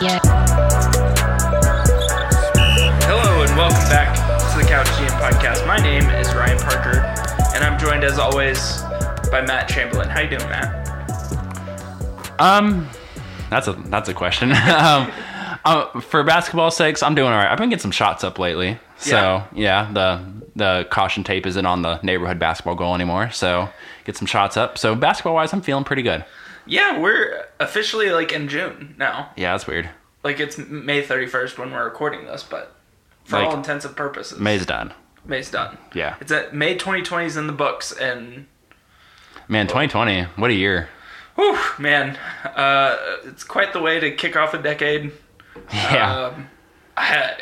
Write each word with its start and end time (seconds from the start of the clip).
Yeah. 0.00 0.18
Hello 3.04 3.42
and 3.42 3.54
welcome 3.54 3.86
back 3.90 4.16
to 4.52 4.58
the 4.58 4.64
Couch 4.66 4.86
GM 4.86 5.10
podcast. 5.20 5.66
My 5.66 5.76
name 5.76 6.08
is 6.08 6.34
Ryan 6.34 6.58
Parker, 6.58 7.00
and 7.54 7.62
I'm 7.62 7.78
joined 7.78 8.02
as 8.02 8.18
always 8.18 8.80
by 9.30 9.42
Matt 9.46 9.68
Chamberlain. 9.68 10.08
How 10.08 10.20
you 10.20 10.30
doing, 10.30 10.48
Matt? 10.48 12.40
Um, 12.40 12.88
that's 13.50 13.68
a 13.68 13.74
that's 13.74 14.08
a 14.08 14.14
question. 14.14 14.52
um, 14.52 15.12
uh, 15.66 16.00
for 16.00 16.22
basketball 16.22 16.70
sakes, 16.70 17.02
I'm 17.02 17.14
doing 17.14 17.28
all 17.28 17.36
right. 17.36 17.52
I've 17.52 17.58
been 17.58 17.68
getting 17.68 17.82
some 17.82 17.90
shots 17.90 18.24
up 18.24 18.38
lately, 18.38 18.78
so 18.96 19.42
yeah. 19.54 19.92
the 19.92 20.24
the 20.56 20.86
caution 20.90 21.24
tape 21.24 21.46
isn't 21.46 21.66
on 21.66 21.82
the 21.82 22.00
neighborhood 22.00 22.38
basketball 22.38 22.74
goal 22.74 22.94
anymore. 22.94 23.30
So 23.32 23.68
get 24.04 24.16
some 24.16 24.26
shots 24.26 24.56
up. 24.56 24.78
So 24.78 24.94
basketball 24.94 25.34
wise, 25.34 25.52
I'm 25.52 25.60
feeling 25.60 25.84
pretty 25.84 26.02
good. 26.02 26.24
Yeah, 26.66 26.98
we're 26.98 27.46
officially 27.58 28.10
like 28.10 28.32
in 28.32 28.48
June 28.48 28.94
now. 28.98 29.30
Yeah, 29.36 29.52
that's 29.52 29.66
weird. 29.66 29.88
Like 30.22 30.38
it's 30.40 30.58
May 30.58 31.02
31st 31.02 31.58
when 31.58 31.72
we're 31.72 31.84
recording 31.84 32.26
this, 32.26 32.42
but 32.42 32.74
for 33.24 33.36
Like, 33.38 33.48
all 33.48 33.56
intents 33.56 33.84
and 33.84 33.96
purposes, 33.96 34.38
May's 34.38 34.66
done. 34.66 34.92
May's 35.24 35.50
done. 35.50 35.78
Yeah, 35.94 36.16
It's 36.20 36.32
at 36.32 36.54
May 36.54 36.74
2020 36.74 37.26
is 37.26 37.36
in 37.36 37.46
the 37.46 37.52
books, 37.52 37.92
and 37.92 38.46
man, 39.48 39.66
2020, 39.66 40.22
what 40.36 40.50
a 40.50 40.54
year. 40.54 40.88
whew, 41.36 41.58
man, 41.78 42.16
uh, 42.44 42.96
it's 43.24 43.44
quite 43.44 43.72
the 43.72 43.80
way 43.80 44.00
to 44.00 44.10
kick 44.12 44.36
off 44.36 44.54
a 44.54 44.58
decade. 44.58 45.12
Yeah, 45.72 46.26
Um, 46.26 46.48
I, 46.96 47.34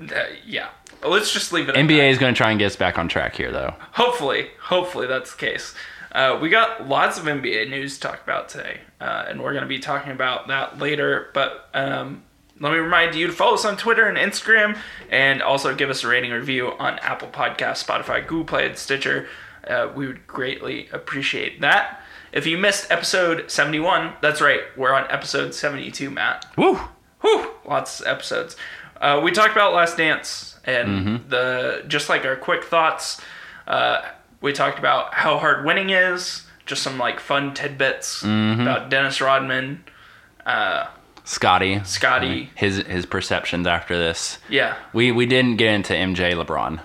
uh, 0.00 0.22
yeah. 0.44 0.68
Let's 1.06 1.32
just 1.32 1.52
leave 1.52 1.68
it. 1.68 1.76
at 1.76 1.84
NBA 1.86 2.10
is 2.10 2.18
going 2.18 2.34
to 2.34 2.36
try 2.36 2.50
and 2.50 2.58
get 2.58 2.66
us 2.66 2.76
back 2.76 2.98
on 2.98 3.08
track 3.08 3.36
here, 3.36 3.52
though. 3.52 3.74
Hopefully, 3.92 4.48
hopefully 4.62 5.06
that's 5.06 5.32
the 5.34 5.38
case. 5.38 5.74
Uh, 6.12 6.38
we 6.40 6.48
got 6.48 6.88
lots 6.88 7.18
of 7.18 7.24
NBA 7.24 7.68
news 7.68 7.94
to 7.94 8.00
talk 8.00 8.22
about 8.22 8.48
today, 8.48 8.80
uh, 9.00 9.26
and 9.28 9.42
we're 9.42 9.52
going 9.52 9.62
to 9.62 9.68
be 9.68 9.78
talking 9.78 10.12
about 10.12 10.48
that 10.48 10.78
later. 10.78 11.30
But 11.34 11.68
um, 11.74 12.22
let 12.60 12.72
me 12.72 12.78
remind 12.78 13.14
you 13.14 13.26
to 13.26 13.32
follow 13.32 13.54
us 13.54 13.64
on 13.64 13.76
Twitter 13.76 14.06
and 14.06 14.16
Instagram, 14.16 14.78
and 15.10 15.42
also 15.42 15.74
give 15.74 15.90
us 15.90 16.04
a 16.04 16.08
rating 16.08 16.30
review 16.32 16.72
on 16.78 16.98
Apple 17.00 17.28
Podcasts, 17.28 17.84
Spotify, 17.84 18.26
Google 18.26 18.44
Play, 18.44 18.66
and 18.66 18.76
Stitcher. 18.78 19.28
Uh, 19.66 19.90
we 19.94 20.06
would 20.06 20.26
greatly 20.26 20.88
appreciate 20.92 21.60
that. 21.60 22.00
If 22.32 22.46
you 22.46 22.58
missed 22.58 22.90
episode 22.90 23.50
71, 23.50 24.14
that's 24.20 24.40
right, 24.40 24.60
we're 24.76 24.92
on 24.92 25.10
episode 25.10 25.54
72, 25.54 26.10
Matt. 26.10 26.46
Woo! 26.56 26.78
Whew, 27.20 27.50
lots 27.66 28.00
of 28.00 28.06
episodes. 28.06 28.56
Uh, 29.00 29.20
we 29.22 29.30
talked 29.30 29.52
about 29.52 29.74
Last 29.74 29.96
Dance 29.96 30.58
and 30.64 31.28
the 31.28 31.84
just 31.88 32.08
like 32.08 32.24
our 32.24 32.36
quick 32.36 32.64
thoughts. 32.64 33.20
Uh, 33.66 34.02
we 34.40 34.52
talked 34.52 34.78
about 34.78 35.14
how 35.14 35.38
hard 35.38 35.64
winning 35.64 35.90
is, 35.90 36.44
just 36.66 36.82
some 36.82 36.98
like 36.98 37.20
fun 37.20 37.54
tidbits 37.54 38.22
about 38.22 38.88
Dennis 38.90 39.20
Rodman. 39.20 39.84
Uh, 40.46 40.86
Scotty, 41.24 41.82
Scotty. 41.84 42.50
his 42.54 42.78
his 42.78 43.04
perceptions 43.04 43.66
after 43.66 43.98
this. 43.98 44.38
yeah, 44.48 44.76
We 44.94 45.12
we 45.12 45.26
didn't 45.26 45.56
get 45.56 45.74
into 45.74 45.92
MJ 45.92 46.32
LeBron, 46.34 46.80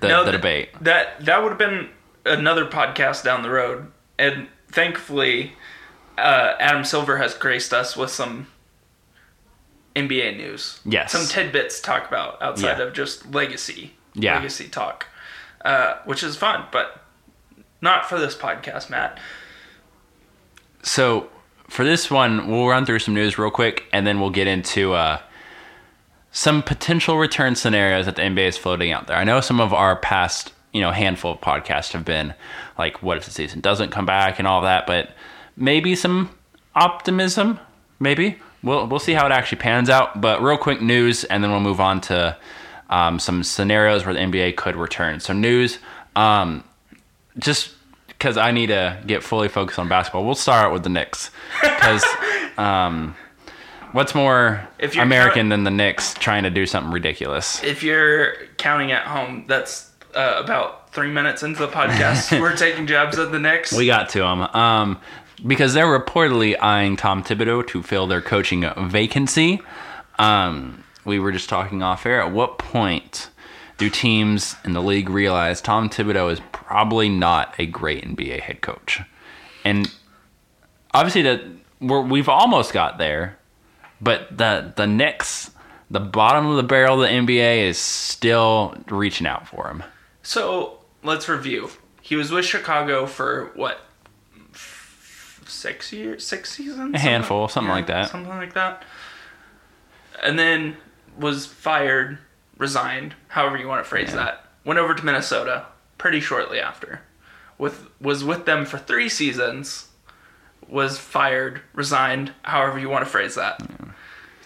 the, 0.00 0.08
No, 0.08 0.24
the 0.24 0.30
th- 0.30 0.40
debate. 0.40 0.68
that 0.80 1.22
that 1.24 1.42
would 1.42 1.50
have 1.50 1.58
been 1.58 1.90
another 2.24 2.64
podcast 2.64 3.22
down 3.24 3.42
the 3.42 3.50
road, 3.50 3.88
and 4.18 4.46
thankfully, 4.70 5.52
uh, 6.16 6.54
Adam 6.58 6.84
Silver 6.84 7.18
has 7.18 7.34
graced 7.34 7.74
us 7.74 7.96
with 7.96 8.10
some 8.10 8.46
NBA 9.96 10.36
news. 10.36 10.80
Yes. 10.84 11.12
some 11.12 11.26
tidbits 11.26 11.76
to 11.76 11.82
talk 11.82 12.08
about 12.08 12.40
outside 12.40 12.78
Yeah. 12.78 12.84
of 12.84 12.92
just 12.94 13.26
legacy. 13.32 13.94
Yeah. 14.14 14.36
legacy 14.36 14.68
talk, 14.68 15.06
uh, 15.64 15.96
which 16.04 16.22
is 16.22 16.36
fun, 16.36 16.64
but 16.72 17.02
not 17.80 18.08
for 18.08 18.18
this 18.18 18.36
podcast, 18.36 18.90
Matt. 18.90 19.18
So 20.82 21.28
for 21.68 21.84
this 21.84 22.10
one, 22.10 22.50
we'll 22.50 22.66
run 22.66 22.84
through 22.84 22.98
some 22.98 23.14
news 23.14 23.38
real 23.38 23.50
quick, 23.50 23.84
and 23.92 24.06
then 24.06 24.20
we'll 24.20 24.30
get 24.30 24.46
into 24.46 24.92
uh, 24.94 25.20
some 26.32 26.62
potential 26.62 27.18
return 27.18 27.54
scenarios 27.54 28.06
that 28.06 28.16
the 28.16 28.22
NBA 28.22 28.48
is 28.48 28.56
floating 28.56 28.92
out 28.92 29.06
there. 29.06 29.16
I 29.16 29.24
know 29.24 29.40
some 29.40 29.60
of 29.60 29.72
our 29.72 29.96
past, 29.96 30.52
you 30.72 30.80
know, 30.80 30.90
handful 30.90 31.32
of 31.32 31.40
podcasts 31.40 31.92
have 31.92 32.04
been 32.04 32.34
like, 32.78 33.02
"What 33.02 33.16
if 33.18 33.24
the 33.24 33.30
season 33.30 33.60
doesn't 33.60 33.90
come 33.90 34.06
back?" 34.06 34.38
and 34.38 34.48
all 34.48 34.62
that, 34.62 34.86
but 34.86 35.10
maybe 35.56 35.94
some 35.94 36.30
optimism. 36.74 37.60
Maybe 37.98 38.38
we'll 38.62 38.86
we'll 38.86 38.98
see 38.98 39.12
how 39.12 39.26
it 39.26 39.32
actually 39.32 39.58
pans 39.58 39.90
out. 39.90 40.20
But 40.20 40.42
real 40.42 40.58
quick 40.58 40.80
news, 40.80 41.24
and 41.24 41.42
then 41.44 41.50
we'll 41.50 41.60
move 41.60 41.80
on 41.80 42.00
to 42.02 42.36
um, 42.90 43.18
some 43.18 43.42
scenarios 43.42 44.04
where 44.04 44.14
the 44.14 44.20
NBA 44.20 44.56
could 44.56 44.76
return. 44.76 45.20
So 45.20 45.32
news. 45.32 45.78
Um, 46.16 46.64
just 47.38 47.72
because 48.08 48.36
I 48.36 48.50
need 48.50 48.66
to 48.66 49.00
get 49.06 49.22
fully 49.22 49.48
focused 49.48 49.78
on 49.78 49.88
basketball, 49.88 50.26
we'll 50.26 50.34
start 50.34 50.72
with 50.72 50.82
the 50.82 50.90
Knicks. 50.90 51.30
Because 51.62 52.04
um, 52.58 53.14
what's 53.92 54.14
more 54.14 54.68
If 54.78 54.94
you're 54.94 55.04
American 55.04 55.42
count- 55.42 55.50
than 55.50 55.64
the 55.64 55.70
Knicks 55.70 56.14
trying 56.14 56.42
to 56.42 56.50
do 56.50 56.66
something 56.66 56.92
ridiculous? 56.92 57.62
If 57.62 57.82
you're 57.82 58.34
counting 58.58 58.92
at 58.92 59.04
home, 59.06 59.44
that's 59.46 59.90
uh, 60.14 60.34
about 60.42 60.92
three 60.92 61.10
minutes 61.10 61.42
into 61.42 61.60
the 61.60 61.68
podcast. 61.68 62.38
We're 62.40 62.56
taking 62.56 62.86
jabs 62.86 63.18
at 63.18 63.30
the 63.32 63.38
Knicks. 63.38 63.72
We 63.72 63.86
got 63.86 64.08
to 64.10 64.18
them. 64.18 64.42
Um, 64.42 65.00
because 65.46 65.72
they're 65.72 65.86
reportedly 65.86 66.56
eyeing 66.60 66.96
Tom 66.96 67.22
Thibodeau 67.22 67.66
to 67.68 67.82
fill 67.82 68.06
their 68.06 68.20
coaching 68.20 68.68
vacancy. 68.90 69.62
Um, 70.18 70.84
we 71.18 71.24
were 71.24 71.32
just 71.32 71.48
talking 71.48 71.82
off 71.82 72.06
air. 72.06 72.20
At 72.20 72.32
what 72.32 72.58
point 72.58 73.28
do 73.78 73.88
teams 73.90 74.56
in 74.64 74.72
the 74.72 74.82
league 74.82 75.08
realize 75.08 75.60
Tom 75.60 75.88
Thibodeau 75.88 76.30
is 76.32 76.40
probably 76.52 77.08
not 77.08 77.54
a 77.58 77.66
great 77.66 78.04
NBA 78.04 78.40
head 78.40 78.60
coach? 78.60 79.00
And 79.64 79.90
obviously, 80.92 81.22
that 81.22 81.42
we're, 81.80 82.02
we've 82.02 82.28
almost 82.28 82.72
got 82.72 82.98
there, 82.98 83.38
but 84.00 84.36
the 84.36 84.72
the 84.76 84.86
Knicks, 84.86 85.50
the 85.90 86.00
bottom 86.00 86.46
of 86.46 86.56
the 86.56 86.62
barrel 86.62 87.02
of 87.02 87.08
the 87.08 87.14
NBA, 87.14 87.64
is 87.68 87.78
still 87.78 88.74
reaching 88.88 89.26
out 89.26 89.48
for 89.48 89.68
him. 89.68 89.82
So 90.22 90.78
let's 91.02 91.28
review. 91.28 91.70
He 92.02 92.16
was 92.16 92.30
with 92.30 92.44
Chicago 92.44 93.06
for 93.06 93.50
what? 93.54 93.80
Six 95.46 95.92
years, 95.92 96.24
six 96.26 96.52
seasons, 96.52 96.94
A 96.94 96.98
handful, 96.98 97.48
something 97.48 97.70
like 97.70 97.88
that. 97.88 98.08
something 98.10 98.30
like 98.30 98.54
that. 98.54 98.84
And 100.22 100.38
then 100.38 100.76
was 101.20 101.46
fired, 101.46 102.18
resigned, 102.58 103.14
however 103.28 103.56
you 103.56 103.68
want 103.68 103.84
to 103.84 103.88
phrase 103.88 104.12
that. 104.12 104.44
Went 104.64 104.78
over 104.78 104.94
to 104.94 105.04
Minnesota 105.04 105.66
pretty 105.98 106.20
shortly 106.20 106.60
after. 106.60 107.00
With 107.58 107.88
was 108.00 108.24
with 108.24 108.46
them 108.46 108.64
for 108.64 108.78
three 108.78 109.08
seasons. 109.08 109.88
Was 110.68 110.98
fired, 110.98 111.62
resigned, 111.74 112.32
however 112.42 112.78
you 112.78 112.88
want 112.88 113.04
to 113.04 113.10
phrase 113.10 113.34
that. 113.34 113.60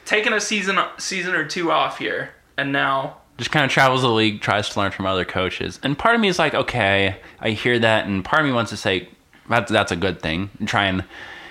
Taking 0.05 0.33
a 0.33 0.41
season 0.41 0.79
season 0.99 1.35
or 1.35 1.45
two 1.47 1.71
off 1.71 1.99
here, 1.99 2.31
and 2.57 2.73
now 2.73 3.19
just 3.39 3.51
kind 3.51 3.65
of 3.65 3.71
travels 3.71 4.03
the 4.03 4.09
league, 4.09 4.41
tries 4.41 4.69
to 4.69 4.81
learn 4.81 4.93
from 4.93 5.06
other 5.06 5.25
coaches. 5.25 5.81
And 5.83 5.99
part 5.99 6.15
of 6.15 6.21
me 6.21 6.29
is 6.29 6.39
like, 6.39 6.55
okay, 6.55 7.17
I 7.41 7.51
hear 7.51 7.79
that, 7.79 8.06
and 8.06 8.25
part 8.25 8.43
of 8.43 8.47
me 8.47 8.53
wants 8.53 8.71
to 8.71 8.77
say 8.77 9.09
that's 9.49 9.71
that's 9.71 9.93
a 9.93 9.97
good 9.97 10.21
thing. 10.21 10.51
And 10.59 10.69
try 10.69 10.85
and 10.85 11.05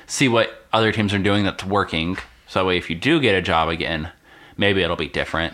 see 0.07 0.27
what 0.27 0.65
other 0.71 0.91
teams 0.91 1.13
are 1.13 1.19
doing 1.19 1.43
that's 1.43 1.63
working. 1.63 2.17
So 2.47 2.59
that 2.59 2.65
way, 2.65 2.77
if 2.77 2.89
you 2.89 2.95
do 2.95 3.19
get 3.19 3.35
a 3.35 3.41
job 3.41 3.69
again, 3.69 4.11
maybe 4.57 4.81
it'll 4.81 4.95
be 4.95 5.07
different. 5.07 5.53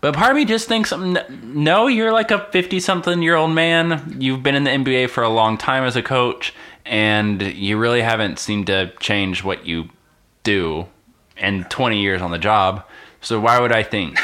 But 0.00 0.14
part 0.14 0.32
of 0.32 0.36
me 0.36 0.44
just 0.44 0.66
thinks, 0.66 0.92
no, 0.92 1.86
you're 1.86 2.12
like 2.12 2.32
a 2.32 2.44
50 2.50 2.80
something 2.80 3.22
year 3.22 3.36
old 3.36 3.52
man. 3.52 4.16
You've 4.18 4.42
been 4.42 4.56
in 4.56 4.64
the 4.64 4.70
NBA 4.70 5.10
for 5.10 5.22
a 5.22 5.28
long 5.28 5.56
time 5.56 5.84
as 5.84 5.94
a 5.94 6.02
coach, 6.02 6.52
and 6.84 7.40
you 7.40 7.78
really 7.78 8.02
haven't 8.02 8.40
seemed 8.40 8.66
to 8.66 8.92
change 8.98 9.44
what 9.44 9.64
you 9.64 9.88
do 10.42 10.86
in 11.36 11.64
20 11.64 12.00
years 12.00 12.20
on 12.20 12.32
the 12.32 12.38
job. 12.38 12.84
So 13.20 13.38
why 13.38 13.60
would 13.60 13.70
I 13.70 13.84
think 13.84 14.18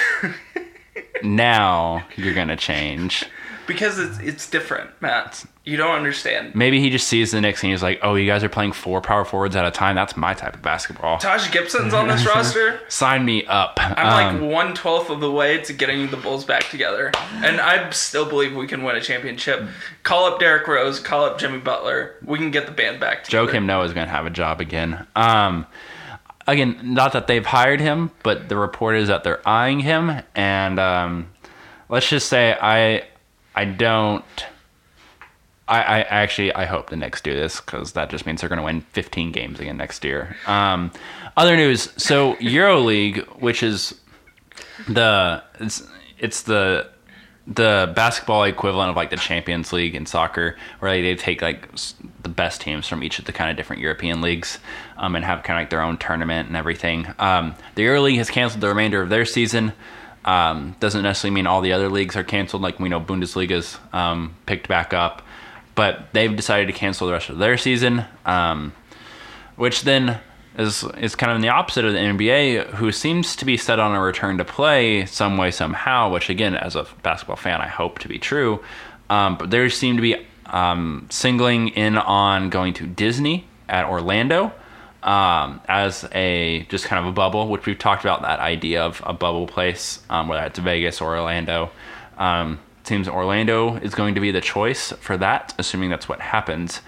now 1.23 2.05
you're 2.17 2.35
going 2.35 2.49
to 2.49 2.57
change? 2.57 3.25
Because 3.69 4.01
it's 4.01 4.19
it's 4.19 4.51
different, 4.51 4.91
Matt. 5.01 5.45
You 5.65 5.77
don't 5.77 5.95
understand. 5.95 6.55
Maybe 6.57 6.81
he 6.81 6.89
just 6.91 7.07
sees 7.07 7.31
the 7.31 7.41
Knicks 7.41 7.63
and 7.63 7.71
he's 7.71 7.83
like, 7.83 8.01
oh, 8.03 8.15
you 8.17 8.27
guys 8.27 8.43
are 8.43 8.49
playing 8.49 8.73
four 8.73 9.01
power 9.03 9.25
forwards 9.25 9.55
at 9.55 9.65
a 9.67 9.71
time. 9.71 9.95
That's 9.95 10.17
my 10.17 10.33
type 10.35 10.55
of 10.55 10.63
basketball. 10.63 11.19
Taj 11.19 11.51
Gibson's 11.53 11.93
on 11.95 12.09
this 12.09 12.27
roster. 12.27 12.81
Sign 12.89 13.25
me 13.25 13.45
up. 13.47 13.75
I'm 13.79 14.33
Um, 14.33 14.41
like 14.43 14.53
one 14.53 14.75
twelfth 14.75 15.11
of 15.11 15.21
the 15.21 15.31
way 15.31 15.59
to 15.59 15.73
getting 15.73 16.09
the 16.11 16.17
Bulls 16.17 16.45
back 16.45 16.65
together, 16.71 17.13
and 17.45 17.61
I 17.61 17.91
still 17.91 18.27
believe 18.29 18.57
we 18.57 18.67
can 18.67 18.83
win 18.83 18.97
a 18.97 19.01
championship. 19.01 19.69
Call 20.03 20.25
up 20.25 20.41
Derrick 20.41 20.67
Rose, 20.67 20.99
call 20.99 21.25
up 21.27 21.39
Jimmy 21.39 21.59
Butler. 21.59 22.17
We 22.25 22.39
can 22.39 22.51
get 22.51 22.67
the 22.67 22.73
band 22.73 22.99
back 22.99 23.29
Joe 23.29 23.43
together. 23.43 23.53
Kim 23.59 23.67
Noah 23.67 23.85
is 23.85 23.93
going 23.93 24.07
to 24.07 24.13
have 24.13 24.27
a 24.27 24.31
job 24.31 24.61
again. 24.61 25.07
Um, 25.15 25.67
again, 26.47 26.81
not 26.83 27.13
that 27.13 27.27
they've 27.27 27.45
hired 27.45 27.81
him, 27.81 28.11
but 28.23 28.49
the 28.49 28.57
report 28.57 28.97
is 28.97 29.09
that 29.09 29.23
they're 29.23 29.47
eyeing 29.47 29.81
him. 29.81 30.23
And 30.35 30.79
um, 30.81 31.29
let's 31.91 32.09
just 32.09 32.29
say 32.29 32.57
I, 32.59 33.05
I 33.59 33.65
don't. 33.65 34.25
I, 35.67 35.79
I 35.81 36.01
actually 36.03 36.55
I 36.55 36.65
hope 36.65 36.91
the 36.91 36.97
Knicks 36.97 37.21
do 37.21 37.35
this 37.35 37.61
because 37.61 37.93
that 37.95 38.09
just 38.09 38.25
means 38.25 38.41
they're 38.41 38.49
going 38.49 38.61
to 38.61 38.65
win 38.65 38.83
15 38.83 39.33
games 39.33 39.59
again 39.59 39.77
next 39.77 40.05
year. 40.05 40.37
Um, 40.47 40.93
other 41.37 41.57
news: 41.57 41.93
so 42.01 42.35
EuroLeague, 42.35 43.27
which 43.41 43.65
is 43.65 44.01
the 44.89 45.43
it's 45.59 45.83
it's 46.21 46.43
the 46.43 46.89
the 47.49 47.93
basketball 47.97 48.45
equivalent 48.45 48.91
of 48.91 48.97
like 48.97 49.11
the 49.11 49.17
Champions 49.17 49.73
League 49.73 49.97
in 49.97 50.07
soccer, 50.07 50.57
where 50.79 50.93
like, 50.93 51.03
they 51.03 51.17
take 51.17 51.43
like 51.43 51.69
the 52.23 52.29
best 52.29 52.61
teams 52.61 52.87
from 52.87 53.03
each 53.03 53.19
of 53.19 53.25
the 53.25 53.33
kind 53.33 53.51
of 53.51 53.57
different 53.57 53.83
European 53.83 54.21
leagues 54.21 54.61
um, 54.99 55.17
and 55.17 55.25
have 55.25 55.43
kind 55.43 55.59
of 55.59 55.63
like 55.63 55.71
their 55.71 55.83
own 55.83 55.99
tournament 55.99 56.47
and 56.47 56.57
everything. 56.57 57.09
Um, 57.19 57.57
the 57.75 57.83
Euro 57.83 58.03
League 58.03 58.19
has 58.19 58.31
canceled 58.31 58.61
the 58.61 58.69
remainder 58.69 59.03
of 59.03 59.09
their 59.09 59.25
season. 59.25 59.73
Um, 60.25 60.77
doesn't 60.81 61.03
necessarily 61.03 61.35
mean 61.35 61.47
all 61.47 61.61
the 61.61 61.73
other 61.73 61.89
leagues 61.89 62.17
are 62.17 62.25
canceled. 62.25 62.63
Like 62.63 62.79
we 62.81 62.89
know 62.89 63.01
Bundesliga's 63.01 63.79
um, 63.93 64.35
picked 64.47 64.69
back 64.69 64.93
up, 64.93 65.23
but 65.75 66.09
they've 66.13 66.35
decided 66.35 66.67
to 66.67 66.73
cancel 66.73 67.07
the 67.07 67.13
rest 67.13 67.31
of 67.31 67.39
their 67.39 67.57
season. 67.57 68.05
Um, 68.27 68.73
which 69.57 69.83
then 69.83 70.21
is 70.57 70.85
is 70.99 71.15
kind 71.15 71.31
of 71.31 71.37
in 71.37 71.43
the 71.43 71.49
opposite 71.49 71.85
of 71.85 71.93
the 71.93 71.99
NBA, 71.99 72.75
who 72.75 72.93
seems 72.93 73.37
to 73.37 73.45
be 73.45 73.57
set 73.57 73.79
on 73.79 73.95
a 73.95 74.01
return 74.01 74.39
to 74.39 74.45
play 74.45 75.07
some 75.07 75.37
way 75.37 75.51
somehow. 75.51 76.11
Which 76.11 76.29
again, 76.29 76.55
as 76.55 76.77
a 76.77 76.87
basketball 77.03 77.37
fan, 77.37 77.61
I 77.61 77.69
hope 77.69 77.99
to 78.01 78.09
be 78.09 78.19
true. 78.19 78.63
Um, 79.11 79.37
but 79.39 79.51
they 79.51 79.69
seem 79.69 79.97
to 79.97 80.03
be 80.03 80.17
um, 80.47 81.07
singling 81.11 81.69
in 81.69 81.97
on 81.97 82.51
going 82.51 82.75
to 82.75 82.87
Disney 82.87 83.47
at 83.69 83.85
Orlando 83.85 84.53
um, 85.03 85.61
as 85.69 86.09
a 86.13 86.67
just 86.69 86.85
kind 86.87 87.05
of 87.05 87.11
a 87.11 87.13
bubble, 87.13 87.49
which 87.49 87.67
we've 87.67 87.79
talked 87.79 88.05
about 88.05 88.23
that 88.23 88.41
idea 88.41 88.83
of 88.83 89.03
a 89.07 89.13
bubble 89.13 89.47
place, 89.47 90.01
um, 90.11 90.29
whether 90.29 90.45
it's 90.47 90.59
Vegas 90.59 91.01
or 91.01 91.17
Orlando. 91.17 91.71
Um, 92.17 92.59
seems 92.85 93.07
Orlando 93.07 93.77
is 93.77 93.95
going 93.95 94.15
to 94.15 94.21
be 94.21 94.31
the 94.31 94.41
choice 94.41 94.93
for 94.93 95.17
that, 95.19 95.55
assuming 95.59 95.91
that's 95.91 96.09
what 96.09 96.21
happens. 96.21 96.81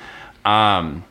Um, 0.45 1.05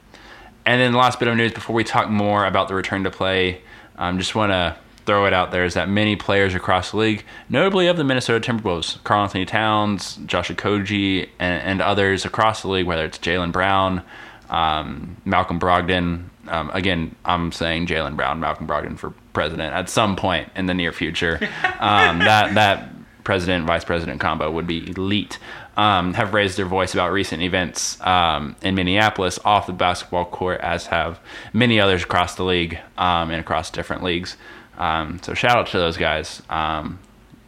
and 0.65 0.81
then 0.81 0.91
the 0.91 0.97
last 0.97 1.19
bit 1.19 1.27
of 1.27 1.37
news 1.37 1.53
before 1.53 1.75
we 1.75 1.83
talk 1.83 2.09
more 2.09 2.45
about 2.45 2.67
the 2.67 2.75
return 2.75 3.03
to 3.03 3.11
play, 3.11 3.61
um, 3.97 4.17
just 4.17 4.35
want 4.35 4.51
to 4.51 4.75
throw 5.05 5.25
it 5.25 5.33
out 5.33 5.51
there 5.51 5.65
is 5.65 5.73
that 5.73 5.89
many 5.89 6.15
players 6.15 6.53
across 6.53 6.91
the 6.91 6.97
league, 6.97 7.23
notably 7.49 7.87
of 7.87 7.97
the 7.97 8.03
Minnesota 8.03 8.51
Timberwolves, 8.51 9.03
Karl-Anthony 9.03 9.45
Towns, 9.45 10.17
Josh 10.25 10.51
Okogie, 10.51 11.29
and, 11.39 11.63
and 11.63 11.81
others 11.81 12.25
across 12.25 12.61
the 12.61 12.67
league, 12.67 12.85
whether 12.85 13.05
it's 13.05 13.17
Jaylen 13.17 13.51
Brown, 13.51 14.03
um, 14.49 15.17
Malcolm 15.25 15.59
Brogdon. 15.59 16.25
Um, 16.49 16.69
again, 16.73 17.15
I'm 17.25 17.51
saying 17.51 17.87
Jaylen 17.87 18.15
Brown, 18.15 18.39
Malcolm 18.39 18.67
Brogdon 18.67 18.97
for 18.97 19.11
president 19.33 19.73
at 19.73 19.89
some 19.89 20.15
point 20.15 20.49
in 20.55 20.65
the 20.65 20.73
near 20.73 20.91
future. 20.91 21.39
Um, 21.79 22.19
that 22.19 22.55
that 22.55 22.89
president 23.23 23.65
vice 23.65 23.85
president 23.85 24.19
combo 24.19 24.51
would 24.51 24.67
be 24.67 24.89
elite. 24.89 25.37
Um, 25.77 26.13
have 26.13 26.33
raised 26.33 26.57
their 26.57 26.65
voice 26.65 26.93
about 26.93 27.13
recent 27.13 27.41
events 27.41 28.01
um, 28.01 28.57
in 28.61 28.75
Minneapolis 28.75 29.39
off 29.45 29.65
the 29.65 29.71
basketball 29.71 30.25
court, 30.25 30.59
as 30.59 30.87
have 30.87 31.21
many 31.53 31.79
others 31.79 32.03
across 32.03 32.35
the 32.35 32.43
league 32.43 32.79
um, 32.97 33.31
and 33.31 33.39
across 33.39 33.69
different 33.71 34.03
leagues. 34.03 34.35
Um, 34.77 35.19
so 35.21 35.33
shout 35.33 35.57
out 35.57 35.67
to 35.67 35.77
those 35.77 35.95
guys 35.95 36.41
um, 36.49 36.99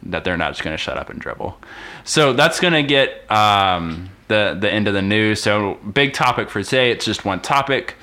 that 0.04 0.24
they're 0.24 0.36
not 0.36 0.52
just 0.52 0.62
going 0.62 0.74
to 0.74 0.82
shut 0.82 0.96
up 0.96 1.10
and 1.10 1.20
dribble. 1.20 1.58
So 2.04 2.32
that's 2.32 2.60
going 2.60 2.74
to 2.74 2.82
get 2.82 3.30
um, 3.30 4.08
the 4.28 4.56
the 4.58 4.70
end 4.70 4.88
of 4.88 4.94
the 4.94 5.02
news. 5.02 5.42
So 5.42 5.74
big 5.92 6.12
topic 6.12 6.48
for 6.48 6.62
today. 6.62 6.90
It's 6.90 7.04
just 7.04 7.24
one 7.24 7.40
topic. 7.40 7.96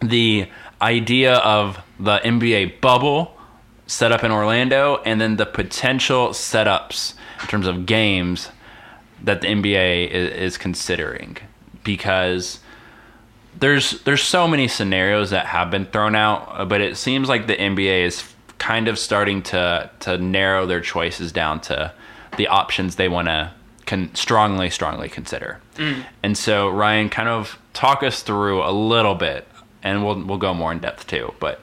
The 0.00 0.48
idea 0.80 1.36
of 1.36 1.78
the 1.98 2.18
NBA 2.18 2.80
bubble 2.80 3.36
set 3.86 4.12
up 4.12 4.22
in 4.22 4.30
Orlando, 4.30 5.02
and 5.04 5.20
then 5.20 5.36
the 5.36 5.46
potential 5.46 6.28
setups 6.28 7.14
in 7.40 7.48
terms 7.48 7.66
of 7.66 7.86
games 7.86 8.50
that 9.22 9.40
the 9.40 9.48
NBA 9.48 10.10
is, 10.10 10.30
is 10.32 10.58
considering, 10.58 11.38
because 11.82 12.60
there's 13.58 14.02
there's 14.02 14.22
so 14.22 14.46
many 14.46 14.68
scenarios 14.68 15.30
that 15.30 15.46
have 15.46 15.70
been 15.70 15.86
thrown 15.86 16.14
out, 16.14 16.68
but 16.68 16.80
it 16.80 16.96
seems 16.96 17.28
like 17.28 17.46
the 17.46 17.56
NBA 17.56 18.04
is 18.06 18.22
kind 18.58 18.88
of 18.88 18.98
starting 18.98 19.42
to 19.42 19.90
to 20.00 20.18
narrow 20.18 20.66
their 20.66 20.80
choices 20.80 21.32
down 21.32 21.60
to 21.62 21.92
the 22.36 22.46
options 22.46 22.96
they 22.96 23.08
want 23.08 23.26
to 23.26 23.52
con- 23.86 24.14
strongly 24.14 24.70
strongly 24.70 25.08
consider. 25.08 25.60
Mm. 25.76 26.04
And 26.22 26.38
so 26.38 26.68
Ryan, 26.68 27.08
kind 27.08 27.28
of 27.28 27.58
talk 27.72 28.02
us 28.02 28.22
through 28.22 28.62
a 28.62 28.70
little 28.70 29.14
bit, 29.14 29.47
and 29.82 30.04
we'll 30.04 30.22
we'll 30.24 30.38
go 30.38 30.52
more 30.54 30.72
in 30.72 30.78
depth 30.78 31.06
too. 31.06 31.32
But 31.40 31.60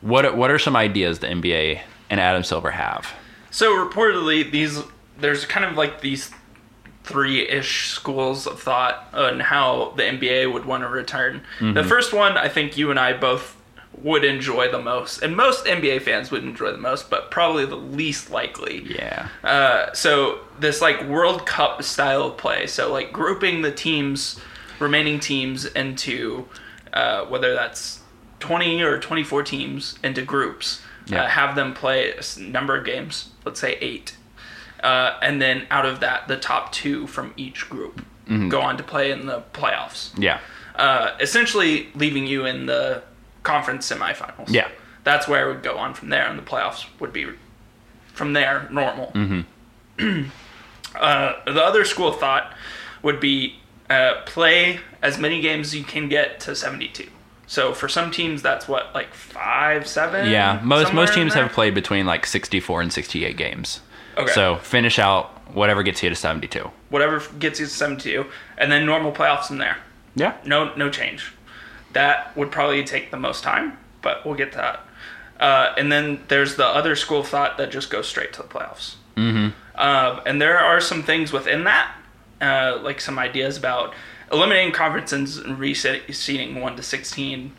what 0.00 0.24
are- 0.24 0.34
what 0.34 0.50
are 0.50 0.58
some 0.58 0.76
ideas 0.76 1.18
the 1.20 1.26
NBA 1.28 1.80
and 2.10 2.20
Adam 2.20 2.42
Silver 2.44 2.70
have? 2.72 3.12
So 3.50 3.72
reportedly, 3.72 4.50
these 4.50 4.80
there's 5.18 5.44
kind 5.44 5.64
of 5.64 5.76
like 5.76 6.00
these 6.00 6.30
three-ish 7.04 7.88
schools 7.88 8.46
of 8.46 8.60
thought 8.60 9.08
on 9.14 9.40
how 9.40 9.94
the 9.96 10.02
NBA 10.02 10.52
would 10.52 10.64
want 10.66 10.82
to 10.82 10.88
return. 10.88 11.42
The 11.60 11.82
first 11.84 12.12
one, 12.12 12.36
I 12.36 12.48
think 12.48 12.76
you 12.76 12.90
and 12.90 13.00
I 13.00 13.14
both 13.14 13.56
would 14.02 14.24
enjoy 14.24 14.70
the 14.70 14.78
most, 14.80 15.22
and 15.22 15.34
most 15.34 15.64
NBA 15.64 16.02
fans 16.02 16.30
would 16.30 16.44
enjoy 16.44 16.70
the 16.70 16.78
most, 16.78 17.08
but 17.10 17.30
probably 17.30 17.64
the 17.64 17.76
least 17.76 18.30
likely. 18.30 18.84
Yeah. 18.84 19.28
Uh, 19.42 19.92
so 19.94 20.40
this 20.60 20.80
like 20.82 21.02
World 21.04 21.46
Cup 21.46 21.82
style 21.82 22.22
of 22.24 22.36
play. 22.36 22.66
So 22.66 22.92
like 22.92 23.10
grouping 23.12 23.62
the 23.62 23.72
teams, 23.72 24.38
remaining 24.78 25.18
teams 25.18 25.64
into 25.64 26.46
uh, 26.98 27.24
whether 27.26 27.54
that's 27.54 28.00
twenty 28.40 28.82
or 28.82 28.98
twenty 28.98 29.22
four 29.22 29.42
teams 29.42 29.98
into 30.02 30.22
groups. 30.22 30.82
Yeah. 31.06 31.22
Uh, 31.22 31.28
have 31.28 31.54
them 31.54 31.72
play 31.72 32.12
a 32.12 32.40
number 32.40 32.76
of 32.76 32.84
games. 32.84 33.30
Let's 33.44 33.60
say 33.60 33.78
eight, 33.80 34.16
uh, 34.82 35.18
and 35.22 35.40
then 35.40 35.66
out 35.70 35.86
of 35.86 36.00
that, 36.00 36.28
the 36.28 36.36
top 36.36 36.72
two 36.72 37.06
from 37.06 37.32
each 37.36 37.70
group 37.70 38.04
go 38.50 38.60
on 38.60 38.76
to 38.76 38.82
play 38.82 39.10
in 39.10 39.24
the 39.24 39.42
playoffs. 39.54 40.12
Yeah. 40.18 40.40
Uh, 40.74 41.16
essentially, 41.18 41.88
leaving 41.94 42.26
you 42.26 42.44
in 42.44 42.66
the 42.66 43.02
conference 43.42 43.90
semifinals. 43.90 44.50
Yeah. 44.50 44.68
That's 45.04 45.26
where 45.26 45.48
it 45.48 45.54
would 45.54 45.62
go 45.62 45.78
on 45.78 45.94
from 45.94 46.10
there, 46.10 46.26
and 46.26 46.38
the 46.38 46.42
playoffs 46.42 46.84
would 47.00 47.12
be 47.12 47.26
from 48.12 48.34
there 48.34 48.68
normal. 48.70 49.12
uh, 49.16 49.44
the 51.46 51.62
other 51.62 51.86
school 51.86 52.08
of 52.08 52.20
thought 52.20 52.52
would 53.02 53.18
be 53.18 53.58
uh, 53.90 54.22
play 54.26 54.80
as 55.02 55.18
many 55.18 55.40
games 55.40 55.68
as 55.68 55.74
you 55.76 55.84
can 55.84 56.08
get 56.08 56.40
to 56.40 56.54
72. 56.54 57.08
So 57.46 57.72
for 57.72 57.88
some 57.88 58.10
teams, 58.10 58.42
that's 58.42 58.68
what 58.68 58.94
like 58.94 59.14
five, 59.14 59.86
seven. 59.86 60.30
Yeah, 60.30 60.60
most 60.62 60.92
most 60.92 61.14
teams 61.14 61.32
have 61.34 61.50
played 61.52 61.74
between 61.74 62.04
like 62.04 62.26
64 62.26 62.82
and 62.82 62.92
68 62.92 63.36
games. 63.36 63.80
Okay. 64.18 64.32
So 64.32 64.56
finish 64.56 64.98
out 64.98 65.30
whatever 65.54 65.82
gets 65.82 66.02
you 66.02 66.10
to 66.10 66.14
72. 66.14 66.70
whatever 66.90 67.22
gets 67.38 67.58
you 67.58 67.66
to 67.66 67.72
72, 67.72 68.26
and 68.58 68.70
then 68.70 68.84
normal 68.84 69.12
playoffs 69.12 69.46
from 69.46 69.58
there. 69.58 69.78
Yeah. 70.14 70.36
No, 70.44 70.74
no 70.74 70.90
change. 70.90 71.32
That 71.94 72.36
would 72.36 72.50
probably 72.50 72.84
take 72.84 73.10
the 73.10 73.16
most 73.16 73.42
time, 73.42 73.78
but 74.02 74.26
we'll 74.26 74.34
get 74.34 74.52
to 74.52 74.58
that. 74.58 74.80
Uh, 75.40 75.74
and 75.78 75.90
then 75.90 76.20
there's 76.28 76.56
the 76.56 76.66
other 76.66 76.96
school 76.96 77.20
of 77.20 77.28
thought 77.28 77.56
that 77.56 77.70
just 77.70 77.90
goes 77.90 78.08
straight 78.08 78.32
to 78.34 78.42
the 78.42 78.48
playoffs. 78.48 78.96
Mm-hmm. 79.16 79.80
Um, 79.80 80.20
and 80.26 80.42
there 80.42 80.58
are 80.58 80.80
some 80.80 81.02
things 81.02 81.32
within 81.32 81.64
that, 81.64 81.94
uh, 82.40 82.78
like 82.82 83.00
some 83.00 83.18
ideas 83.18 83.56
about 83.56 83.94
eliminating 84.32 84.72
conferences 84.72 85.36
and 85.38 85.58
reseeding 85.58 86.60
one 86.60 86.76
to 86.76 86.82
sixteen, 86.82 87.52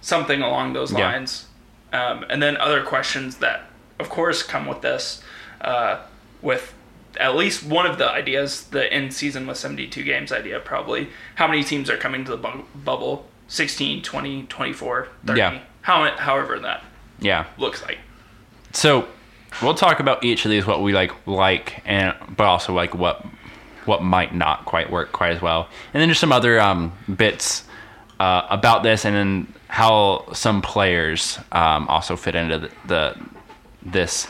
something 0.00 0.42
along 0.42 0.72
those 0.72 0.92
Yeah. 0.92 1.10
lines. 1.12 1.46
Um, 1.92 2.24
and 2.28 2.42
then 2.42 2.56
other 2.58 2.82
questions 2.82 3.36
that, 3.38 3.62
of 3.98 4.08
course, 4.10 4.42
come 4.42 4.66
with 4.66 4.82
this, 4.82 5.22
uh, 5.62 6.00
with 6.42 6.74
at 7.18 7.34
least 7.34 7.64
one 7.64 7.86
of 7.86 7.96
the 7.98 8.08
ideas, 8.10 8.64
the 8.64 8.94
in 8.94 9.10
season 9.10 9.46
with 9.46 9.56
72 9.56 10.02
games 10.04 10.30
idea, 10.30 10.60
probably. 10.60 11.08
How 11.36 11.46
many 11.48 11.64
teams 11.64 11.88
are 11.88 11.96
coming 11.96 12.24
to 12.26 12.30
the 12.32 12.36
bu- 12.36 12.62
bubble? 12.74 13.26
16, 13.48 14.02
20, 14.02 14.42
24, 14.42 15.08
30. 15.26 15.38
Yeah. 15.38 15.58
How, 15.80 16.14
however 16.18 16.58
that 16.60 16.84
Yeah. 17.18 17.46
looks 17.56 17.82
like. 17.82 17.98
So 18.72 19.08
we'll 19.62 19.74
talk 19.74 19.98
about 20.00 20.22
each 20.22 20.44
of 20.44 20.50
these, 20.50 20.66
what 20.66 20.82
we 20.82 20.92
like, 20.92 21.12
like, 21.26 21.80
and 21.86 22.14
but 22.36 22.44
also 22.46 22.74
like 22.74 22.94
what 22.94 23.24
what 23.88 24.02
might 24.02 24.34
not 24.34 24.64
quite 24.64 24.90
work 24.90 25.10
quite 25.12 25.32
as 25.32 25.42
well, 25.42 25.68
and 25.92 26.00
then 26.00 26.08
just 26.08 26.20
some 26.20 26.32
other 26.32 26.60
um, 26.60 26.92
bits 27.16 27.64
uh, 28.20 28.46
about 28.50 28.82
this, 28.82 29.04
and 29.04 29.16
then 29.16 29.54
how 29.68 30.24
some 30.32 30.62
players 30.62 31.38
um, 31.52 31.88
also 31.88 32.16
fit 32.16 32.34
into 32.34 32.58
the, 32.58 32.70
the 32.86 33.16
this 33.82 34.28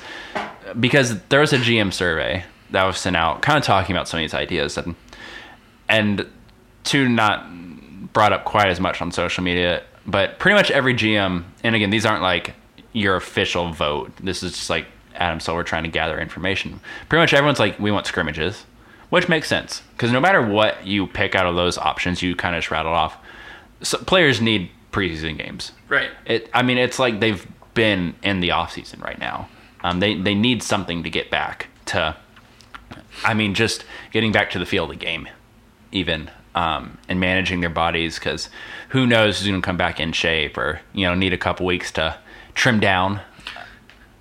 because 0.78 1.20
there 1.28 1.40
was 1.40 1.52
a 1.52 1.58
GM 1.58 1.92
survey 1.92 2.44
that 2.70 2.84
was 2.84 2.98
sent 2.98 3.16
out, 3.16 3.42
kind 3.42 3.58
of 3.58 3.64
talking 3.64 3.94
about 3.94 4.08
some 4.08 4.18
of 4.18 4.22
these 4.22 4.34
ideas, 4.34 4.78
and 4.78 4.94
and 5.88 6.26
two 6.84 7.08
not 7.08 7.46
brought 8.12 8.32
up 8.32 8.44
quite 8.44 8.68
as 8.68 8.80
much 8.80 9.02
on 9.02 9.12
social 9.12 9.44
media, 9.44 9.82
but 10.06 10.38
pretty 10.38 10.54
much 10.54 10.70
every 10.70 10.94
GM, 10.94 11.44
and 11.62 11.74
again, 11.74 11.90
these 11.90 12.06
aren't 12.06 12.22
like 12.22 12.54
your 12.92 13.16
official 13.16 13.72
vote. 13.72 14.10
This 14.20 14.42
is 14.42 14.52
just 14.52 14.70
like 14.70 14.86
Adam 15.14 15.40
Silver 15.40 15.62
trying 15.62 15.84
to 15.84 15.90
gather 15.90 16.18
information. 16.18 16.80
Pretty 17.08 17.20
much 17.20 17.34
everyone's 17.34 17.58
like, 17.58 17.78
we 17.78 17.90
want 17.90 18.06
scrimmages, 18.06 18.64
which 19.10 19.28
makes 19.28 19.48
sense 19.48 19.82
because 19.92 20.12
no 20.12 20.20
matter 20.20 20.42
what 20.42 20.86
you 20.86 21.06
pick 21.06 21.34
out 21.34 21.46
of 21.46 21.56
those 21.56 21.78
options, 21.78 22.22
you 22.22 22.34
kind 22.36 22.54
of 22.54 22.60
just 22.62 22.70
rattled 22.70 22.94
off. 22.94 23.16
So 23.82 23.98
players 23.98 24.40
need 24.40 24.70
preseason 24.92 25.38
games. 25.38 25.72
Right. 25.88 26.10
It. 26.26 26.50
I 26.52 26.62
mean, 26.62 26.78
it's 26.78 26.98
like 26.98 27.20
they've 27.20 27.46
been 27.74 28.14
in 28.22 28.40
the 28.40 28.50
off 28.50 28.72
season 28.72 29.00
right 29.00 29.18
now. 29.18 29.48
Um, 29.82 30.00
they 30.00 30.14
they 30.14 30.34
need 30.34 30.62
something 30.62 31.02
to 31.02 31.10
get 31.10 31.30
back 31.30 31.68
to. 31.86 32.16
I 33.24 33.34
mean, 33.34 33.54
just 33.54 33.84
getting 34.12 34.32
back 34.32 34.50
to 34.50 34.58
the 34.58 34.66
field 34.66 34.90
of 34.90 34.98
game, 34.98 35.28
even 35.92 36.30
um, 36.54 36.98
and 37.08 37.20
managing 37.20 37.60
their 37.60 37.70
bodies 37.70 38.18
because 38.18 38.48
who 38.90 39.06
knows 39.06 39.38
who's 39.38 39.48
going 39.48 39.60
to 39.60 39.64
come 39.64 39.76
back 39.76 40.00
in 40.00 40.12
shape 40.12 40.58
or 40.58 40.80
you 40.92 41.06
know 41.06 41.14
need 41.14 41.32
a 41.32 41.38
couple 41.38 41.66
weeks 41.66 41.92
to 41.92 42.16
trim 42.54 42.80
down. 42.80 43.20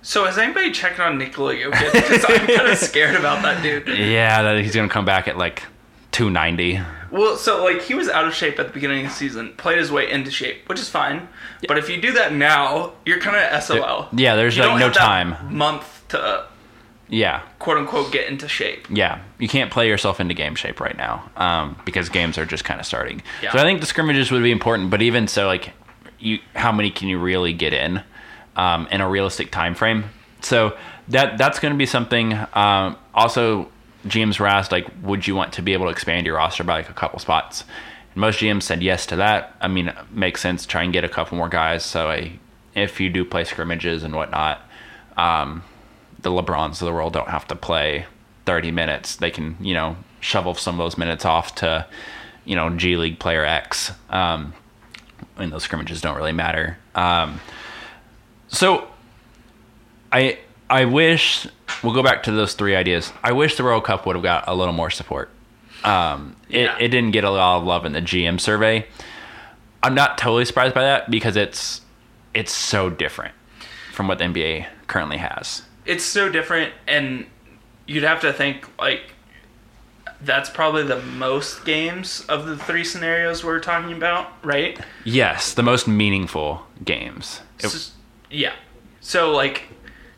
So 0.02 0.24
has 0.24 0.38
anybody 0.38 0.70
checked 0.70 1.00
on 1.00 1.18
Nikola 1.18 1.54
Jokic? 1.54 1.92
Because 1.92 2.24
I'm 2.28 2.46
kind 2.46 2.68
of 2.68 2.78
scared 2.78 3.14
about 3.16 3.42
that 3.42 3.62
dude. 3.62 3.86
Yeah, 3.88 4.42
that 4.42 4.58
he's 4.62 4.74
gonna 4.74 4.88
come 4.88 5.04
back 5.04 5.28
at 5.28 5.36
like 5.36 5.64
290. 6.12 6.80
Well, 7.10 7.36
so 7.36 7.62
like 7.64 7.82
he 7.82 7.94
was 7.94 8.08
out 8.08 8.26
of 8.26 8.34
shape 8.34 8.58
at 8.58 8.66
the 8.68 8.72
beginning 8.72 9.06
of 9.06 9.10
the 9.12 9.16
season, 9.16 9.54
played 9.56 9.78
his 9.78 9.90
way 9.90 10.10
into 10.10 10.30
shape, 10.30 10.68
which 10.68 10.78
is 10.78 10.88
fine. 10.88 11.28
But 11.66 11.78
if 11.78 11.88
you 11.88 12.00
do 12.00 12.12
that 12.12 12.32
now, 12.32 12.92
you're 13.04 13.18
kind 13.20 13.36
of 13.36 13.62
SOL. 13.62 14.08
Yeah, 14.12 14.36
there's 14.36 14.56
You 14.56 14.64
like 14.64 14.78
no 14.78 14.90
time. 14.90 15.36
month 15.56 16.04
to 16.08 16.44
Yeah, 17.08 17.42
quote 17.58 17.78
unquote 17.78 18.12
get 18.12 18.28
into 18.28 18.46
shape. 18.48 18.86
yeah, 18.90 19.20
you 19.38 19.48
can't 19.48 19.70
play 19.70 19.88
yourself 19.88 20.20
into 20.20 20.34
game 20.34 20.54
shape 20.54 20.80
right 20.80 20.96
now 20.96 21.28
um, 21.36 21.76
because 21.84 22.08
games 22.08 22.36
are 22.38 22.44
just 22.46 22.64
kind 22.64 22.78
of 22.78 22.86
starting. 22.86 23.22
Yeah. 23.42 23.52
So 23.52 23.58
I 23.58 23.62
think 23.62 23.80
the 23.80 23.86
scrimmages 23.86 24.30
would 24.30 24.42
be 24.42 24.52
important, 24.52 24.90
but 24.90 25.00
even 25.02 25.26
so, 25.28 25.46
like, 25.46 25.72
you 26.18 26.38
how 26.54 26.72
many 26.72 26.90
can 26.90 27.08
you 27.08 27.18
really 27.18 27.52
get 27.52 27.72
in 27.72 28.02
um, 28.58 28.86
in 28.90 29.00
a 29.00 29.08
realistic 29.08 29.50
time 29.50 29.74
frame? 29.74 30.04
So 30.42 30.76
that 31.08 31.38
that's 31.38 31.58
going 31.58 31.72
to 31.72 31.78
be 31.78 31.86
something. 31.86 32.34
Um, 32.52 32.96
also, 33.14 33.70
GMs 34.06 34.38
were 34.38 34.46
asked 34.46 34.72
like, 34.72 34.86
would 35.02 35.26
you 35.26 35.34
want 35.34 35.52
to 35.54 35.62
be 35.62 35.72
able 35.72 35.86
to 35.86 35.90
expand 35.90 36.26
your 36.26 36.36
roster 36.36 36.64
by 36.64 36.76
like 36.76 36.90
a 36.90 36.94
couple 36.94 37.18
spots? 37.18 37.64
And 38.12 38.20
most 38.20 38.40
GMs 38.40 38.64
said 38.64 38.82
yes 38.82 39.06
to 39.06 39.16
that. 39.16 39.56
I 39.60 39.68
mean, 39.68 39.88
it 39.88 39.96
makes 40.10 40.40
sense. 40.40 40.66
Try 40.66 40.82
and 40.82 40.92
get 40.92 41.04
a 41.04 41.08
couple 41.08 41.38
more 41.38 41.48
guys. 41.48 41.84
So 41.84 42.10
I, 42.10 42.38
if 42.74 43.00
you 43.00 43.08
do 43.08 43.24
play 43.24 43.44
scrimmages 43.44 44.02
and 44.02 44.14
whatnot, 44.14 44.60
um, 45.16 45.64
the 46.20 46.30
LeBrons 46.30 46.72
of 46.72 46.86
the 46.86 46.92
world 46.92 47.12
don't 47.12 47.28
have 47.28 47.46
to 47.48 47.56
play 47.56 48.06
30 48.46 48.70
minutes. 48.70 49.16
They 49.16 49.30
can, 49.30 49.56
you 49.60 49.74
know, 49.74 49.96
shovel 50.20 50.54
some 50.54 50.78
of 50.80 50.84
those 50.84 50.98
minutes 50.98 51.24
off 51.24 51.54
to, 51.56 51.86
you 52.44 52.56
know, 52.56 52.70
G 52.70 52.96
League 52.96 53.18
player 53.18 53.44
X. 53.44 53.92
Um, 54.10 54.52
and 55.36 55.52
those 55.52 55.64
scrimmages 55.64 56.00
don't 56.00 56.16
really 56.16 56.32
matter. 56.32 56.78
Um, 56.94 57.40
so 58.48 58.88
I 60.12 60.38
I 60.70 60.84
wish 60.84 61.46
we'll 61.82 61.94
go 61.94 62.02
back 62.02 62.22
to 62.24 62.32
those 62.32 62.54
three 62.54 62.74
ideas. 62.76 63.12
I 63.22 63.32
wish 63.32 63.56
the 63.56 63.64
World 63.64 63.84
Cup 63.84 64.04
would 64.06 64.16
have 64.16 64.22
got 64.22 64.44
a 64.46 64.54
little 64.54 64.74
more 64.74 64.90
support. 64.90 65.30
Um, 65.84 66.36
it, 66.50 66.62
Yeah. 66.64 66.76
it 66.78 66.88
didn't 66.88 67.12
get 67.12 67.24
a 67.24 67.30
lot 67.30 67.58
of 67.58 67.64
love 67.64 67.84
in 67.86 67.92
the 67.92 68.02
GM 68.02 68.40
survey. 68.40 68.86
I'm 69.82 69.94
not 69.94 70.18
totally 70.18 70.44
surprised 70.44 70.74
by 70.74 70.82
that 70.82 71.10
because 71.10 71.36
it's 71.36 71.82
it's 72.34 72.52
so 72.52 72.90
different 72.90 73.34
from 73.92 74.08
what 74.08 74.18
the 74.18 74.24
NBA 74.24 74.66
currently 74.86 75.18
has. 75.18 75.62
It's 75.86 76.04
so 76.04 76.28
different, 76.28 76.72
and 76.86 77.26
you'd 77.86 78.02
have 78.02 78.20
to 78.22 78.32
think 78.32 78.68
like 78.78 79.02
that's 80.20 80.50
probably 80.50 80.82
the 80.82 81.00
most 81.00 81.64
games 81.64 82.24
of 82.28 82.46
the 82.46 82.56
three 82.56 82.82
scenarios 82.84 83.44
we're 83.44 83.60
talking 83.60 83.92
about, 83.96 84.32
right? 84.44 84.78
Yes, 85.04 85.54
the 85.54 85.62
most 85.62 85.86
meaningful 85.86 86.66
games. 86.84 87.40
It- 87.60 87.66
S- 87.66 87.92
yeah. 88.30 88.54
So 89.00 89.32
like 89.32 89.64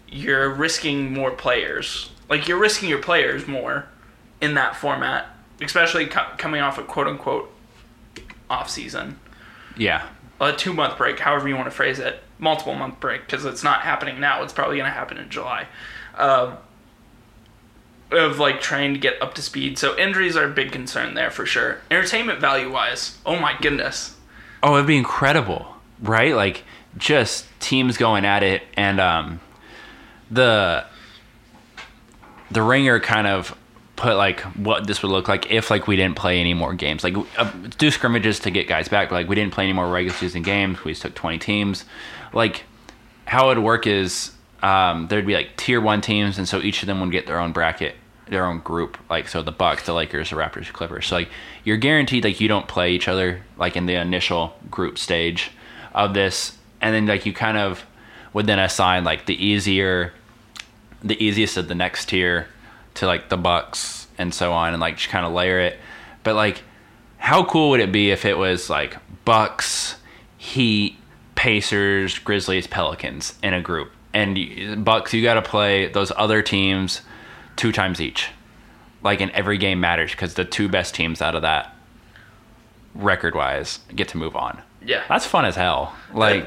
you're 0.08 0.50
risking 0.50 1.12
more 1.12 1.30
players. 1.30 2.10
Like 2.28 2.48
you're 2.48 2.58
risking 2.58 2.88
your 2.88 3.02
players 3.02 3.46
more 3.46 3.86
in 4.40 4.54
that 4.54 4.76
format, 4.76 5.26
especially 5.60 6.06
co- 6.06 6.32
coming 6.36 6.60
off 6.60 6.78
a 6.78 6.82
quote 6.82 7.06
unquote 7.06 7.52
off 8.48 8.68
season, 8.68 9.18
yeah, 9.76 10.08
a 10.40 10.52
two 10.52 10.72
month 10.72 10.96
break, 10.98 11.18
however 11.18 11.48
you 11.48 11.54
want 11.54 11.66
to 11.66 11.72
phrase 11.72 11.98
it, 11.98 12.22
multiple 12.38 12.74
month 12.74 13.00
break 13.00 13.26
because 13.26 13.44
it's 13.44 13.62
not 13.62 13.82
happening 13.82 14.20
now. 14.20 14.42
It's 14.42 14.52
probably 14.52 14.76
going 14.76 14.90
to 14.90 14.94
happen 14.94 15.18
in 15.18 15.28
July. 15.28 15.66
Um, 16.16 16.56
of 18.12 18.38
like 18.38 18.60
trying 18.60 18.92
to 18.92 18.98
get 18.98 19.20
up 19.22 19.34
to 19.34 19.42
speed. 19.42 19.78
So 19.78 19.96
injuries 19.96 20.36
are 20.36 20.44
a 20.44 20.50
big 20.50 20.72
concern 20.72 21.14
there 21.14 21.30
for 21.30 21.46
sure. 21.46 21.78
Entertainment 21.90 22.40
value 22.40 22.70
wise, 22.70 23.18
oh 23.24 23.38
my 23.38 23.56
goodness. 23.60 24.16
Oh, 24.62 24.74
it'd 24.74 24.86
be 24.86 24.96
incredible, 24.96 25.76
right? 26.00 26.34
Like 26.34 26.64
just 26.96 27.46
teams 27.60 27.96
going 27.96 28.24
at 28.24 28.42
it, 28.42 28.62
and 28.76 29.00
um, 29.00 29.40
the 30.30 30.84
the 32.50 32.62
ringer 32.62 32.98
kind 32.98 33.26
of 33.26 33.56
put 33.96 34.16
like 34.16 34.40
what 34.40 34.86
this 34.86 35.02
would 35.02 35.12
look 35.12 35.28
like 35.28 35.50
if 35.50 35.70
like 35.70 35.86
we 35.86 35.94
didn't 35.94 36.16
play 36.16 36.40
any 36.40 36.54
more 36.54 36.74
games, 36.74 37.04
like 37.04 37.14
uh, 37.38 37.50
do 37.78 37.90
scrimmages 37.90 38.40
to 38.40 38.50
get 38.50 38.66
guys 38.66 38.88
back, 38.88 39.10
but 39.10 39.14
like 39.14 39.28
we 39.28 39.34
didn't 39.34 39.52
play 39.52 39.64
any 39.64 39.72
more 39.72 39.88
regular 39.88 40.16
season 40.16 40.42
games. 40.42 40.82
We 40.84 40.92
just 40.92 41.02
took 41.02 41.14
twenty 41.14 41.38
teams. 41.38 41.84
Like 42.32 42.64
how 43.26 43.50
it 43.50 43.56
would 43.56 43.64
work 43.64 43.86
is 43.86 44.32
um, 44.62 45.08
there'd 45.08 45.26
be 45.26 45.34
like 45.34 45.56
tier 45.56 45.80
one 45.80 46.00
teams, 46.00 46.38
and 46.38 46.48
so 46.48 46.60
each 46.60 46.82
of 46.82 46.86
them 46.86 47.00
would 47.00 47.12
get 47.12 47.26
their 47.26 47.38
own 47.38 47.52
bracket, 47.52 47.94
their 48.28 48.44
own 48.44 48.60
group. 48.60 48.98
Like 49.08 49.28
so, 49.28 49.42
the 49.42 49.52
Bucks, 49.52 49.84
the 49.84 49.94
Lakers, 49.94 50.30
the 50.30 50.36
Raptors, 50.36 50.66
the 50.66 50.72
Clippers. 50.72 51.06
So 51.06 51.16
like 51.16 51.28
you're 51.64 51.76
guaranteed 51.76 52.24
like 52.24 52.40
you 52.40 52.48
don't 52.48 52.68
play 52.68 52.92
each 52.92 53.06
other 53.06 53.42
like 53.56 53.76
in 53.76 53.86
the 53.86 53.94
initial 53.94 54.56
group 54.70 54.98
stage 54.98 55.50
of 55.94 56.14
this, 56.14 56.56
and 56.80 56.94
then 56.94 57.06
like 57.06 57.26
you 57.26 57.32
kind 57.32 57.56
of 57.58 57.84
would 58.32 58.46
then 58.46 58.58
assign 58.58 59.04
like 59.04 59.26
the 59.26 59.34
easier, 59.44 60.12
the 61.02 61.22
easiest 61.22 61.56
of 61.56 61.68
the 61.68 61.74
next 61.74 62.06
tier 62.08 62.46
to 62.94 63.06
like 63.06 63.28
the 63.28 63.36
Bucks 63.36 64.06
and 64.18 64.32
so 64.34 64.52
on, 64.52 64.72
and 64.72 64.80
like 64.80 64.96
just 64.96 65.08
kind 65.08 65.24
of 65.26 65.32
layer 65.32 65.58
it. 65.60 65.78
But 66.22 66.34
like, 66.34 66.62
how 67.18 67.44
cool 67.44 67.70
would 67.70 67.80
it 67.80 67.92
be 67.92 68.10
if 68.10 68.24
it 68.24 68.36
was 68.38 68.68
like 68.70 68.96
Bucks, 69.24 69.96
Heat, 70.38 70.96
Pacers, 71.34 72.18
Grizzlies, 72.18 72.66
Pelicans 72.66 73.34
in 73.42 73.54
a 73.54 73.60
group, 73.60 73.90
and 74.12 74.36
you- 74.38 74.76
Bucks, 74.76 75.12
you 75.14 75.22
got 75.22 75.34
to 75.34 75.42
play 75.42 75.86
those 75.88 76.12
other 76.16 76.42
teams 76.42 77.02
two 77.56 77.72
times 77.72 78.00
each. 78.00 78.28
Like, 79.02 79.20
and 79.22 79.30
every 79.32 79.56
game 79.56 79.80
matters 79.80 80.10
because 80.10 80.34
the 80.34 80.44
two 80.44 80.68
best 80.68 80.94
teams 80.94 81.22
out 81.22 81.34
of 81.34 81.42
that, 81.42 81.74
record 82.94 83.34
wise, 83.34 83.78
get 83.94 84.08
to 84.08 84.18
move 84.18 84.36
on. 84.36 84.60
Yeah. 84.84 85.02
That's 85.08 85.26
fun 85.26 85.44
as 85.44 85.56
hell. 85.56 85.94
Like, 86.12 86.44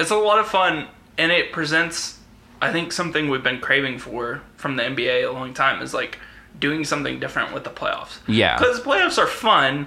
it's 0.00 0.10
a 0.10 0.16
lot 0.16 0.38
of 0.38 0.46
fun 0.48 0.86
and 1.18 1.30
it 1.30 1.52
presents 1.52 2.18
i 2.62 2.72
think 2.72 2.92
something 2.92 3.28
we've 3.28 3.42
been 3.44 3.60
craving 3.60 3.98
for 3.98 4.40
from 4.56 4.76
the 4.76 4.82
nba 4.82 5.28
a 5.28 5.32
long 5.32 5.52
time 5.54 5.82
is 5.82 5.92
like 5.94 6.18
doing 6.58 6.84
something 6.84 7.20
different 7.20 7.52
with 7.54 7.64
the 7.64 7.70
playoffs 7.70 8.18
Yeah. 8.26 8.58
because 8.58 8.80
playoffs 8.80 9.18
are 9.18 9.26
fun 9.26 9.86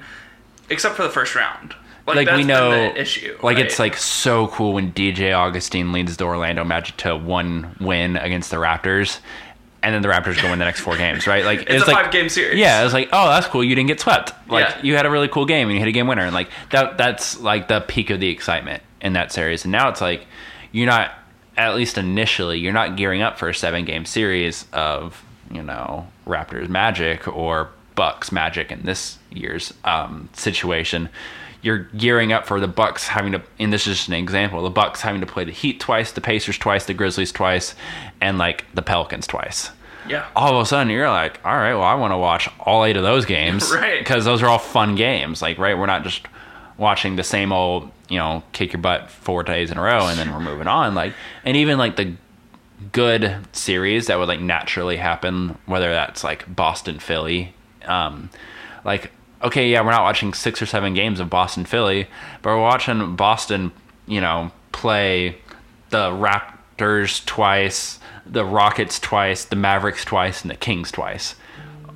except 0.70 0.96
for 0.96 1.03
the 1.03 1.10
first 1.10 1.36
round 1.36 1.75
like, 2.08 2.27
like 2.27 2.36
we 2.36 2.43
know 2.43 2.72
the 2.72 3.00
issue 3.00 3.38
like 3.43 3.58
right? 3.58 3.65
it's 3.65 3.79
like 3.79 3.96
so 3.98 4.48
cool 4.48 4.74
when 4.74 4.91
DJ 4.91 5.34
Augustin 5.34 5.91
leads 5.93 6.17
the 6.17 6.25
Orlando 6.25 6.63
Magic 6.63 6.98
to 6.98 7.15
one 7.15 7.75
win 7.79 8.17
against 8.17 8.51
the 8.51 8.58
Raptors 8.58 9.20
and 9.82 9.93
then 9.93 10.01
the 10.01 10.08
Raptors 10.10 10.41
go 10.41 10.50
win 10.50 10.60
the 10.60 10.65
next 10.65 10.79
four 10.79 10.96
games, 10.96 11.27
right? 11.27 11.43
Like 11.43 11.62
it's, 11.70 11.84
a 11.84 11.88
like 11.91 12.03
five 12.05 12.12
game 12.13 12.29
series 12.29 12.58
Yeah, 12.58 12.79
it 12.79 12.86
was 12.86 12.93
like, 12.93 13.10
oh, 13.12 13.27
that's 13.27 13.48
cool. 13.48 13.63
You 13.63 13.75
didn't 13.75 13.89
get 13.89 14.00
swept. 14.00 14.32
Like 14.50 14.70
Yeah. 14.70 14.82
you 14.82 14.96
had 14.96 15.05
a 15.05 15.10
really 15.10 15.27
cool 15.27 15.46
game 15.46 15.67
and 15.67 15.74
you 15.74 15.79
hit 15.79 15.89
a 15.89 15.91
game 15.91 16.08
winner, 16.08 16.24
and 16.24 16.34
like 16.34 16.50
that. 16.72 16.98
That's 16.98 17.39
like 17.41 17.67
the 17.67 17.82
peak 17.82 18.10
of 18.10 18.20
the 18.22 18.29
excitement 18.29 18.82
in 19.04 19.14
that 19.14 19.32
series. 19.32 19.66
And 19.66 19.72
now 19.72 19.90
it's 19.90 20.02
like 20.02 20.26
you're 20.72 20.88
not, 20.88 21.12
at 21.56 21.76
least 21.76 21.98
initially, 22.00 22.58
you're 22.58 22.74
not 22.74 22.98
gearing 22.98 23.22
up 23.22 23.38
for 23.38 23.50
a 23.50 23.54
seven 23.54 23.86
game 23.86 24.06
series 24.06 24.66
of 24.74 25.24
you 25.52 25.62
know 25.62 26.08
Raptors 26.26 26.70
Magic 26.70 27.28
or 27.28 27.70
Bucks 27.94 28.32
Magic 28.32 28.72
in 28.72 28.84
this 28.84 29.20
year's 29.30 29.74
um, 29.84 30.30
situation. 30.34 31.10
You're 31.62 31.90
gearing 31.96 32.34
up 32.34 32.46
for 32.46 32.60
the 32.60 32.68
Bucks 32.68 33.08
having 33.08 33.34
to, 33.34 33.42
and 33.60 33.72
this 33.72 33.88
is 33.88 33.98
just 33.98 34.08
an 34.10 34.16
example, 34.16 34.64
the 34.64 34.70
Bucks 34.70 35.02
having 35.02 35.22
to 35.22 35.28
play 35.28 35.46
the 35.46 35.52
Heat 35.52 35.80
twice, 35.80 36.12
the 36.12 36.20
Pacers 36.20 36.58
twice, 36.58 36.86
the 36.86 36.94
Grizzlies 36.94 37.32
twice, 37.32 37.76
and 38.20 38.38
like 38.38 38.66
the 38.74 38.82
Pelicans 38.82 39.28
twice 39.28 39.70
yeah 40.08 40.28
all 40.36 40.56
of 40.56 40.62
a 40.62 40.66
sudden 40.66 40.92
you're 40.92 41.10
like, 41.10 41.40
all 41.46 41.56
right, 41.56 41.74
well, 41.74 41.84
I 41.84 41.96
want 41.96 42.12
to 42.12 42.18
watch 42.18 42.50
all 42.60 42.84
eight 42.86 42.98
of 42.98 43.04
those 43.04 43.26
games, 43.26 43.72
Right. 43.74 44.00
Because 44.00 44.26
those 44.26 44.42
are 44.44 44.48
all 44.48 44.60
fun 44.60 44.96
games, 44.96 45.42
like 45.42 45.58
right. 45.58 45.78
We're 45.78 45.86
not 45.86 46.04
just 46.04 46.26
watching 46.78 47.16
the 47.16 47.24
same 47.24 47.52
old, 47.52 47.92
you 48.13 48.20
know, 48.20 48.43
kick 48.51 48.74
your 48.74 48.82
butt 48.82 49.10
four 49.10 49.43
days 49.43 49.72
in 49.72 49.77
a 49.77 49.82
row 49.82 50.08
and 50.08 50.20
then 50.20 50.32
we're 50.32 50.39
moving 50.39 50.67
on. 50.67 50.93
Like, 50.93 51.13
and 51.43 51.58
even 51.58 51.77
like 51.77 51.96
the 51.96 52.13
good 52.91 53.38
series 53.51 54.08
that 54.08 54.20
would 54.20 54.27
like 54.27 54.39
naturally 54.39 54.98
happen, 54.98 55.58
whether 55.65 55.91
that's 55.91 56.24
like 56.24 56.53
Boston, 56.53 57.00
Philly, 57.00 57.53
um, 57.86 58.29
like 58.86 59.12
okay, 59.43 59.70
yeah, 59.70 59.82
we're 59.82 59.91
not 59.91 60.03
watching 60.03 60.34
six 60.34 60.62
or 60.62 60.65
seven 60.65 60.93
games 60.93 61.20
of 61.20 61.29
Boston, 61.29 61.65
Philly, 61.65 62.08
but 62.41 62.51
we're 62.51 62.62
watching 62.62 63.15
Boston, 63.15 63.72
you 64.08 64.22
know, 64.22 64.51
play 64.72 65.38
the 65.89 66.10
Raptors 66.10 67.24
twice, 67.25 68.00
the 68.25 68.46
Rockets 68.46 69.00
twice, 69.00 69.43
the 69.43 69.58
Mavericks 69.58 70.05
twice, 70.05 70.41
and 70.41 70.51
the 70.51 70.55
Kings 70.55 70.91
twice. 70.91 71.36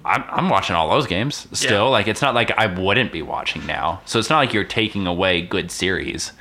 I'm, 0.07 0.23
I'm 0.29 0.49
watching 0.49 0.75
all 0.75 0.89
those 0.89 1.07
games 1.07 1.47
still. 1.53 1.85
Yeah. 1.85 1.89
Like, 1.91 2.07
it's 2.07 2.21
not 2.21 2.33
like 2.35 2.51
I 2.57 2.67
wouldn't 2.67 3.11
be 3.11 3.21
watching 3.21 3.65
now. 3.65 4.01
So 4.05 4.19
it's 4.19 4.29
not 4.29 4.37
like 4.39 4.53
you're 4.53 4.63
taking 4.63 5.05
away 5.07 5.41
good 5.41 5.69
series 5.71 6.31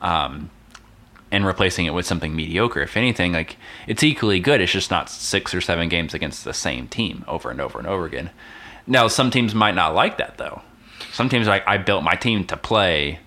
um, 0.00 0.50
and 1.30 1.44
replacing 1.46 1.86
it 1.86 1.94
with 1.94 2.06
something 2.06 2.34
mediocre. 2.34 2.80
If 2.82 2.96
anything, 2.96 3.32
like, 3.32 3.56
it's 3.86 4.02
equally 4.02 4.40
good. 4.40 4.60
It's 4.60 4.72
just 4.72 4.90
not 4.90 5.08
six 5.10 5.54
or 5.54 5.60
seven 5.60 5.88
games 5.88 6.14
against 6.14 6.44
the 6.44 6.54
same 6.54 6.88
team 6.88 7.24
over 7.28 7.50
and 7.50 7.60
over 7.60 7.78
and 7.78 7.86
over 7.88 8.04
again. 8.06 8.30
Now, 8.86 9.08
some 9.08 9.30
teams 9.30 9.54
might 9.54 9.74
not 9.74 9.94
like 9.94 10.18
that, 10.18 10.38
though. 10.38 10.62
Some 11.12 11.28
teams 11.28 11.46
are 11.46 11.50
like, 11.50 11.66
I 11.66 11.78
built 11.78 12.02
my 12.04 12.14
team 12.14 12.44
to 12.46 12.56
play 12.56 13.18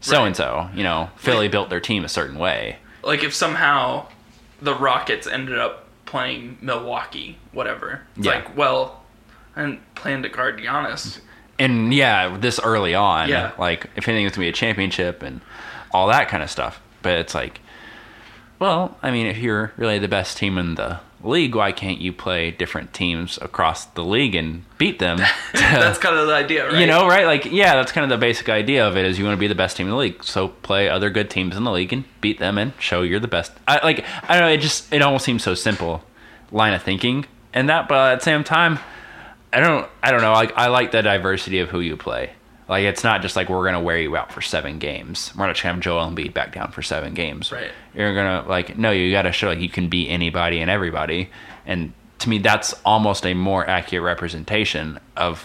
so 0.00 0.24
and 0.24 0.34
so. 0.36 0.68
You 0.74 0.82
know, 0.84 1.10
Philly 1.16 1.48
built 1.48 1.70
their 1.70 1.80
team 1.80 2.04
a 2.04 2.08
certain 2.08 2.38
way. 2.38 2.76
like 3.04 3.22
if 3.22 3.34
somehow 3.34 4.06
the 4.60 4.74
rockets 4.74 5.26
ended 5.26 5.58
up 5.58 5.86
playing 6.06 6.56
milwaukee 6.60 7.36
whatever 7.52 8.02
it's 8.16 8.26
Yeah. 8.26 8.34
like 8.36 8.56
well 8.56 9.01
i 9.56 9.62
didn't 9.62 9.94
plan 9.94 10.22
to 10.22 10.28
guard 10.28 10.58
Giannis. 10.60 11.20
and 11.58 11.92
yeah, 11.94 12.36
this 12.38 12.58
early 12.62 12.94
on, 12.94 13.28
Yeah. 13.28 13.52
like 13.58 13.86
if 13.96 14.08
anything, 14.08 14.26
it's 14.26 14.36
gonna 14.36 14.46
be 14.46 14.48
a 14.48 14.52
championship 14.52 15.22
and 15.22 15.40
all 15.92 16.08
that 16.08 16.28
kind 16.28 16.42
of 16.42 16.50
stuff. 16.50 16.80
But 17.02 17.18
it's 17.18 17.34
like, 17.34 17.60
well, 18.58 18.96
I 19.02 19.10
mean, 19.10 19.26
if 19.26 19.38
you're 19.38 19.72
really 19.76 19.98
the 19.98 20.08
best 20.08 20.36
team 20.38 20.56
in 20.56 20.76
the 20.76 21.00
league, 21.22 21.54
why 21.54 21.70
can't 21.72 22.00
you 22.00 22.12
play 22.12 22.50
different 22.50 22.92
teams 22.92 23.38
across 23.42 23.84
the 23.86 24.04
league 24.04 24.34
and 24.34 24.64
beat 24.78 24.98
them? 25.00 25.18
That's 25.52 25.98
kind 25.98 26.16
of 26.16 26.26
the 26.28 26.34
idea, 26.34 26.66
right? 26.68 26.78
you 26.80 26.86
know, 26.86 27.06
right? 27.06 27.26
Like, 27.26 27.44
yeah, 27.44 27.74
that's 27.74 27.92
kind 27.92 28.04
of 28.04 28.10
the 28.10 28.18
basic 28.24 28.48
idea 28.48 28.86
of 28.86 28.96
it. 28.96 29.04
Is 29.04 29.18
you 29.18 29.24
want 29.24 29.36
to 29.36 29.40
be 29.40 29.46
the 29.48 29.54
best 29.54 29.76
team 29.76 29.86
in 29.86 29.90
the 29.92 29.96
league, 29.96 30.22
so 30.24 30.48
play 30.48 30.88
other 30.88 31.10
good 31.10 31.28
teams 31.30 31.56
in 31.56 31.64
the 31.64 31.70
league 31.72 31.92
and 31.92 32.04
beat 32.20 32.38
them 32.38 32.56
and 32.58 32.72
show 32.78 33.02
you're 33.02 33.20
the 33.20 33.28
best. 33.28 33.52
I 33.68 33.80
like, 33.84 34.04
I 34.28 34.34
don't 34.38 34.48
know. 34.48 34.52
It 34.52 34.58
just 34.60 34.92
it 34.92 35.02
almost 35.02 35.24
seems 35.24 35.42
so 35.44 35.54
simple 35.54 36.02
line 36.50 36.72
of 36.74 36.82
thinking 36.82 37.26
and 37.54 37.68
that, 37.68 37.88
but 37.88 38.12
at 38.12 38.18
the 38.20 38.24
same 38.24 38.42
time, 38.44 38.78
I 39.52 39.60
don't, 39.60 39.88
I 40.02 40.10
don't 40.10 40.22
know. 40.22 40.32
Like, 40.32 40.52
I 40.56 40.68
like 40.68 40.92
the 40.92 41.02
diversity 41.02 41.58
of 41.60 41.68
who 41.68 41.80
you 41.80 41.96
play. 41.96 42.32
Like, 42.68 42.84
it's 42.84 43.04
not 43.04 43.20
just 43.22 43.36
like 43.36 43.48
we're 43.48 43.64
gonna 43.64 43.82
wear 43.82 43.98
you 43.98 44.16
out 44.16 44.32
for 44.32 44.40
seven 44.40 44.78
games. 44.78 45.32
We're 45.36 45.46
not 45.46 45.56
trying 45.56 45.72
to 45.72 45.76
have 45.76 45.82
Joel 45.82 46.06
Embiid 46.10 46.32
back 46.32 46.54
down 46.54 46.72
for 46.72 46.80
seven 46.80 47.12
games. 47.12 47.52
Right. 47.52 47.70
You're 47.94 48.14
gonna 48.14 48.48
like 48.48 48.78
no, 48.78 48.90
you 48.92 49.10
got 49.12 49.22
to 49.22 49.32
show 49.32 49.48
like 49.48 49.58
you 49.58 49.68
can 49.68 49.88
beat 49.88 50.08
anybody 50.08 50.60
and 50.60 50.70
everybody. 50.70 51.28
And 51.66 51.92
to 52.20 52.28
me, 52.28 52.38
that's 52.38 52.72
almost 52.84 53.26
a 53.26 53.34
more 53.34 53.68
accurate 53.68 54.04
representation 54.04 54.98
of 55.16 55.44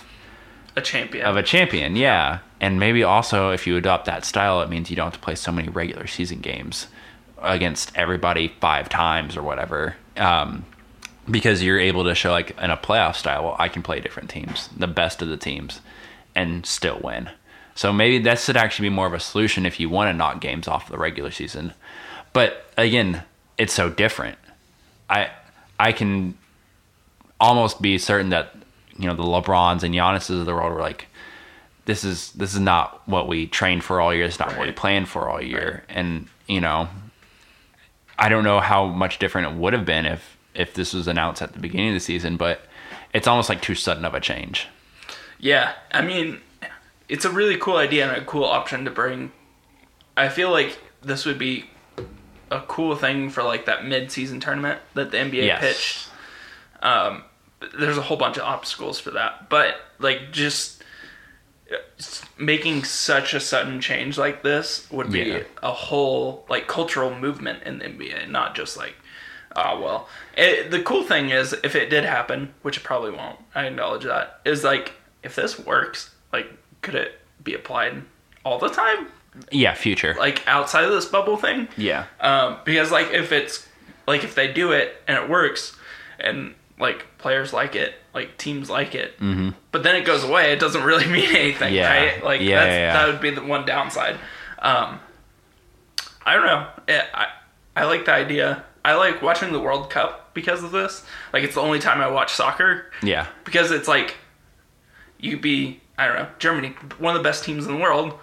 a 0.78 0.82
champion. 0.82 1.26
of 1.26 1.36
a 1.36 1.44
champion, 1.44 1.96
yeah. 1.96 2.40
And 2.62 2.80
maybe 2.80 3.04
also 3.04 3.52
if 3.52 3.68
you 3.68 3.76
adopt 3.78 4.06
that 4.06 4.24
style, 4.24 4.62
it 4.62 4.70
means 4.70 4.90
you 4.90 4.96
don't 4.96 5.08
have 5.08 5.14
to 5.14 5.20
play 5.20 5.36
so 5.36 5.52
many 5.52 5.70
regular 5.70 6.08
season 6.08 6.40
games 6.40 6.88
against 7.42 7.92
everybody 7.96 8.54
five 8.62 8.90
times 8.90 9.36
or 9.36 9.44
whatever. 9.44 9.96
Um, 10.16 10.66
because 11.30 11.62
you're 11.62 11.80
able 11.80 12.04
to 12.06 12.16
show 12.16 12.32
like 12.32 12.58
in 12.62 12.70
a 12.72 12.78
playoff 12.78 13.16
style, 13.16 13.44
well, 13.44 13.56
I 13.60 13.70
can 13.70 13.84
play 13.84 14.00
different 14.00 14.30
teams, 14.30 14.70
the 14.76 14.88
best 14.88 15.22
of 15.22 15.28
the 15.28 15.38
teams, 15.38 15.82
and 16.36 16.66
still 16.66 17.00
win. 17.04 17.30
So 17.76 17.94
maybe 17.94 18.20
that 18.24 18.40
should 18.40 18.58
actually 18.58 18.90
be 18.90 18.96
more 18.96 19.08
of 19.08 19.14
a 19.14 19.20
solution 19.20 19.66
if 19.66 19.80
you 19.80 19.90
want 19.90 20.10
to 20.10 20.14
knock 20.14 20.42
games 20.42 20.68
off 20.68 20.90
the 20.90 20.98
regular 20.98 21.32
season. 21.32 21.74
But 22.34 22.66
again, 22.78 23.24
it's 23.58 23.74
so 23.74 23.90
different. 23.90 24.38
I 25.10 25.30
I 25.80 25.92
can 25.92 26.38
almost 27.40 27.82
be 27.82 27.98
certain 27.98 28.30
that 28.30 28.56
you 28.98 29.08
know 29.08 29.16
the 29.16 29.24
LeBrons 29.24 29.84
and 29.84 29.94
Giannis's 29.94 30.40
of 30.40 30.46
the 30.46 30.54
world 30.54 30.74
were 30.74 30.82
like, 30.82 31.08
this 31.86 32.04
is 32.04 32.32
this 32.32 32.54
is 32.54 32.60
not 32.60 33.08
what 33.08 33.28
we 33.28 33.48
trained 33.48 33.84
for 33.84 34.02
all 34.02 34.14
year. 34.14 34.26
It's 34.26 34.40
not 34.40 34.58
what 34.58 34.68
we 34.68 34.72
planned 34.72 35.08
for 35.08 35.30
all 35.30 35.42
year. 35.42 35.84
And 35.90 36.28
you 36.48 36.62
know, 36.62 36.88
I 38.18 38.30
don't 38.30 38.44
know 38.44 38.60
how 38.60 38.88
much 38.88 39.20
different 39.20 39.54
it 39.54 39.60
would 39.60 39.74
have 39.74 39.86
been 39.86 40.06
if 40.06 40.37
if 40.58 40.74
this 40.74 40.94
was 40.94 41.08
announced 41.08 41.42
at 41.42 41.54
the 41.54 41.60
beginning 41.60 41.90
of 41.90 41.94
the 41.94 42.00
season, 42.02 42.36
but 42.36 42.62
it's 43.14 43.28
almost 43.28 43.48
like 43.48 43.62
too 43.62 43.76
sudden 43.76 44.04
of 44.04 44.14
a 44.14 44.20
change. 44.20 44.68
Yeah, 45.40 45.74
I 45.92 46.02
mean, 46.02 46.42
it's 47.08 47.24
a 47.26 47.30
really 47.30 47.58
cool 47.58 47.78
idea 47.78 48.08
and 48.12 48.22
a 48.22 48.26
cool 48.26 48.44
option 48.44 48.84
to 48.86 48.92
bring. 48.92 49.32
I 50.18 50.30
feel 50.30 50.50
like 50.52 50.78
this 51.02 51.26
would 51.26 51.38
be 51.40 51.70
a 52.50 52.62
cool 52.62 52.96
thing 52.96 53.30
for 53.30 53.44
like 53.44 53.66
that 53.66 53.86
mid-season 53.86 54.40
tournament 54.40 54.80
that 54.96 55.12
the 55.12 55.18
NBA 55.18 55.46
Yes. 55.46 55.62
pitched. 55.62 56.10
Um, 56.82 57.24
there's 57.80 57.98
a 57.98 58.02
whole 58.02 58.18
bunch 58.18 58.38
of 58.38 58.44
obstacles 58.44 59.00
for 59.00 59.12
that, 59.12 59.50
but 59.50 59.76
like 60.00 60.32
just 60.32 60.84
uh, 61.72 61.76
making 62.40 62.84
such 62.84 63.34
a 63.34 63.40
sudden 63.40 63.80
change 63.82 64.18
like 64.18 64.42
this 64.44 64.90
would 64.92 65.12
be 65.12 65.20
Yeah. 65.22 65.40
a 65.62 65.72
whole 65.72 66.46
like 66.50 66.68
cultural 66.68 67.14
movement 67.16 67.64
in 67.64 67.80
the 67.80 67.86
NBA, 67.86 68.28
not 68.30 68.56
just 68.56 68.76
like, 68.78 68.96
oh 69.58 69.82
well. 69.82 70.08
It, 70.38 70.72
the 70.72 70.82
cool 70.84 71.04
thing 71.04 71.32
is, 71.32 71.54
if 71.64 71.76
it 71.76 71.90
did 71.90 72.06
happen, 72.06 72.54
which 72.62 72.78
it 72.78 72.84
probably 72.84 73.12
won't, 73.12 73.40
I 73.56 73.66
acknowledge 73.66 74.04
that, 74.06 74.40
is 74.46 74.64
like 74.64 74.94
if 75.24 75.36
this 75.36 75.58
works, 75.60 76.14
like 76.32 76.48
could 76.82 76.96
it 76.96 77.20
be 77.44 77.54
applied 77.56 78.04
all 78.46 78.60
the 78.60 78.70
time, 78.70 79.08
Yeah, 79.52 79.74
future. 79.74 80.16
like 80.18 80.48
outside 80.48 80.84
of 80.86 80.92
this 80.92 81.06
bubble 81.06 81.38
thing? 81.38 81.68
yeah. 81.76 82.06
Um, 82.22 82.58
because 82.64 82.92
like 82.92 83.12
if 83.12 83.32
it's 83.32 83.68
like 84.08 84.24
if 84.24 84.36
they 84.36 84.52
do 84.54 84.72
it 84.72 84.96
and 85.08 85.18
it 85.18 85.30
works, 85.30 85.76
and 86.20 86.54
like 86.80 87.06
players 87.18 87.52
like 87.52 87.76
it, 87.76 87.96
like 88.14 88.38
teams 88.38 88.70
like 88.70 88.94
it, 88.96 89.18
mm-hmm. 89.20 89.50
but 89.72 89.82
then 89.84 89.96
it 89.96 90.06
goes 90.06 90.24
away, 90.24 90.52
it 90.54 90.60
doesn't 90.60 90.84
really 90.84 91.06
mean 91.12 91.36
anything, 91.36 91.74
Yeah. 91.74 91.90
right? 91.92 92.24
Like 92.24 92.42
Yeah, 92.42 92.60
that's, 92.64 92.74
yeah, 92.76 92.94
that 92.94 93.08
would 93.12 93.22
be 93.22 93.32
the 93.32 93.44
one 93.44 93.66
downside. 93.66 94.18
Um, 94.60 95.00
I 96.26 96.34
don't 96.36 96.46
know. 96.46 96.68
It, 96.88 97.04
I 97.14 97.28
I 97.76 97.86
like 97.86 98.06
the 98.06 98.14
idea. 98.14 98.64
I 98.88 98.96
like 98.96 99.22
watching 99.22 99.52
the 99.52 99.60
World 99.60 99.90
Cup 99.90 100.34
because 100.34 100.64
of 100.64 100.72
this. 100.72 101.04
Like 101.34 101.44
it's 101.44 101.56
the 101.56 101.62
only 101.62 101.80
time 101.80 102.00
I 102.00 102.08
watch 102.08 102.34
soccer 102.34 102.90
Yeah. 103.04 103.28
because 103.44 103.72
it's 103.72 103.88
like 103.88 104.16
you 105.20 105.32
could 105.32 105.42
be 105.42 105.82
I 105.98 106.08
don't 106.08 106.16
know 106.16 106.28
Germany, 106.40 106.70
one 107.00 107.16
of 107.16 107.22
the 107.22 107.28
best 107.28 107.44
teams 107.44 107.66
in 107.68 107.74
the 107.74 107.80
world, 107.80 108.14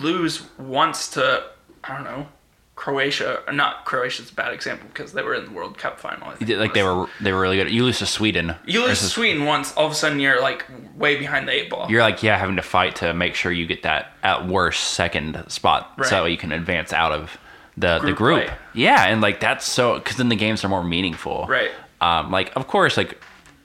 lose 0.00 0.42
once 0.58 1.08
to 1.10 1.44
I 1.84 1.94
don't 1.94 2.04
know 2.04 2.26
Croatia. 2.74 3.42
Or 3.46 3.52
not 3.52 3.84
Croatia's 3.84 4.30
a 4.30 4.34
bad 4.34 4.52
example 4.52 4.88
because 4.92 5.12
they 5.12 5.22
were 5.22 5.34
in 5.34 5.44
the 5.44 5.50
World 5.50 5.78
Cup 5.78 6.00
final. 6.00 6.32
Like 6.40 6.74
they 6.74 6.82
were 6.82 7.06
they 7.20 7.32
were 7.32 7.40
really 7.40 7.56
good. 7.56 7.70
You 7.70 7.84
lose 7.84 7.98
to 7.98 8.06
Sweden. 8.06 8.56
You 8.66 8.84
lose 8.84 8.98
to 9.00 9.04
Sweden 9.06 9.44
once, 9.44 9.72
all 9.76 9.86
of 9.86 9.92
a 9.92 9.94
sudden 9.94 10.18
you're 10.20 10.40
like 10.40 10.64
way 10.96 11.16
behind 11.16 11.46
the 11.46 11.52
eight 11.52 11.70
ball. 11.70 11.88
You're 11.90 12.02
like, 12.02 12.22
yeah, 12.24 12.36
having 12.38 12.56
to 12.56 12.62
fight 12.62 12.96
to 12.96 13.12
make 13.14 13.34
sure 13.36 13.52
you 13.52 13.66
get 13.66 13.82
that 13.84 14.12
at 14.24 14.48
worst 14.48 14.82
second 14.94 15.44
spot, 15.48 15.92
Right. 15.96 16.08
so 16.08 16.24
you 16.24 16.36
can 16.36 16.50
advance 16.50 16.92
out 16.92 17.12
of 17.12 17.38
the 17.80 17.98
the 17.98 18.06
Group 18.12 18.16
group. 18.16 18.46
play. 18.46 18.56
Yeah, 18.74 19.04
and 19.06 19.20
like 19.20 19.40
that's 19.40 19.66
so 19.66 19.98
because 19.98 20.16
then 20.16 20.28
the 20.28 20.36
games 20.36 20.64
are 20.64 20.68
more 20.68 20.84
meaningful. 20.84 21.46
Right. 21.48 21.70
Um, 22.00 22.30
like 22.30 22.54
of 22.56 22.66
course, 22.66 22.96
like 22.96 23.20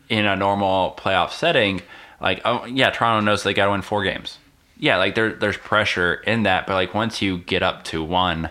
in 0.10 0.26
a 0.26 0.36
normal 0.36 0.96
playoff 0.98 1.32
setting, 1.32 1.82
like 2.22 2.42
oh 2.46 2.66
yeah, 2.66 2.90
Toronto 2.90 3.24
knows 3.26 3.44
they 3.44 3.54
got 3.54 3.66
to 3.66 3.72
win 3.72 3.82
four 3.82 4.04
games. 4.04 4.38
Yeah, 4.78 4.98
like 4.98 5.16
there 5.16 5.34
there's 5.34 5.58
pressure 5.58 6.16
in 6.16 6.44
that, 6.44 6.68
but 6.68 6.74
like 6.74 6.94
once 6.94 7.22
you 7.22 7.38
get 7.40 7.64
up 7.64 7.84
to 7.86 8.04
one, 8.04 8.50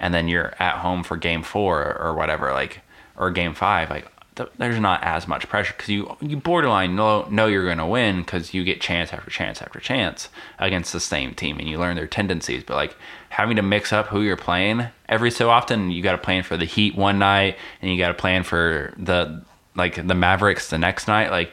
and 0.00 0.14
then 0.14 0.28
you're 0.28 0.54
at 0.58 0.76
home 0.78 1.02
for 1.02 1.16
game 1.16 1.42
four 1.42 1.96
or 2.00 2.14
whatever, 2.14 2.52
like 2.52 2.80
or 3.16 3.30
game 3.30 3.52
five, 3.54 3.90
like 3.90 4.06
th- 4.36 4.48
there's 4.58 4.78
not 4.78 5.02
as 5.02 5.26
much 5.26 5.48
pressure 5.48 5.74
because 5.76 5.88
you 5.88 6.16
you 6.20 6.36
borderline 6.36 6.94
know 6.96 7.26
know 7.30 7.46
you're 7.46 7.64
going 7.64 7.78
to 7.78 7.86
win 7.86 8.20
because 8.20 8.54
you 8.54 8.62
get 8.64 8.80
chance 8.80 9.12
after 9.12 9.30
chance 9.30 9.60
after 9.60 9.80
chance 9.80 10.28
against 10.58 10.92
the 10.92 11.00
same 11.00 11.34
team 11.34 11.58
and 11.58 11.68
you 11.68 11.78
learn 11.78 11.96
their 11.96 12.06
tendencies. 12.06 12.62
But 12.64 12.76
like 12.76 12.96
having 13.28 13.56
to 13.56 13.62
mix 13.62 13.92
up 13.92 14.06
who 14.06 14.22
you're 14.22 14.36
playing 14.36 14.86
every 15.08 15.30
so 15.30 15.50
often, 15.50 15.90
you 15.90 16.02
got 16.02 16.12
to 16.12 16.18
plan 16.18 16.42
for 16.42 16.56
the 16.56 16.64
Heat 16.64 16.94
one 16.94 17.18
night 17.18 17.56
and 17.80 17.90
you 17.90 17.98
got 17.98 18.08
to 18.08 18.14
plan 18.14 18.42
for 18.42 18.92
the 18.96 19.42
like 19.74 20.06
the 20.06 20.14
Mavericks 20.14 20.70
the 20.70 20.78
next 20.78 21.08
night. 21.08 21.30
Like 21.30 21.50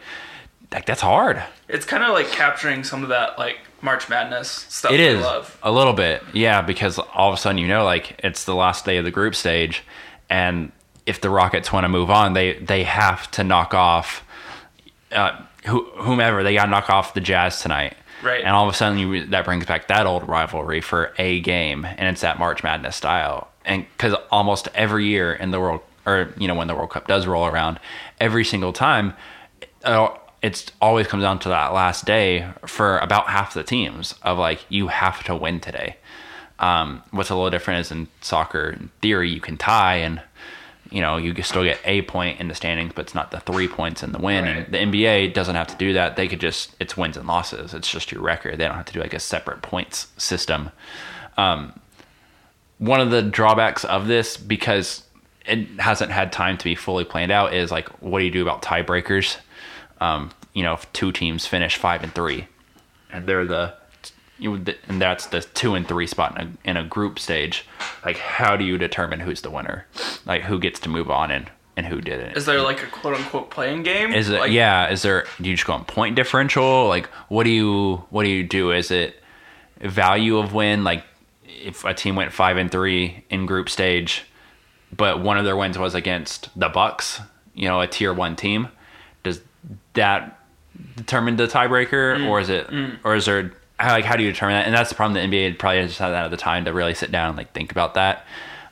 like 0.71 0.86
that's 0.86 1.01
hard. 1.01 1.43
It's 1.67 1.86
kind 1.86 2.03
of 2.03 2.13
like 2.13 2.29
capturing 2.31 2.83
some 2.83 3.03
of 3.03 3.09
that 3.09 3.38
like 3.38 3.57
March 3.81 4.09
Madness 4.09 4.49
stuff. 4.49 4.91
It 4.91 4.99
is 4.99 5.21
love. 5.21 5.57
a 5.62 5.71
little 5.71 5.93
bit, 5.93 6.23
yeah, 6.33 6.62
because 6.62 6.97
all 6.99 7.29
of 7.29 7.33
a 7.33 7.38
sudden 7.38 7.57
you 7.57 7.67
know, 7.67 7.83
like 7.83 8.19
it's 8.23 8.45
the 8.45 8.55
last 8.55 8.86
day 8.86 8.97
of 8.97 9.05
the 9.05 9.12
group 9.12 9.36
stage, 9.36 9.83
and 10.29 10.71
if 11.05 11.21
the 11.21 11.29
Rockets 11.29 11.71
want 11.71 11.83
to 11.83 11.89
move 11.89 12.09
on, 12.09 12.33
they 12.33 12.53
they 12.53 12.83
have 12.83 13.29
to 13.31 13.43
knock 13.43 13.73
off 13.73 14.23
uh, 15.13 15.41
who, 15.65 15.84
whomever 15.97 16.43
they 16.43 16.54
got 16.54 16.65
to 16.65 16.71
knock 16.71 16.89
off 16.89 17.13
the 17.13 17.21
Jazz 17.21 17.62
tonight, 17.62 17.95
Right. 18.23 18.41
And 18.41 18.56
all 18.56 18.67
of 18.67 18.73
a 18.73 18.78
sudden 18.78 18.97
you 18.97 19.26
that 19.28 19.43
brings 19.43 19.65
back 19.65 19.89
that 19.89 20.08
old 20.08 20.28
rivalry 20.28 20.80
for 20.80 21.13
a 21.17 21.41
game, 21.41 21.86
and 21.86 22.08
it's 22.08 22.21
that 22.21 22.39
March 22.39 22.63
Madness 22.63 22.95
style, 22.95 23.49
and 23.65 23.86
because 23.91 24.15
almost 24.32 24.69
every 24.73 25.06
year 25.08 25.34
in 25.34 25.52
the 25.52 25.60
world, 25.60 25.82
or 26.06 26.34
you 26.38 26.47
know 26.47 26.56
when 26.56 26.67
the 26.67 26.73
World 26.73 26.91
Cup 26.91 27.08
does 27.08 27.28
roll 27.28 27.45
around, 27.45 27.80
every 28.19 28.45
single 28.45 28.73
time. 28.73 29.13
It's 30.41 30.71
always 30.82 31.08
comes 31.08 31.23
down 31.23 31.39
to 31.39 31.49
that 31.49 31.73
last 31.73 32.04
day 32.04 32.49
for 32.65 32.97
about 32.97 33.30
half 33.30 33.54
the 33.54 33.63
teams 33.63 34.13
of 34.23 34.38
like 34.38 34.65
you 34.67 34.88
have 34.88 35.23
to 35.23 35.36
win 35.36 35.62
today. 35.62 35.95
Um, 36.60 37.02
what's 37.12 37.30
a 37.30 37.36
little 37.36 37.49
different 37.49 37.80
is 37.80 37.91
in 37.91 38.08
soccer, 38.19 38.71
in 38.71 38.89
theory, 39.02 39.30
you 39.30 39.39
can 39.39 39.56
tie 39.56 39.95
and 39.95 40.21
you 40.93 41.01
know 41.01 41.17
you 41.17 41.34
still 41.41 41.63
get 41.63 41.79
a 41.86 42.03
point 42.03 42.39
in 42.39 42.47
the 42.47 42.56
standings, 42.56 42.93
but 42.95 43.06
it's 43.06 43.15
not 43.15 43.32
the 43.32 43.39
three 43.39 43.67
points 43.67 44.03
in 44.03 44.12
the 44.12 44.19
win. 44.19 44.43
Right. 44.43 44.58
And 44.58 44.73
the 44.73 44.77
NBA 44.77 45.34
doesn't 45.34 45.56
have 45.56 45.67
to 45.67 45.75
do 45.75 45.93
that. 45.93 46.15
They 46.15 46.27
could 46.27 46.39
just 46.39 46.75
it's 46.79 46.95
wins 46.95 47.17
and 47.17 47.27
losses. 47.27 47.73
It's 47.73 47.89
just 47.89 48.12
your 48.12 48.21
record. 48.21 48.60
They 48.60 48.65
don't 48.65 48.75
have 48.75 48.86
to 48.86 48.93
do 48.93 48.99
like 48.99 49.13
a 49.13 49.19
separate 49.19 49.63
points 49.63 50.08
system. 50.17 50.69
Um, 51.36 51.79
one 52.77 53.01
of 53.01 53.10
the 53.10 53.23
drawbacks 53.23 53.84
of 53.84 54.06
this 54.06 54.38
because 54.38 55.03
it 55.47 55.67
hasn't 55.79 56.12
had 56.12 56.32
time 56.32 56.58
to 56.60 56.63
be 56.63 56.75
fully 56.75 57.03
planned 57.03 57.32
out 57.32 57.53
is 57.56 57.71
like 57.71 57.89
what 58.01 58.19
do 58.19 58.25
you 58.25 58.32
do 58.32 58.43
about 58.43 58.62
tiebreakers? 58.62 59.38
Um, 59.99 60.29
you 60.53 60.62
know, 60.62 60.73
if 60.73 60.93
two 60.93 61.12
teams 61.12 61.47
finish 61.47 61.75
five 61.75 62.03
and 62.03 62.13
three, 62.13 62.47
and 63.12 63.25
they're 63.25 63.45
the 63.45 63.73
you 64.43 64.62
and 64.88 65.01
that's 65.01 65.27
the 65.27 65.41
two 65.41 65.73
and 65.73 65.88
three 65.88 66.06
spot 66.06 66.39
in 66.39 66.47
a, 66.47 66.69
in 66.69 66.77
a 66.77 66.84
group 66.84 67.17
stage. 67.17 67.65
Like, 68.06 68.17
how 68.17 68.56
do 68.58 68.65
you 68.65 68.77
determine 68.77 69.21
who's 69.21 69.41
the 69.41 69.49
winner? 69.49 69.88
Like, 70.25 70.43
who 70.43 70.60
gets 70.60 70.79
to 70.82 70.89
move 70.89 71.10
on 71.10 71.32
and 71.32 71.49
and 71.75 71.88
who 71.88 72.01
didn't? 72.01 72.38
Is 72.38 72.45
there 72.45 72.62
like 72.62 72.84
a 72.84 72.88
quote 72.88 73.15
unquote 73.15 73.49
play-in 73.49 73.82
game? 73.82 74.13
Is 74.13 74.29
it 74.29 74.39
like, 74.39 74.51
yeah? 74.51 74.89
Is 74.89 75.01
there? 75.01 75.25
Do 75.41 75.49
you 75.49 75.56
just 75.56 75.65
go 75.65 75.73
on 75.73 75.86
point 75.86 76.15
differential? 76.15 76.88
Like, 76.88 77.08
what 77.29 77.45
do 77.45 77.49
you 77.49 78.03
what 78.10 78.23
do 78.23 78.29
you 78.29 78.43
do? 78.43 78.71
Is 78.71 78.91
it 78.91 79.21
value 79.79 80.38
of 80.38 80.53
win? 80.53 80.84
Like, 80.84 81.03
if 81.45 81.86
a 81.86 81.93
team 81.93 82.15
went 82.15 82.32
five 82.32 82.58
and 82.58 82.69
three 82.69 83.23
in 83.29 83.45
group 83.45 83.69
stage, 83.69 84.25
but 84.95 85.21
one 85.21 85.38
of 85.38 85.45
their 85.45 85.56
wins 85.56 85.77
was 85.79 85.95
against 85.95 86.49
the 86.60 86.69
Bucks, 86.69 87.21
you 87.56 87.67
know, 87.67 87.82
a 87.82 87.88
tier 87.88 88.13
one 88.13 88.36
team, 88.36 88.67
does 89.23 89.41
that 89.93 90.39
determine 90.95 91.38
the 91.38 91.47
tiebreaker, 91.47 92.17
mm, 92.17 92.27
or 92.27 92.39
is 92.39 92.49
it, 92.49 92.67
mm. 92.67 92.97
or 93.03 93.15
is 93.15 93.25
there? 93.25 93.53
How- 93.83 93.91
Like, 93.93 94.05
how 94.05 94.15
do 94.15 94.23
you 94.23 94.31
determine 94.31 94.55
that? 94.55 94.65
And 94.65 94.75
that's 94.75 94.89
the 94.89 94.95
problem. 94.95 95.13
The 95.13 95.21
NBA 95.37 95.57
probably 95.59 95.83
just 95.85 95.99
had 95.99 96.09
that 96.09 96.25
at 96.25 96.31
the 96.31 96.37
time 96.37 96.65
to 96.65 96.73
really 96.73 96.93
sit 96.93 97.11
down 97.11 97.29
and 97.29 97.37
like 97.37 97.53
think 97.53 97.71
about 97.71 97.93
that, 97.95 98.25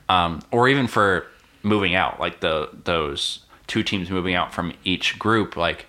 um, 0.08 0.40
or 0.50 0.68
even 0.68 0.86
for 0.86 1.26
moving 1.62 1.94
out, 1.94 2.18
like 2.20 2.40
the 2.40 2.68
those 2.84 3.40
two 3.66 3.82
teams 3.82 4.10
moving 4.10 4.34
out 4.34 4.52
from 4.52 4.72
each 4.84 5.18
group. 5.18 5.56
Like 5.56 5.86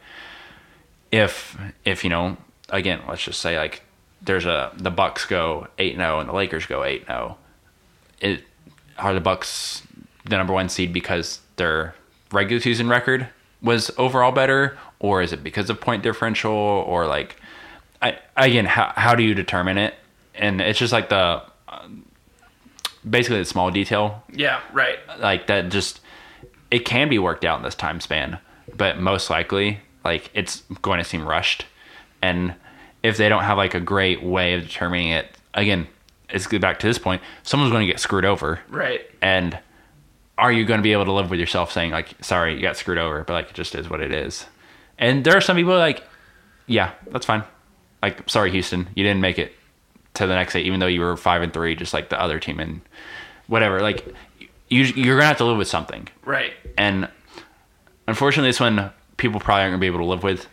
if 1.12 1.58
if 1.86 2.04
you 2.04 2.10
know, 2.10 2.38
again, 2.70 3.02
let's 3.08 3.24
just 3.24 3.40
say 3.40 3.58
like 3.58 3.82
there's 4.22 4.46
a 4.46 4.72
the 4.78 4.92
Bucks 4.92 5.26
go 5.26 5.68
eight 5.78 5.96
zero 5.96 6.20
and 6.20 6.30
the 6.30 6.34
Lakers 6.34 6.66
go 6.66 6.84
eight 6.84 7.06
zero. 7.08 7.38
It 8.20 8.44
are 8.98 9.14
the 9.14 9.22
Bucks 9.22 9.84
the 10.26 10.38
number 10.38 10.54
one 10.54 10.70
seed 10.70 10.94
because 10.94 11.40
their 11.58 11.96
regular 12.32 12.62
season 12.62 12.88
record 12.88 13.28
was 13.62 13.92
overall 13.98 14.32
better, 14.32 14.78
or 15.00 15.22
is 15.22 15.34
it 15.34 15.44
because 15.44 15.70
of 15.70 15.80
point 15.82 16.04
differential, 16.04 16.52
or 16.52 17.06
like, 17.08 17.36
I 18.04 18.18
again, 18.38 18.66
how 18.66 18.92
how 18.96 19.16
do 19.16 19.24
you 19.24 19.34
determine 19.34 19.78
it? 19.78 19.96
And 20.36 20.62
it's 20.62 20.78
just 20.80 20.94
like 20.94 21.10
the 21.10 21.42
um, 21.68 22.06
basically 23.10 23.40
the 23.40 23.46
small 23.46 23.72
detail, 23.72 24.24
Yeah, 24.34 24.60
right. 24.74 24.98
like 25.20 25.48
that. 25.48 25.70
Just 25.70 26.02
it 26.72 26.86
can 26.86 27.10
be 27.10 27.20
worked 27.20 27.46
out 27.46 27.58
in 27.58 27.64
this 27.64 27.76
time 27.76 28.00
span, 28.02 28.40
but 28.76 29.00
most 29.00 29.30
likely, 29.30 29.80
like 30.04 30.30
it's 30.34 30.62
going 30.82 30.98
to 31.00 31.04
seem 31.04 31.28
rushed, 31.28 31.66
and 32.22 32.56
if 33.04 33.18
they 33.18 33.30
don't 33.30 33.44
have 33.44 33.58
like 33.58 33.74
a 33.74 33.80
great 33.80 34.24
way 34.24 34.54
of 34.56 34.64
determining 34.64 35.10
it, 35.10 35.28
again, 35.54 35.88
it's 36.30 36.48
back 36.48 36.80
to 36.80 36.88
this 36.88 36.98
point. 36.98 37.22
Someone's 37.44 37.72
going 37.72 37.86
to 37.86 37.92
get 37.92 38.00
screwed 38.00 38.26
over 38.26 38.60
Right. 38.70 39.02
and 39.22 39.60
are 40.38 40.52
you 40.52 40.66
going 40.66 40.80
to 40.80 40.84
be 40.84 40.94
able 40.94 41.06
to 41.06 41.12
live 41.12 41.30
with 41.30 41.40
yourself 41.40 41.72
saying 41.72 41.92
like 41.92 42.08
sorry 42.24 42.56
you 42.56 42.62
got 42.62 42.76
screwed 42.76 42.98
over 42.98 43.24
but 43.24 43.34
like 43.34 43.50
it 43.50 43.54
just 43.54 43.76
is 43.76 43.88
what 43.88 44.02
it 44.02 44.12
is 44.12 44.48
and 44.98 45.24
there 45.24 45.38
are 45.38 45.42
some 45.42 45.56
people 45.56 45.78
like 45.78 46.02
yeah 46.66 46.90
that's 47.12 47.28
fine 47.28 47.44
like 48.04 48.30
sorry 48.30 48.52
houston 48.52 48.88
you 48.96 49.04
didn't 49.04 49.22
make 49.22 49.40
it 49.40 49.54
to 50.14 50.28
the 50.28 50.36
next 50.36 50.56
eight 50.56 50.66
even 50.66 50.80
though 50.80 50.88
you 50.88 51.02
were 51.02 51.18
five 51.18 51.42
and 51.42 51.52
three 51.54 51.76
just 51.76 51.94
like 51.94 52.10
the 52.10 52.22
other 52.22 52.40
team 52.40 52.60
and 52.60 52.82
whatever. 53.48 53.82
Like 53.82 54.06
you, 54.70 54.84
you're 54.84 55.16
gonna 55.16 55.28
have 55.28 55.38
to 55.38 55.46
live 55.46 55.58
with 55.58 55.68
something. 55.68 56.08
Right. 56.26 56.54
and 56.78 57.10
unfortunately 58.08 58.50
this 58.50 58.60
one 58.60 58.92
people 59.18 59.40
probably 59.40 59.64
aren't 59.64 59.72
gonna 59.74 59.82
be 59.82 59.88
able 59.88 60.00
to 60.00 60.06
live 60.06 60.24
with 60.24 60.48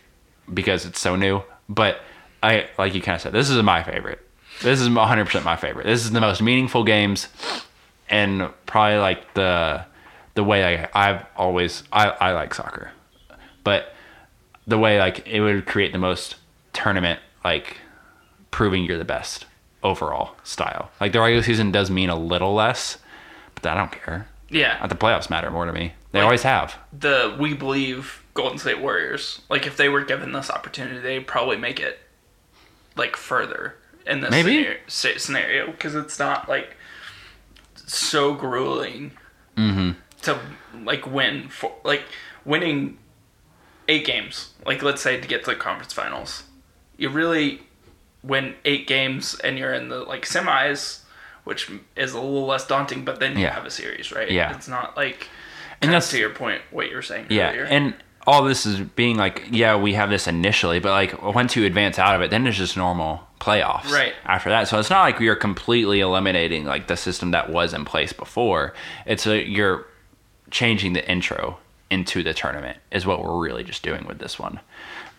because 0.51 0.85
it's 0.85 0.99
so 0.99 1.15
new. 1.15 1.43
But 1.69 2.01
i 2.43 2.67
like 2.77 2.95
you 2.95 3.01
kind 3.01 3.15
of 3.15 3.21
said 3.21 3.33
this 3.33 3.49
is 3.49 3.61
my 3.61 3.83
favorite. 3.83 4.19
This 4.61 4.79
is 4.79 4.89
100% 4.89 5.43
my 5.43 5.55
favorite. 5.55 5.85
This 5.85 6.03
is 6.03 6.11
the 6.11 6.21
most 6.21 6.41
meaningful 6.41 6.83
games 6.83 7.27
and 8.09 8.49
probably 8.65 8.97
like 8.97 9.33
the 9.33 9.85
the 10.33 10.43
way 10.43 10.77
I, 10.77 10.89
i've 10.93 11.25
always 11.35 11.83
I, 11.91 12.09
I 12.09 12.31
like 12.33 12.53
soccer. 12.53 12.91
But 13.63 13.93
the 14.67 14.77
way 14.77 14.99
like 14.99 15.27
it 15.27 15.41
would 15.41 15.65
create 15.65 15.91
the 15.91 15.97
most 15.97 16.35
tournament 16.73 17.19
like 17.43 17.77
proving 18.51 18.83
you're 18.83 18.97
the 18.97 19.05
best 19.05 19.45
overall 19.83 20.35
style 20.43 20.91
like 20.99 21.11
the 21.11 21.19
regular 21.19 21.41
season 21.43 21.71
does 21.71 21.89
mean 21.89 22.09
a 22.09 22.15
little 22.15 22.53
less 22.53 22.97
but 23.55 23.65
i 23.65 23.73
don't 23.73 23.91
care 23.91 24.27
Yeah. 24.49 24.85
the 24.85 24.95
playoffs 24.95 25.29
matter 25.29 25.49
more 25.49 25.65
to 25.65 25.73
me 25.73 25.93
they 26.11 26.19
Like- 26.19 26.25
always 26.25 26.43
have 26.43 26.75
The 26.97 27.35
we 27.39 27.53
believe 27.53 28.17
Golden 28.33 28.57
State 28.59 28.79
Warriors. 28.79 29.41
Like 29.49 29.65
if 29.67 29.75
they 29.75 29.89
were 29.89 30.05
given 30.05 30.31
this 30.31 30.49
opportunity, 30.49 30.99
they'd 30.99 31.27
probably 31.27 31.57
make 31.57 31.81
it 31.81 31.99
like 32.95 33.17
further 33.17 33.75
in 34.07 34.21
this 34.21 34.31
Maybe. 34.31 34.65
scenario- 34.87 35.17
scenario 35.17 35.71
because 35.71 35.95
it's 35.95 36.17
not 36.17 36.47
like 36.47 36.77
so 37.75 38.33
grueling 38.33 39.11
mm-hmm. 39.57 39.91
to 40.21 40.39
like 40.83 41.05
win 41.05 41.49
for 41.49 41.73
like 41.83 42.03
winning 42.45 42.97
eight 43.87 44.05
games. 44.05 44.53
Like 44.65 44.81
let's 44.81 45.01
say 45.01 45.19
to 45.19 45.27
get 45.27 45.43
to 45.45 45.49
the 45.51 45.55
conference 45.57 45.91
finals, 45.93 46.43
you 47.01 47.09
really 47.09 47.61
win 48.23 48.53
eight 48.65 48.85
games 48.87 49.35
and 49.43 49.57
you're 49.57 49.73
in 49.73 49.89
the 49.89 49.99
like 49.99 50.25
semis, 50.25 51.01
which 51.43 51.69
is 51.95 52.13
a 52.13 52.19
little 52.21 52.45
less 52.45 52.67
daunting. 52.67 53.03
But 53.03 53.19
then 53.19 53.33
you 53.37 53.43
Yeah. 53.45 53.53
have 53.55 53.65
a 53.65 53.71
series, 53.71 54.11
right? 54.11 54.29
Yeah. 54.29 54.55
it's 54.55 54.67
not 54.67 54.95
like. 54.95 55.27
And 55.81 55.91
that's 55.91 56.11
to 56.11 56.19
your 56.19 56.29
point. 56.29 56.61
What 56.69 56.89
you 56.89 56.95
were 56.95 57.01
saying 57.01 57.25
Yeah, 57.29 57.49
earlier. 57.49 57.63
and 57.65 57.95
all 58.27 58.43
this 58.43 58.67
is 58.67 58.79
being 58.79 59.17
like, 59.17 59.47
yeah, 59.49 59.75
we 59.75 59.93
have 59.95 60.11
this 60.11 60.27
initially, 60.27 60.79
but 60.79 60.91
like 60.91 61.23
once 61.23 61.55
you 61.55 61.65
advance 61.65 61.97
out 61.97 62.13
of 62.15 62.21
it, 62.21 62.29
then 62.29 62.45
it's 62.45 62.55
just 62.57 62.77
normal 62.77 63.27
playoffs. 63.39 63.89
Right. 63.91 64.13
After 64.25 64.49
that, 64.51 64.67
so 64.67 64.77
it's 64.77 64.91
not 64.91 65.01
like 65.01 65.19
you're 65.19 65.35
completely 65.35 66.01
eliminating 66.01 66.65
like 66.65 66.85
the 66.85 66.95
system 66.95 67.31
that 67.31 67.49
was 67.49 67.73
in 67.73 67.83
place 67.83 68.13
before. 68.13 68.75
It's 69.07 69.25
a 69.25 69.43
you're 69.43 69.87
changing 70.51 70.93
the 70.93 71.03
intro 71.11 71.57
into 71.89 72.21
the 72.21 72.33
tournament 72.35 72.77
is 72.91 73.07
what 73.07 73.23
we're 73.23 73.39
really 73.39 73.63
just 73.63 73.81
doing 73.81 74.05
with 74.05 74.19
this 74.19 74.37
one. 74.37 74.59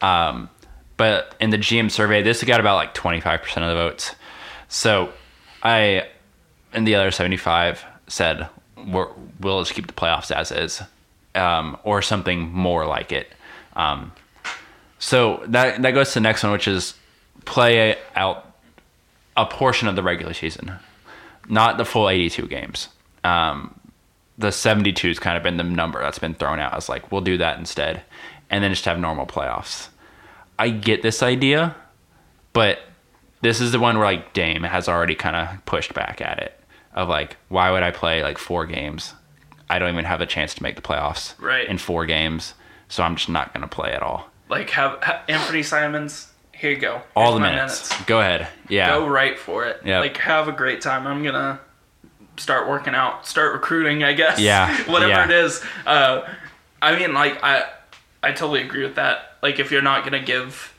Um, 0.01 0.49
but 0.97 1.35
in 1.41 1.51
the 1.51 1.59
GM 1.59 1.91
survey, 1.91 2.23
this 2.23 2.43
got 2.45 2.61
about 2.61 2.77
like 2.77 2.95
25% 2.95 3.41
of 3.59 3.69
the 3.69 3.75
votes. 3.75 4.15
So 4.69 5.13
I, 5.63 6.09
and 6.73 6.87
the 6.87 6.95
other 6.95 7.11
75 7.11 7.85
said, 8.09 8.49
we're, 8.77 9.09
we'll 9.41 9.63
just 9.63 9.75
keep 9.75 9.87
the 9.87 9.93
playoffs 9.93 10.31
as 10.31 10.51
is, 10.51 10.83
um, 11.35 11.79
or 11.85 12.03
something 12.03 12.51
more 12.53 12.87
like 12.87 13.13
it. 13.13 13.29
Um, 13.75 14.13
so 14.99 15.43
that, 15.49 15.83
that 15.83 15.93
goes 15.93 16.09
to 16.09 16.15
the 16.15 16.21
next 16.21 16.43
one, 16.43 16.53
which 16.53 16.69
is 16.69 16.95
play 17.45 17.97
out 18.15 18.53
a 19.37 19.47
portion 19.47 19.89
of 19.89 19.97
the 19.97 20.03
regular 20.03 20.35
season, 20.35 20.73
not 21.49 21.79
the 21.79 21.85
full 21.85 22.09
82 22.09 22.47
games. 22.47 22.89
Um, 23.25 23.79
the 24.39 24.53
72 24.53 25.09
has 25.09 25.19
kind 25.19 25.37
of 25.37 25.43
been 25.43 25.57
the 25.57 25.65
number 25.65 26.01
that's 26.01 26.19
been 26.19 26.35
thrown 26.35 26.59
out 26.59 26.75
as 26.75 26.89
like, 26.89 27.11
we'll 27.13 27.21
do 27.21 27.39
that 27.39 27.59
instead. 27.59 28.03
And 28.51 28.63
then 28.63 28.71
just 28.71 28.85
have 28.85 28.99
normal 28.99 29.27
playoffs. 29.27 29.89
I 30.63 30.71
get 30.71 31.03
this 31.03 31.23
idea, 31.23 31.75
but 32.53 32.79
this 33.41 33.61
is 33.61 33.73
the 33.73 33.81
one 33.81 33.99
where 33.99 34.07
like 34.07 34.33
Dame 34.33 34.63
has 34.63 34.89
already 34.89 35.15
kind 35.15 35.35
of 35.37 35.65
pushed 35.67 35.93
back 35.95 36.21
at 36.21 36.39
it 36.39 36.59
of 36.95 37.09
like, 37.09 37.37
why 37.49 37.71
would 37.71 37.83
I 37.83 37.91
play 37.91 38.23
like 38.23 38.39
four 38.39 38.67
games? 38.67 39.15
I 39.69 39.79
don't 39.79 39.89
even 39.93 40.05
have 40.05 40.21
a 40.21 40.27
chance 40.27 40.55
to 40.55 40.63
make 40.63 40.77
the 40.77 40.83
playoffs 40.83 41.35
Right. 41.41 41.67
in 41.67 41.79
four 41.79 42.07
games, 42.07 42.55
so 42.89 43.03
I'm 43.03 43.17
just 43.17 43.29
not 43.29 43.53
going 43.55 43.63
to 43.63 43.69
play 43.69 43.93
at 43.93 44.03
all. 44.03 44.29
like 44.49 44.71
have, 44.71 45.03
ha 45.03 45.23
Anfernee 45.29 45.65
Simons. 45.65 46.29
Here 46.55 46.71
you 46.71 46.77
go. 46.77 47.03
All 47.17 47.25
Here's 47.25 47.35
the 47.35 47.41
my 47.41 47.51
minutes. 47.57 48.03
Go 48.05 48.21
ahead. 48.21 48.47
Yeah. 48.69 48.91
Go 48.91 49.09
right 49.09 49.37
for 49.39 49.65
it. 49.65 49.81
Yeah. 49.85 49.99
Like 50.01 50.17
have 50.19 50.47
a 50.47 50.53
great 50.53 50.81
time. 50.81 51.07
I'm 51.09 51.25
gonna 51.25 51.59
start 52.37 52.69
working 52.69 52.95
out, 52.95 53.27
start 53.27 53.53
recruiting. 53.53 54.05
I 54.05 54.13
guess. 54.13 54.39
Yeah, 54.39 54.77
Whatever 54.93 55.11
yeah. 55.11 55.25
it 55.25 55.31
is. 55.31 55.61
Uh, 55.87 56.29
I 56.81 56.97
mean, 56.97 57.15
like 57.15 57.43
I, 57.43 57.65
I 58.23 58.33
totally 58.33 58.63
agree 58.63 58.85
with 58.85 58.95
that. 58.97 59.37
Like 59.43 59.59
if 59.59 59.71
you're 59.71 59.83
not 59.83 60.05
gonna 60.05 60.23
give 60.23 60.75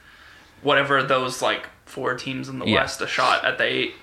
whatever 0.62 1.04
those 1.04 1.42
like 1.42 1.68
four 1.86 2.16
teams 2.16 2.50
in 2.50 2.60
the 2.60 2.66
Yeah. 2.66 2.82
West 2.82 3.02
a 3.02 3.08
shot 3.08 3.44
at 3.46 3.58
the 3.58 3.66
eight, 3.66 3.96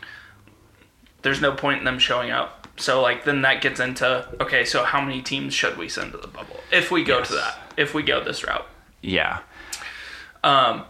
there's 1.22 1.40
no 1.40 1.52
point 1.52 1.78
in 1.78 1.84
them 1.84 1.98
showing 1.98 2.30
up. 2.30 2.68
So 2.76 3.00
like 3.02 3.24
then 3.24 3.42
that 3.42 3.60
gets 3.62 3.80
into 3.80 4.26
okay, 4.40 4.64
so 4.64 4.84
how 4.84 5.00
many 5.00 5.22
teams 5.22 5.54
should 5.54 5.76
we 5.76 5.88
send 5.88 6.12
to 6.12 6.18
the 6.18 6.28
bubble 6.28 6.60
if 6.70 6.90
we 6.90 7.02
go 7.04 7.22
to 7.22 7.32
that? 7.34 7.58
If 7.76 7.94
we 7.94 8.02
go 8.02 8.22
this 8.22 8.44
route. 8.44 8.66
Yeah. 9.02 9.40
Um, 10.44 10.84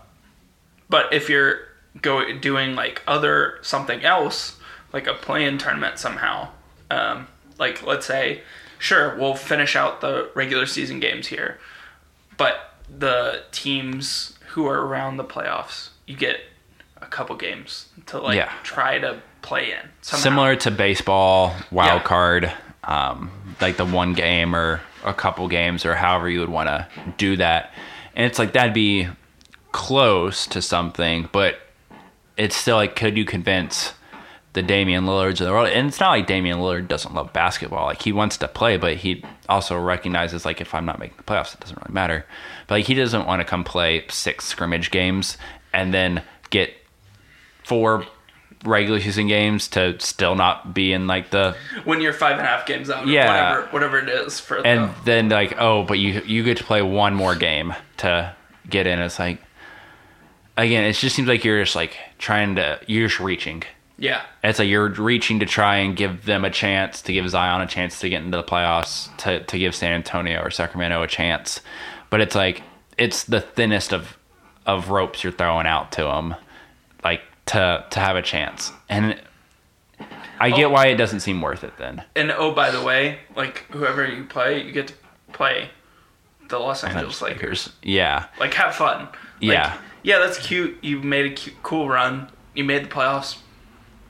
but 0.89 1.13
if 1.13 1.29
you're 1.29 1.61
go 2.03 2.33
doing 2.39 2.75
like 2.75 3.03
other 3.07 3.59
something 3.63 4.05
else, 4.05 4.59
like 4.93 5.07
a 5.07 5.15
play-in 5.15 5.59
tournament 5.59 5.99
somehow, 5.99 6.49
um, 6.91 7.27
like 7.59 7.85
let's 7.85 8.07
say, 8.07 8.43
sure, 8.79 9.17
we'll 9.17 9.35
finish 9.35 9.75
out 9.77 10.01
the 10.01 10.31
regular 10.35 10.67
season 10.67 11.01
games 11.01 11.29
here, 11.29 11.59
but 12.41 12.73
the 12.89 13.43
teams 13.53 14.39
who 14.49 14.67
are 14.67 14.81
around 14.87 15.19
the 15.19 15.25
playoffs, 15.25 15.91
you 16.07 16.17
get 16.17 16.41
a 17.03 17.07
couple 17.07 17.37
games 17.37 17.89
to 18.07 18.19
like 18.19 18.37
Yeah. 18.37 18.51
try 18.63 18.99
to 18.99 19.21
play 19.43 19.73
in. 19.73 19.91
Somehow. 20.01 20.23
Similar 20.23 20.57
to 20.57 20.71
baseball, 20.71 21.55
wild 21.71 22.01
Yeah. 22.01 22.07
card, 22.07 22.53
um, 22.85 23.31
like 23.61 23.77
the 23.77 23.85
one 23.85 24.15
game 24.15 24.57
or 24.57 24.81
a 25.05 25.13
couple 25.13 25.47
games 25.49 25.85
or 25.85 25.95
however 25.97 26.29
you 26.31 26.41
would 26.41 26.49
want 26.49 26.69
to 26.69 26.87
do 27.19 27.37
that. 27.37 27.73
And 28.17 28.25
it's 28.27 28.39
like 28.39 28.53
that'd 28.55 28.73
be 28.75 29.09
close 29.73 30.47
to 30.49 30.63
something, 30.63 31.29
but 31.33 31.61
it's 32.39 32.57
still 32.57 32.77
like, 32.77 32.97
could 32.97 33.17
you 33.19 33.25
convince 33.27 33.93
the 34.53 34.63
Damian 34.63 35.07
Lillards 35.07 35.41
of 35.41 35.47
the 35.47 35.53
world? 35.53 35.69
And 35.69 35.89
it's 35.89 36.01
not 36.01 36.11
like 36.11 36.27
Damian 36.27 36.59
Lillard 36.59 36.89
doesn't 36.89 37.15
love 37.15 37.33
basketball. 37.33 37.87
Like 37.87 38.03
he 38.03 38.13
wants 38.13 38.37
to 38.39 38.49
play, 38.49 38.77
but 38.77 38.97
he 38.97 39.25
also 39.49 39.79
recognizes 39.79 40.45
like 40.45 40.61
if 40.61 40.75
I'm 40.75 40.85
not 40.85 40.99
making 40.99 41.17
the 41.19 41.23
playoffs, 41.23 41.55
it 41.55 41.61
doesn't 41.61 41.79
really 41.79 41.95
matter. 41.95 42.27
But 42.67 42.77
like 42.77 42.87
he 42.87 42.95
doesn't 42.95 43.27
want 43.27 43.41
to 43.41 43.45
come 43.45 43.65
play 43.65 44.05
six 44.09 44.45
scrimmage 44.45 44.91
games 44.91 45.37
and 45.73 45.95
then 45.95 46.23
get 46.51 46.73
four 47.65 48.05
regular 48.65 49.01
season 49.01 49.27
games 49.27 49.69
to 49.69 49.99
still 50.01 50.35
not 50.35 50.75
be 50.75 50.93
in 50.93 51.07
like 51.07 51.31
the 51.31 51.57
when 51.85 52.01
you're 52.03 52.13
five 52.13 52.33
and 52.33 52.43
a 52.43 52.45
half 52.45 52.67
games 52.67 52.91
out, 52.91 53.05
or 53.07 53.09
Yeah. 53.09 53.53
whatever, 53.55 53.67
whatever 53.73 53.99
it 54.01 54.09
is 54.11 54.39
for 54.39 54.59
and 54.67 54.91
the, 54.91 54.95
then 55.07 55.29
like 55.31 55.55
oh 55.59 55.83
but 55.85 55.99
you 55.99 56.21
you 56.27 56.45
get 56.45 56.59
to 56.59 56.65
play 56.65 56.83
one 56.83 57.15
more 57.15 57.35
game 57.35 57.75
to 57.99 58.35
get 58.69 58.87
in 58.87 58.99
it's 58.99 59.19
like 59.19 59.39
again 60.59 60.85
it 60.85 60.93
just 60.93 61.17
seems 61.17 61.27
like 61.27 61.43
you're 61.43 61.63
just 61.63 61.75
like 61.75 61.97
trying 62.19 62.57
to 62.57 62.79
you're 62.87 63.09
just 63.09 63.19
reaching 63.21 63.63
yeah, 64.01 64.23
it's 64.43 64.59
like 64.59 64.69
you're 64.69 64.89
reaching 64.89 65.39
to 65.41 65.47
try 65.47 65.77
and 65.77 65.97
give 65.97 66.25
them 66.25 66.45
a 66.45 66.51
chance 66.51 67.03
to 67.03 67.13
give 67.13 67.29
zion 67.31 67.61
a 67.61 67.67
chance 67.67 68.01
to 68.01 68.09
get 68.09 68.23
into 68.23 68.37
the 68.37 68.43
playoffs 68.43 69.15
to, 69.19 69.45
to 69.45 69.59
give 69.59 69.75
san 69.75 69.93
antonio 69.93 70.41
or 70.43 70.51
sacramento 70.51 71.03
a 71.03 71.07
chance 71.07 71.61
but 72.09 72.21
it's 72.21 72.35
like 72.35 72.63
it's 72.99 73.25
the 73.25 73.41
thinnest 73.41 73.93
of 73.93 74.17
of 74.67 74.89
ropes 74.91 75.23
you're 75.23 75.33
throwing 75.33 75.67
out 75.67 75.93
to 75.93 76.03
them 76.03 76.35
like 77.05 77.21
to 77.47 77.85
to 77.91 78.01
have 78.01 78.17
a 78.17 78.23
chance 78.23 78.73
and 78.89 79.21
I 80.41 80.49
get 80.51 80.65
Oh. 80.67 80.71
why 80.71 80.87
it 80.87 80.97
doesn't 80.97 81.21
seem 81.21 81.43
worth 81.43 81.63
it 81.65 81.77
then. 81.77 82.03
And 82.17 82.31
oh, 82.31 82.53
by 82.55 82.71
the 82.71 82.83
way, 82.83 83.19
like 83.37 83.67
whoever 83.71 84.07
you 84.07 84.25
play, 84.25 84.63
you 84.65 84.73
get 84.73 84.87
to 84.89 84.95
play 85.35 85.69
the 86.49 86.59
Los 86.59 86.83
Angeles 86.83 87.21
Lakers. 87.21 87.71
Yeah. 87.83 88.25
Like, 88.39 88.55
have 88.55 88.75
fun. 88.75 89.03
Like, 89.03 89.13
Yeah. 89.43 89.77
Yeah, 90.03 90.19
that's 90.19 90.39
cute. 90.39 90.83
You 90.83 91.01
made 91.03 91.31
a 91.31 91.35
cute, 91.35 91.57
cool 91.63 91.91
run. 91.91 92.31
You 92.55 92.65
made 92.65 92.85
the 92.85 92.89
playoffs. 92.89 93.37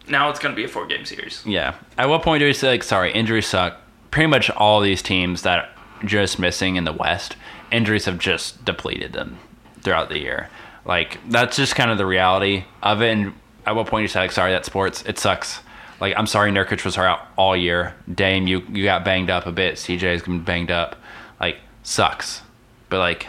Now 0.09 0.31
it's 0.31 0.39
going 0.39 0.55
to 0.55 0.57
be 0.57 0.65
a 0.65 0.69
four 0.69 0.87
game 0.87 1.05
series. 1.05 1.45
Yeah. 1.47 1.75
At 1.97 2.09
what 2.09 2.23
point 2.23 2.41
do 2.41 2.47
we 2.47 2.53
say 2.53 2.69
like, 2.71 2.83
sorry, 2.83 3.13
injuries 3.13 3.47
suck? 3.47 3.77
Pretty 4.11 4.27
much 4.27 4.51
all 4.51 4.81
these 4.81 5.03
teams 5.03 5.43
that 5.43 5.59
are 5.59 6.07
just 6.07 6.39
missing 6.39 6.77
in 6.77 6.85
the 6.85 6.93
West, 6.93 7.37
injuries 7.71 8.07
have 8.07 8.19
just 8.19 8.65
depleted 8.65 9.13
them 9.13 9.39
throughout 9.83 10.09
the 10.09 10.19
year. 10.19 10.49
Like 10.85 11.19
that's 11.29 11.57
just 11.57 11.77
kind 11.77 11.91
of 11.91 11.99
the 11.99 12.07
reality 12.07 12.65
of 12.83 13.03
it. 13.03 13.11
And 13.11 13.35
at 13.67 13.77
what 13.77 13.87
point 13.87 14.01
do 14.01 14.03
you 14.03 14.09
say 14.09 14.21
like, 14.21 14.33
sorry, 14.33 14.53
that's 14.53 14.67
sports. 14.67 15.05
It 15.07 15.19
sucks. 15.19 15.61
Like 16.01 16.15
I'm 16.17 16.27
sorry, 16.27 16.51
Nurkic 16.51 16.85
was 16.85 16.97
out 16.97 17.21
all 17.37 17.57
year. 17.57 17.95
Dame, 18.13 18.47
you 18.47 18.63
you 18.71 18.85
got 18.85 19.05
banged 19.05 19.31
up 19.31 19.47
a 19.47 19.53
bit. 19.53 19.75
CJ's 19.77 20.23
been 20.23 20.43
banged 20.43 20.71
up. 20.71 20.97
Like 21.39 21.59
sucks. 21.83 22.43
But 22.89 22.99
like, 22.99 23.27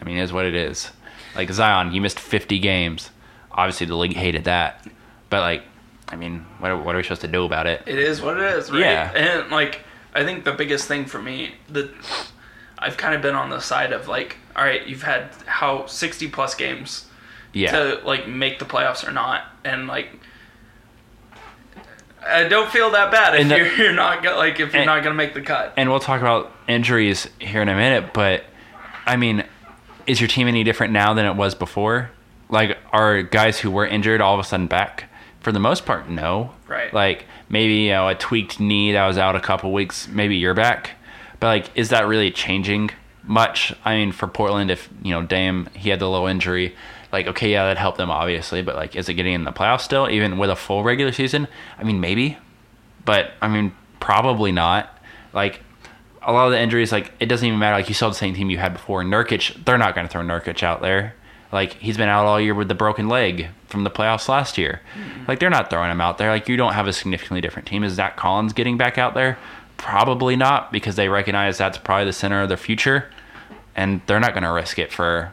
I 0.00 0.04
mean, 0.04 0.16
it 0.16 0.22
is 0.22 0.32
what 0.32 0.46
it 0.46 0.54
is. 0.54 0.90
Like 1.34 1.50
Zion, 1.50 1.92
you 1.92 2.00
missed 2.00 2.18
50 2.18 2.58
games. 2.60 3.10
Obviously, 3.52 3.86
the 3.86 3.96
league 3.96 4.14
hated 4.14 4.44
that. 4.44 4.86
But 5.28 5.40
like, 5.40 5.62
I 6.08 6.16
mean, 6.16 6.46
what 6.60 6.70
are, 6.70 6.76
what 6.76 6.94
are 6.94 6.98
we 6.98 7.02
supposed 7.02 7.22
to 7.22 7.28
do 7.28 7.44
about 7.44 7.66
it? 7.66 7.82
It 7.86 7.98
is 7.98 8.22
what 8.22 8.36
it 8.36 8.42
is, 8.54 8.70
right? 8.70 8.80
Yeah. 8.80 9.12
And 9.12 9.50
like, 9.50 9.80
I 10.14 10.24
think 10.24 10.44
the 10.44 10.52
biggest 10.52 10.86
thing 10.88 11.04
for 11.04 11.20
me, 11.20 11.54
the 11.68 11.90
I've 12.78 12.96
kind 12.96 13.14
of 13.14 13.22
been 13.22 13.34
on 13.34 13.50
the 13.50 13.60
side 13.60 13.92
of 13.92 14.06
like, 14.06 14.36
all 14.54 14.64
right, 14.64 14.86
you've 14.86 15.02
had 15.02 15.30
how 15.46 15.86
sixty 15.86 16.28
plus 16.28 16.54
games 16.54 17.06
Yeah. 17.52 17.72
to 17.72 18.00
like 18.04 18.28
make 18.28 18.58
the 18.58 18.64
playoffs 18.64 19.06
or 19.06 19.12
not, 19.12 19.44
and 19.64 19.86
like. 19.88 20.10
I 22.28 22.48
don't 22.48 22.68
feel 22.70 22.90
that 22.90 23.12
bad 23.12 23.36
if 23.40 23.48
the- 23.48 23.56
you're, 23.56 23.72
you're 23.76 23.92
not 23.92 24.22
go- 24.22 24.36
like 24.36 24.54
if 24.58 24.72
you're 24.72 24.82
And- 24.82 24.86
not 24.86 25.02
gonna 25.02 25.14
make 25.14 25.34
the 25.34 25.42
cut. 25.42 25.74
and 25.76 25.88
we'll 25.90 26.00
talk 26.00 26.20
about 26.20 26.52
injuries 26.66 27.28
here 27.40 27.62
in 27.62 27.68
a 27.68 27.74
minute, 27.76 28.12
but 28.12 28.44
I 29.06 29.16
mean, 29.16 29.44
is 30.06 30.20
your 30.20 30.28
team 30.28 30.48
any 30.48 30.64
different 30.64 30.92
now 30.92 31.14
than 31.14 31.24
it 31.26 31.36
was 31.36 31.54
before? 31.54 32.10
Like, 32.48 32.78
are 32.92 33.22
guys 33.22 33.58
who 33.60 33.70
were 33.70 33.86
injured 33.86 34.20
all 34.20 34.34
of 34.34 34.40
a 34.40 34.44
sudden 34.44 34.66
back? 34.66 35.08
For 35.46 35.52
the 35.52 35.60
most 35.60 35.86
part, 35.86 36.08
no. 36.08 36.50
Right. 36.66 36.92
Like, 36.92 37.26
maybe, 37.48 37.74
you 37.74 37.90
know, 37.90 38.08
a 38.08 38.16
tweaked 38.16 38.58
knee 38.58 38.90
that 38.90 39.06
was 39.06 39.16
out 39.16 39.36
a 39.36 39.40
couple 39.40 39.72
weeks, 39.72 40.08
maybe 40.08 40.34
you're 40.34 40.54
back. 40.54 40.90
But, 41.38 41.46
like, 41.46 41.70
is 41.76 41.90
that 41.90 42.08
really 42.08 42.32
changing 42.32 42.90
much? 43.22 43.72
I 43.84 43.94
mean, 43.94 44.10
for 44.10 44.26
Portland, 44.26 44.72
if, 44.72 44.88
you 45.04 45.12
know, 45.12 45.22
Dame, 45.22 45.68
he 45.72 45.90
had 45.90 46.00
the 46.00 46.10
low 46.10 46.28
injury, 46.28 46.74
like, 47.12 47.28
okay, 47.28 47.52
yeah, 47.52 47.64
that 47.66 47.78
helped 47.78 47.96
them, 47.96 48.10
obviously, 48.10 48.60
but, 48.60 48.74
like, 48.74 48.96
is 48.96 49.08
it 49.08 49.14
getting 49.14 49.34
in 49.34 49.44
the 49.44 49.52
playoffs 49.52 49.82
still, 49.82 50.10
even 50.10 50.36
with 50.36 50.50
a 50.50 50.56
full 50.56 50.82
regular 50.82 51.12
season? 51.12 51.46
I 51.78 51.84
mean, 51.84 52.00
maybe 52.00 52.38
but 53.06 53.32
I 53.40 53.48
mean, 53.48 53.72
probably 54.00 54.52
not. 54.52 54.92
Like 55.32 55.60
a 56.20 56.32
lot 56.32 56.46
of 56.46 56.52
the 56.52 56.60
injuries, 56.60 56.92
like 56.92 57.12
it 57.18 57.26
doesn't 57.26 57.46
even 57.46 57.58
matter. 57.58 57.76
Like 57.76 57.88
you 57.88 57.94
saw 57.94 58.10
the 58.10 58.14
same 58.14 58.34
team 58.34 58.50
you 58.50 58.58
had 58.58 58.74
before. 58.74 59.02
Nurkic, 59.02 59.64
they're 59.64 59.78
not 59.78 59.94
going 59.94 60.06
to 60.06 60.12
throw 60.12 60.20
Nurkic 60.20 60.62
out 60.62 60.82
there. 60.82 61.14
Like 61.56 61.72
he's 61.74 61.96
been 61.96 62.08
out 62.10 62.26
all 62.26 62.38
year 62.40 62.54
with 62.54 62.68
the 62.68 62.74
broken 62.74 63.08
leg 63.08 63.48
from 63.68 63.82
the 63.84 63.90
playoffs 63.90 64.28
last 64.28 64.58
year. 64.58 64.82
Hmm. 64.94 65.24
Like 65.26 65.38
they're 65.40 65.48
not 65.50 65.70
throwing 65.70 65.90
him 65.90 66.00
out 66.02 66.18
there. 66.18 66.28
Like 66.30 66.48
you 66.48 66.56
don't 66.58 66.74
have 66.74 66.86
a 66.86 66.92
significantly 66.92 67.40
different 67.40 67.66
team. 67.66 67.82
Is 67.82 67.94
Zach 67.94 68.16
Collins 68.16 68.52
getting 68.52 68.76
back 68.76 68.98
out 68.98 69.14
there? 69.14 69.38
Probably 69.78 70.36
not 70.36 70.70
because 70.70 70.96
they 70.96 71.08
recognize 71.08 71.56
that's 71.58 71.78
probably 71.78 72.04
the 72.04 72.12
center 72.12 72.42
of 72.42 72.48
their 72.48 72.56
future, 72.58 73.10
and 73.74 74.00
they're 74.06 74.20
not 74.20 74.32
going 74.34 74.42
to 74.44 74.52
risk 74.52 74.78
it 74.78 74.92
for 74.92 75.32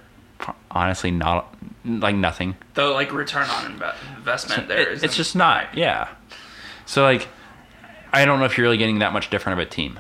honestly 0.72 1.12
not 1.12 1.54
like 1.86 2.16
nothing. 2.16 2.56
The 2.74 2.86
like 2.86 3.12
return 3.14 3.50
on 3.50 3.78
inve- 3.80 3.96
investment 4.18 4.68
there 4.70 4.80
It- 4.80 4.88
is 4.90 5.04
it's 5.04 5.16
just 5.18 5.36
not. 5.36 5.78
Yeah. 5.78 6.08
So 6.86 7.04
like, 7.04 7.28
I 8.12 8.26
don't 8.26 8.40
know 8.40 8.46
if 8.46 8.58
you're 8.58 8.64
really 8.66 8.78
getting 8.78 9.00
that 9.00 9.14
much 9.14 9.30
different 9.30 9.60
of 9.60 9.68
a 9.68 9.70
team. 9.70 10.00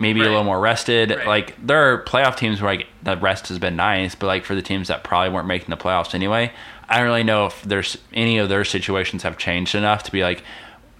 Maybe 0.00 0.20
Right. 0.20 0.26
a 0.26 0.30
little 0.30 0.44
more 0.44 0.60
rested. 0.60 1.10
Right. 1.10 1.26
Like 1.26 1.66
there 1.66 1.92
are 1.92 2.04
playoff 2.04 2.36
teams 2.36 2.60
where 2.62 2.72
like 2.74 2.86
the 3.02 3.16
rest 3.16 3.48
has 3.48 3.58
been 3.58 3.76
nice, 3.76 4.14
but 4.14 4.26
like 4.26 4.44
for 4.44 4.54
the 4.54 4.62
teams 4.62 4.88
that 4.88 5.02
probably 5.04 5.30
weren't 5.30 5.48
making 5.48 5.70
the 5.70 5.76
playoffs 5.76 6.14
anyway, 6.14 6.52
I 6.88 6.98
don't 6.98 7.06
really 7.06 7.24
know 7.24 7.46
if 7.46 7.62
there's 7.62 7.98
any 8.12 8.38
of 8.38 8.48
their 8.48 8.64
situations 8.64 9.22
have 9.24 9.36
changed 9.38 9.74
enough 9.74 10.02
to 10.04 10.12
be 10.12 10.22
like 10.22 10.42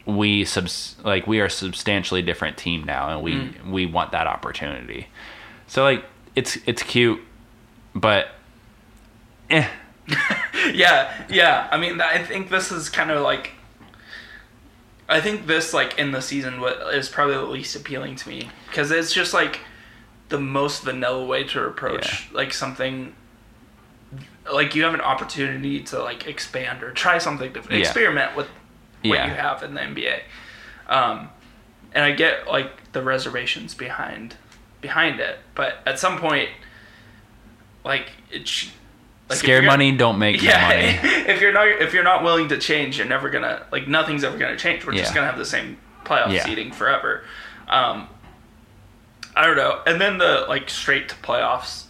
we 0.04 0.44
subs 0.44 0.96
like 1.04 1.26
we 1.26 1.38
are 1.40 1.44
a 1.46 1.50
substantially 1.50 2.22
different 2.22 2.56
team 2.56 2.84
now, 2.84 3.10
and 3.10 3.22
we 3.22 3.34
Mm. 3.34 3.70
we 3.70 3.86
want 3.86 4.12
that 4.12 4.26
opportunity. 4.26 5.08
So 5.66 5.82
like 5.84 6.04
it's 6.34 6.56
it's 6.66 6.82
cute, 6.82 7.20
but 7.94 8.28
eh. 9.50 9.68
yeah, 10.72 11.12
yeah. 11.28 11.68
I 11.70 11.76
mean, 11.76 12.00
I 12.00 12.18
think 12.24 12.48
this 12.50 12.72
is 12.72 12.88
kind 12.88 13.10
of 13.10 13.22
like. 13.22 13.50
I 15.08 15.20
think 15.20 15.46
this, 15.46 15.72
like 15.72 15.98
in 15.98 16.12
the 16.12 16.20
season, 16.20 16.60
what 16.60 16.94
is 16.94 17.08
probably 17.08 17.34
the 17.36 17.42
least 17.44 17.74
appealing 17.74 18.16
to 18.16 18.28
me 18.28 18.50
because 18.68 18.90
it's 18.90 19.12
just 19.12 19.32
like 19.32 19.60
the 20.28 20.38
most 20.38 20.82
vanilla 20.82 21.24
way 21.24 21.44
to 21.44 21.64
approach 21.64 22.28
like 22.32 22.52
something. 22.52 23.14
Like 24.52 24.74
you 24.74 24.84
have 24.84 24.94
an 24.94 25.00
opportunity 25.00 25.80
to 25.84 26.02
like 26.02 26.26
expand 26.26 26.82
or 26.82 26.90
try 26.92 27.18
something 27.18 27.52
different, 27.52 27.78
Yeah. 27.78 27.84
experiment 27.86 28.36
with 28.36 28.46
what 29.02 29.14
Yeah. 29.18 29.26
you 29.26 29.34
have 29.34 29.62
in 29.62 29.74
the 29.74 29.80
NBA. 29.80 30.20
Um, 30.88 31.30
and 31.92 32.04
I 32.04 32.12
get 32.12 32.46
like 32.46 32.92
the 32.92 33.02
reservations 33.02 33.74
behind 33.74 34.36
behind 34.80 35.20
it, 35.20 35.38
but 35.54 35.78
at 35.86 35.98
some 35.98 36.18
point, 36.18 36.50
like 37.84 38.10
it. 38.30 38.46
Sh- 38.46 38.68
like, 39.28 39.36
if 39.36 39.38
Scared 39.38 39.64
money 39.64 39.92
don't 39.92 40.18
make 40.18 40.42
yeah, 40.42 40.68
money. 40.68 41.08
if 41.28 41.40
you're 41.40 41.52
not 41.52 41.68
if 41.68 41.92
you're 41.92 42.04
not 42.04 42.22
willing 42.22 42.48
to 42.48 42.58
change, 42.58 42.96
you're 42.98 43.06
never 43.06 43.28
gonna 43.30 43.66
like 43.70 43.86
nothing's 43.88 44.24
ever 44.24 44.38
gonna 44.38 44.56
change. 44.56 44.86
We're 44.86 44.94
just 44.94 45.14
gonna 45.14 45.26
have 45.26 45.38
the 45.38 45.44
same 45.44 45.76
playoff 46.04 46.32
Yeah. 46.32 46.44
seeding 46.44 46.72
forever. 46.72 47.24
Um, 47.68 48.08
I 49.36 49.46
don't 49.46 49.56
know. 49.56 49.80
And 49.86 50.00
then 50.00 50.18
the 50.18 50.46
like 50.48 50.70
straight 50.70 51.08
to 51.10 51.14
playoffs. 51.16 51.84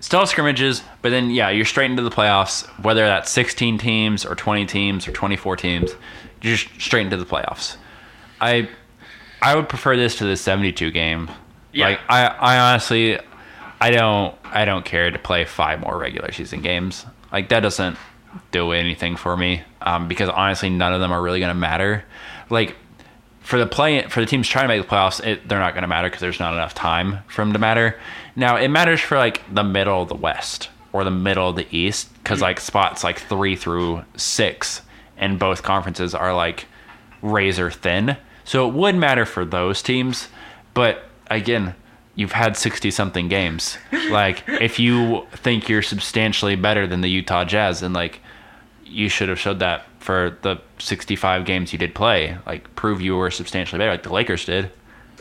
still 0.00 0.20
have 0.20 0.28
scrimmages, 0.28 0.82
but 1.02 1.10
then 1.10 1.30
yeah, 1.30 1.50
you're 1.50 1.64
straight 1.66 1.90
into 1.90 2.02
the 2.02 2.10
playoffs. 2.10 2.66
Whether 2.82 3.04
that's 3.06 3.30
16 3.30 3.78
teams 3.78 4.24
or 4.24 4.34
20 4.34 4.64
teams 4.66 5.06
or 5.06 5.12
24 5.12 5.56
teams, 5.56 5.90
you're 6.42 6.56
just 6.56 6.80
straight 6.80 7.02
into 7.04 7.16
the 7.18 7.26
playoffs. 7.26 7.76
I 8.40 8.68
I 9.42 9.54
would 9.54 9.68
prefer 9.68 9.96
this 9.96 10.16
to 10.16 10.24
the 10.24 10.36
72 10.36 10.90
game. 10.90 11.30
Yeah. 11.72 11.88
Like 11.90 12.00
I 12.08 12.26
I 12.26 12.58
honestly 12.70 13.18
I 13.80 13.90
don't 13.90 14.34
I 14.44 14.64
don't 14.64 14.84
care 14.84 15.10
to 15.10 15.18
play 15.18 15.44
five 15.44 15.80
more 15.80 15.98
regular 15.98 16.32
season 16.32 16.62
games. 16.62 17.06
Like 17.32 17.48
that 17.50 17.60
doesn't 17.60 17.96
do 18.50 18.72
anything 18.72 19.16
for 19.16 19.36
me 19.36 19.62
um, 19.82 20.08
because 20.08 20.28
honestly 20.28 20.70
none 20.70 20.92
of 20.92 21.00
them 21.00 21.12
are 21.12 21.22
really 21.22 21.40
going 21.40 21.54
to 21.54 21.58
matter. 21.58 22.04
Like 22.50 22.76
for 23.40 23.58
the 23.58 23.66
play 23.66 24.02
for 24.08 24.20
the 24.20 24.26
teams 24.26 24.48
trying 24.48 24.64
to 24.64 24.68
make 24.68 24.82
the 24.82 24.88
playoffs, 24.88 25.24
it, 25.24 25.48
they're 25.48 25.58
not 25.58 25.74
going 25.74 25.82
to 25.82 25.88
matter 25.88 26.08
because 26.08 26.20
there's 26.20 26.40
not 26.40 26.52
enough 26.52 26.74
time 26.74 27.20
for 27.28 27.42
them 27.42 27.52
to 27.52 27.58
matter. 27.58 27.98
Now 28.36 28.56
it 28.56 28.68
matters 28.68 29.00
for 29.00 29.16
like 29.16 29.42
the 29.52 29.64
middle 29.64 30.02
of 30.02 30.08
the 30.08 30.14
West 30.14 30.70
or 30.92 31.04
the 31.04 31.10
middle 31.10 31.48
of 31.48 31.56
the 31.56 31.66
East 31.74 32.12
because 32.22 32.40
like 32.40 32.60
spots 32.60 33.04
like 33.04 33.20
three 33.20 33.56
through 33.56 34.04
six 34.16 34.82
in 35.16 35.38
both 35.38 35.62
conferences 35.62 36.14
are 36.14 36.34
like 36.34 36.66
razor 37.22 37.70
thin. 37.70 38.16
So 38.44 38.68
it 38.68 38.74
would 38.74 38.94
matter 38.94 39.26
for 39.26 39.44
those 39.44 39.82
teams, 39.82 40.28
but 40.74 41.04
again, 41.30 41.74
you've 42.18 42.32
had 42.32 42.56
60 42.56 42.90
something 42.90 43.28
games. 43.28 43.78
Like 44.10 44.42
if 44.48 44.80
you 44.80 45.24
think 45.30 45.68
you're 45.68 45.82
substantially 45.82 46.56
better 46.56 46.84
than 46.84 47.00
the 47.00 47.08
Utah 47.08 47.44
Jazz 47.44 47.80
and 47.80 47.94
like 47.94 48.20
you 48.84 49.08
should 49.08 49.28
have 49.28 49.38
showed 49.38 49.60
that 49.60 49.84
for 50.00 50.36
the 50.42 50.60
65 50.80 51.44
games 51.44 51.72
you 51.72 51.78
did 51.78 51.94
play. 51.94 52.36
Like 52.44 52.74
prove 52.74 53.00
you 53.00 53.14
were 53.14 53.30
substantially 53.30 53.78
better 53.78 53.92
like 53.92 54.02
the 54.02 54.12
Lakers 54.12 54.44
did. 54.44 54.72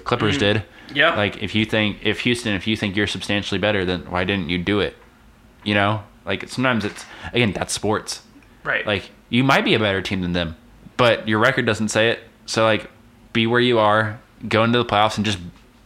Clippers 0.06 0.38
mm. 0.38 0.40
did. 0.40 0.64
Yeah. 0.92 1.16
Like 1.16 1.44
if 1.44 1.54
you 1.54 1.66
think 1.66 2.00
if 2.02 2.22
Houston 2.22 2.56
if 2.56 2.66
you 2.66 2.76
think 2.76 2.96
you're 2.96 3.06
substantially 3.06 3.60
better 3.60 3.86
then 3.86 4.10
why 4.10 4.24
didn't 4.24 4.50
you 4.50 4.58
do 4.58 4.80
it? 4.80 4.96
You 5.64 5.76
know? 5.76 6.04
Like 6.26 6.50
sometimes 6.50 6.84
it's 6.84 7.06
again 7.32 7.54
that's 7.54 7.74
sports. 7.74 8.24
Right. 8.64 8.88
Like 8.88 9.12
you 9.30 9.44
might 9.44 9.66
be 9.66 9.76
a 9.76 9.80
better 9.80 10.02
team 10.02 10.22
than 10.22 10.34
them, 10.34 10.58
but 10.98 11.28
your 11.28 11.38
record 11.38 11.68
doesn't 11.68 11.90
say 11.90 12.10
it. 12.10 12.22
So 12.48 12.64
like 12.64 12.90
be 13.34 13.46
where 13.46 13.62
you 13.62 13.78
are, 13.78 14.20
go 14.48 14.64
into 14.64 14.80
the 14.80 14.86
playoffs 14.86 15.18
and 15.18 15.26
just 15.26 15.38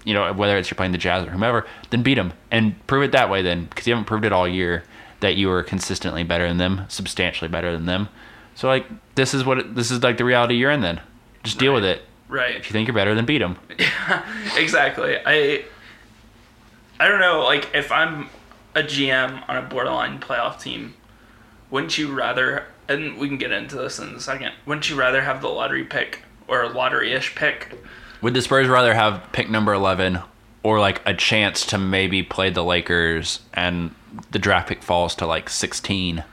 you 0.04 0.14
know 0.14 0.34
whether 0.34 0.58
it's 0.58 0.70
you're 0.70 0.76
playing 0.76 0.92
the 0.92 0.98
Jazz 0.98 1.26
or 1.26 1.32
whomever, 1.32 1.66
then 1.90 2.04
beat 2.04 2.16
them 2.16 2.34
and 2.50 2.76
prove 2.88 3.04
it 3.04 3.12
that 3.12 3.30
way 3.30 3.42
then 3.42 3.66
because 3.66 3.88
you 3.88 3.94
haven't 3.94 4.06
proved 4.06 4.26
it 4.26 4.34
all 4.34 4.48
year 4.48 4.84
that 5.20 5.36
you 5.36 5.48
were 5.48 5.64
consistently 5.64 6.24
better 6.24 6.48
than 6.48 6.58
them, 6.58 6.86
substantially 6.90 7.48
better 7.48 7.72
than 7.72 7.86
them. 7.86 8.10
So 8.56 8.68
like 8.68 8.86
this 9.16 9.34
is 9.34 9.46
what 9.46 9.60
it, 9.60 9.76
this 9.76 9.92
is 9.92 10.04
like 10.04 10.18
the 10.18 10.26
reality 10.26 10.56
you're 10.56 10.72
in 10.72 10.82
then. 10.82 11.02
Just 11.44 11.58
deal 11.58 11.74
with 11.74 11.86
it. 11.86 12.04
right. 12.28 12.56
If 12.56 12.68
you 12.68 12.74
think 12.74 12.88
you're 12.88 12.96
better, 12.96 13.16
then 13.16 13.26
beat 13.26 13.40
them. 13.40 13.58
Yeah, 13.80 14.26
exactly. 14.58 15.18
I 15.26 15.66
I 17.00 17.08
don't 17.08 17.20
know, 17.20 17.44
like 17.44 17.70
if 17.74 17.92
I'm 17.92 18.30
a 18.76 18.84
GM 18.84 19.44
on 19.50 19.58
a 19.58 19.62
borderline 19.62 20.20
playoff 20.20 20.62
team, 20.62 20.94
wouldn't 21.70 21.98
you 21.98 22.14
rather 22.14 22.66
and 22.88 23.18
we 23.18 23.28
can 23.28 23.38
get 23.38 23.52
into 23.52 23.76
this 23.76 24.00
in 24.00 24.10
a 24.10 24.20
second, 24.20 24.52
wouldn't 24.66 24.90
you 24.90 24.96
rather 24.96 25.22
have 25.22 25.42
the 25.42 25.48
lottery 25.48 25.84
pick 25.84 26.24
or 26.48 26.62
a 26.62 26.70
lottery 26.70 27.14
ish 27.14 27.36
pick? 27.36 27.78
Would 28.22 28.34
the 28.34 28.42
Spurs 28.42 28.68
rather 28.68 28.94
have 28.94 29.24
pick 29.32 29.50
number 29.50 29.74
11 29.74 30.20
or 30.64 30.80
like 30.80 31.02
a 31.06 31.14
chance 31.14 31.66
to 31.68 31.78
maybe 31.78 32.22
play 32.24 32.50
the 32.50 32.64
Lakers 32.64 33.40
and 33.54 33.94
the 34.32 34.40
draft 34.40 34.70
pick 34.70 34.84
falls 34.84 35.16
to 35.16 35.26
like 35.26 35.50
16 35.50 36.24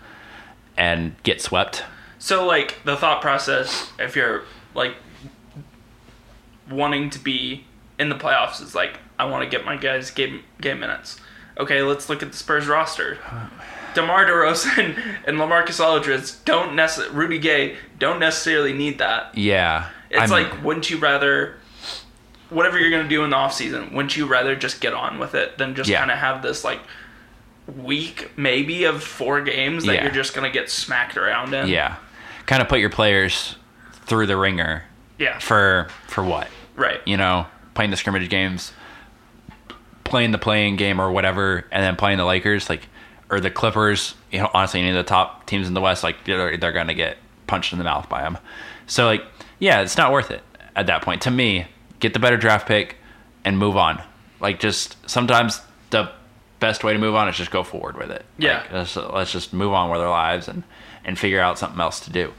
and 0.76 1.14
get 1.22 1.40
swept? 1.40 1.84
So 2.18 2.46
like 2.46 2.78
the 2.84 2.96
thought 2.96 3.22
process 3.22 3.90
if 3.98 4.16
you're 4.16 4.42
like 4.74 4.96
wanting 6.70 7.10
to 7.10 7.18
be 7.18 7.64
in 7.98 8.08
the 8.08 8.14
playoffs 8.14 8.60
is 8.60 8.74
like 8.74 8.98
I 9.18 9.24
want 9.24 9.42
to 9.44 9.50
get 9.50 9.64
my 9.64 9.76
guys 9.76 10.10
game 10.10 10.42
game 10.60 10.80
minutes. 10.80 11.20
Okay, 11.58 11.82
let's 11.82 12.08
look 12.08 12.22
at 12.22 12.30
the 12.32 12.36
Spurs 12.38 12.66
roster. 12.66 13.18
DeMar 13.94 14.26
DeRozan 14.26 14.96
and 15.26 15.38
LaMarcus 15.38 15.82
Aldridge 15.84 16.32
don't 16.44 16.74
necessarily 16.76 17.16
Rudy 17.16 17.38
Gay 17.38 17.76
don't 17.98 18.20
necessarily 18.20 18.72
need 18.72 18.98
that. 18.98 19.36
Yeah. 19.36 19.88
It's 20.10 20.20
I'm- 20.20 20.30
like 20.30 20.62
wouldn't 20.62 20.90
you 20.90 20.98
rather 20.98 21.56
whatever 22.50 22.78
you're 22.78 22.90
gonna 22.90 23.08
do 23.08 23.24
in 23.24 23.30
the 23.30 23.36
off 23.36 23.52
season, 23.52 23.92
wouldn't 23.92 24.16
you 24.16 24.26
rather 24.26 24.56
just 24.56 24.80
get 24.80 24.94
on 24.94 25.18
with 25.18 25.34
it 25.34 25.58
than 25.58 25.74
just 25.74 25.88
Yeah. 25.88 25.98
kind 26.00 26.10
of 26.10 26.18
have 26.18 26.42
this 26.42 26.64
like 26.64 26.80
week 27.76 28.30
maybe 28.36 28.84
of 28.84 29.02
four 29.04 29.40
games 29.42 29.84
that 29.84 29.94
Yeah. 29.96 30.02
you're 30.04 30.12
just 30.12 30.34
gonna 30.34 30.50
get 30.50 30.70
smacked 30.70 31.16
around 31.16 31.52
in? 31.54 31.68
yeah. 31.68 31.96
Kind 32.46 32.62
of 32.62 32.68
put 32.68 32.80
your 32.80 32.90
players 32.90 33.56
through 34.06 34.26
the 34.26 34.36
ringer 34.36 34.84
Yeah. 35.18 35.38
for 35.38 35.88
for 36.06 36.24
what? 36.24 36.48
Right. 36.76 37.00
You 37.04 37.16
know, 37.16 37.46
playing 37.74 37.90
the 37.90 37.96
scrimmage 37.96 38.28
games, 38.30 38.72
playing 40.04 40.30
the 40.30 40.38
play-in 40.38 40.76
game 40.76 41.00
or 41.00 41.10
whatever, 41.12 41.64
and 41.70 41.82
then 41.82 41.96
playing 41.96 42.18
the 42.18 42.24
Lakers, 42.24 42.68
like 42.70 42.88
or 43.30 43.40
the 43.40 43.50
Clippers. 43.50 44.14
You 44.32 44.40
know, 44.40 44.50
honestly, 44.54 44.80
any 44.80 44.90
of 44.90 44.96
the 44.96 45.02
top 45.02 45.44
teams 45.46 45.68
in 45.68 45.74
the 45.74 45.80
West, 45.82 46.02
like 46.02 46.24
they're, 46.24 46.56
they're 46.56 46.72
gonna 46.72 46.94
get 46.94 47.18
punched 47.46 47.72
in 47.72 47.78
the 47.78 47.84
mouth 47.84 48.08
by 48.08 48.22
them. 48.22 48.38
So 48.86 49.04
like, 49.06 49.22
yeah, 49.58 49.80
it's 49.82 49.98
not 49.98 50.12
worth 50.12 50.30
it 50.30 50.42
at 50.74 50.86
that 50.86 51.02
point. 51.02 51.20
To 51.22 51.30
me, 51.30 51.66
get 52.00 52.12
the 52.12 52.18
better 52.18 52.36
draft 52.36 52.66
pick 52.66 52.96
and 53.44 53.58
move 53.58 53.76
on. 53.76 54.02
Like, 54.40 54.60
just 54.60 54.96
sometimes 55.08 55.60
the 55.90 56.10
best 56.60 56.84
way 56.84 56.92
to 56.92 56.98
move 56.98 57.14
on 57.14 57.28
is 57.28 57.36
just 57.36 57.50
go 57.50 57.62
forward 57.62 57.96
with 57.96 58.10
it. 58.10 58.24
Yeah. 58.38 58.58
Like, 58.58 58.72
let's, 58.72 58.96
let's 58.96 59.32
just 59.32 59.52
move 59.52 59.72
on 59.72 59.90
with 59.90 60.00
our 60.00 60.10
lives 60.10 60.48
and 60.48 60.62
and 61.04 61.18
figure 61.18 61.40
out 61.40 61.58
something 61.58 61.80
else 61.80 62.00
to 62.00 62.10
do. 62.10 62.32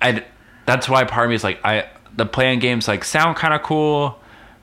I 0.00 0.24
that's 0.64 0.88
why 0.88 1.04
part 1.04 1.26
of 1.26 1.30
me 1.30 1.34
is 1.36 1.44
like 1.44 1.60
I 1.64 1.88
the 2.16 2.26
play-in 2.26 2.58
games 2.58 2.88
like 2.88 3.04
sound 3.04 3.36
kind 3.36 3.54
of 3.54 3.62
cool, 3.62 4.18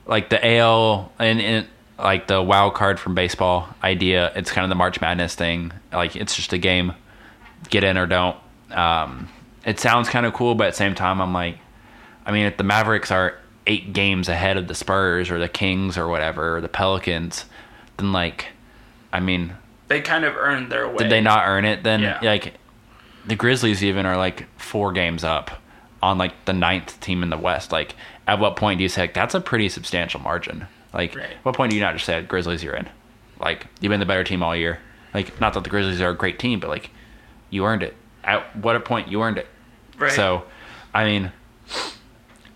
like 0.06 0.28
the 0.28 0.56
AL 0.56 1.12
and, 1.18 1.40
and 1.40 1.66
like 1.98 2.26
the 2.26 2.42
wild 2.42 2.74
card 2.74 2.98
from 2.98 3.14
baseball 3.14 3.68
idea. 3.82 4.32
It's 4.34 4.50
kind 4.50 4.64
of 4.64 4.68
the 4.68 4.74
March 4.74 5.00
Madness 5.00 5.34
thing. 5.34 5.72
Like 5.92 6.16
it's 6.16 6.34
just 6.34 6.52
a 6.52 6.58
game, 6.58 6.94
get 7.70 7.84
in 7.84 7.96
or 7.96 8.06
don't. 8.06 8.36
Um, 8.70 9.28
it 9.64 9.78
sounds 9.80 10.08
kind 10.08 10.26
of 10.26 10.32
cool, 10.34 10.54
but 10.54 10.68
at 10.68 10.70
the 10.70 10.76
same 10.76 10.94
time, 10.94 11.20
I'm 11.20 11.32
like, 11.32 11.58
I 12.24 12.32
mean, 12.32 12.46
if 12.46 12.56
the 12.56 12.64
Mavericks 12.64 13.10
are 13.10 13.38
eight 13.66 13.92
games 13.92 14.28
ahead 14.28 14.56
of 14.56 14.68
the 14.68 14.74
Spurs 14.74 15.30
or 15.30 15.38
the 15.38 15.48
Kings 15.48 15.98
or 15.98 16.08
whatever, 16.08 16.56
or 16.56 16.60
the 16.60 16.68
Pelicans, 16.68 17.44
then 17.96 18.12
like, 18.12 18.46
I 19.12 19.20
mean, 19.20 19.54
They 19.88 20.00
kind 20.00 20.24
of 20.24 20.36
earned 20.36 20.70
their 20.70 20.88
way. 20.88 20.98
did 20.98 21.10
they 21.10 21.20
not 21.20 21.46
earn 21.46 21.64
it 21.64 21.82
then? 21.82 22.00
Yeah. 22.00 22.18
Like 22.22 22.54
the 23.26 23.36
Grizzlies 23.36 23.82
even 23.82 24.06
are 24.06 24.16
like 24.16 24.46
four 24.58 24.92
games 24.92 25.24
up 25.24 25.50
on 26.02 26.18
like 26.18 26.44
the 26.44 26.52
ninth 26.52 27.00
team 27.00 27.22
in 27.22 27.30
the 27.30 27.36
West. 27.38 27.72
Like 27.72 27.94
at 28.26 28.38
what 28.38 28.56
point 28.56 28.78
do 28.78 28.82
you 28.82 28.88
say 28.88 29.02
like, 29.02 29.14
that's 29.14 29.34
a 29.34 29.40
pretty 29.40 29.68
substantial 29.68 30.20
margin? 30.20 30.66
Like 30.94 31.14
Right. 31.16 31.34
what 31.42 31.54
point 31.56 31.70
do 31.70 31.76
you 31.76 31.82
not 31.82 31.94
just 31.94 32.04
say 32.06 32.20
Grizzlies 32.22 32.62
you're 32.62 32.74
in? 32.76 32.88
Like 33.40 33.66
you've 33.80 33.90
been 33.90 34.00
the 34.00 34.06
better 34.06 34.24
team 34.24 34.42
all 34.42 34.54
year. 34.54 34.78
Like 35.12 35.40
not 35.40 35.54
that 35.54 35.64
the 35.64 35.70
Grizzlies 35.70 36.00
are 36.00 36.10
a 36.10 36.16
great 36.16 36.38
team, 36.38 36.60
but 36.60 36.68
like 36.70 36.90
you 37.50 37.64
earned 37.64 37.82
it. 37.82 37.96
At 38.22 38.56
what 38.56 38.82
point 38.84 39.08
you 39.08 39.22
earned 39.22 39.38
it? 39.38 39.46
Right. 39.98 40.12
So, 40.12 40.44
I 40.92 41.04
mean, 41.04 41.32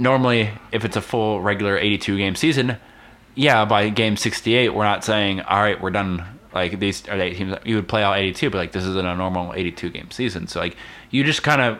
normally 0.00 0.50
if 0.72 0.84
it's 0.84 0.96
a 0.96 1.00
full 1.00 1.40
regular 1.40 1.78
82 1.78 2.16
game 2.16 2.34
season, 2.34 2.76
yeah, 3.34 3.64
by 3.64 3.88
game 3.90 4.16
68, 4.16 4.74
we're 4.74 4.84
not 4.84 5.04
saying, 5.04 5.40
all 5.42 5.60
right, 5.60 5.80
we're 5.80 5.90
done. 5.90 6.24
Like 6.52 6.80
these 6.80 7.08
are 7.08 7.16
the 7.16 7.24
eight 7.24 7.36
teams. 7.36 7.56
You 7.64 7.76
would 7.76 7.88
play 7.88 8.02
all 8.02 8.14
82, 8.14 8.50
but 8.50 8.58
like 8.58 8.72
this 8.72 8.84
isn't 8.84 9.06
a 9.06 9.14
normal 9.14 9.52
82 9.54 9.90
game 9.90 10.10
season. 10.10 10.48
So 10.48 10.58
like 10.58 10.76
you 11.10 11.22
just 11.22 11.42
kind 11.42 11.60
of, 11.60 11.78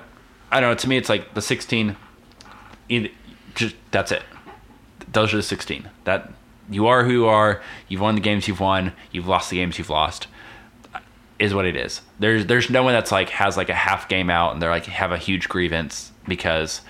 I 0.52 0.60
don't 0.60 0.70
know. 0.70 0.76
To 0.76 0.88
me, 0.88 0.96
it's 0.96 1.08
like 1.08 1.34
the 1.34 1.42
16. 1.42 1.96
Either, 2.88 3.08
just 3.54 3.74
that's 3.90 4.12
it. 4.12 4.22
Those 5.12 5.34
are 5.34 5.38
the 5.38 5.42
16. 5.42 5.88
That 6.04 6.32
you 6.70 6.86
are 6.86 7.04
who 7.04 7.12
you 7.12 7.26
are. 7.26 7.60
You've 7.88 8.00
won 8.00 8.14
the 8.14 8.20
games 8.20 8.46
you've 8.46 8.60
won. 8.60 8.92
You've 9.10 9.26
lost 9.26 9.50
the 9.50 9.56
games 9.56 9.76
you've 9.76 9.90
lost 9.90 10.28
is 11.40 11.54
what 11.54 11.64
it 11.64 11.74
is. 11.74 12.02
There's 12.20 12.46
there's 12.46 12.70
no 12.70 12.82
one 12.84 12.92
that's 12.92 13.10
like 13.10 13.30
has 13.30 13.56
like 13.56 13.70
a 13.70 13.74
half 13.74 14.08
game 14.08 14.30
out 14.30 14.52
and 14.52 14.62
they're 14.62 14.70
like 14.70 14.84
have 14.84 15.10
a 15.10 15.18
huge 15.18 15.48
grievance 15.48 16.12
because 16.28 16.82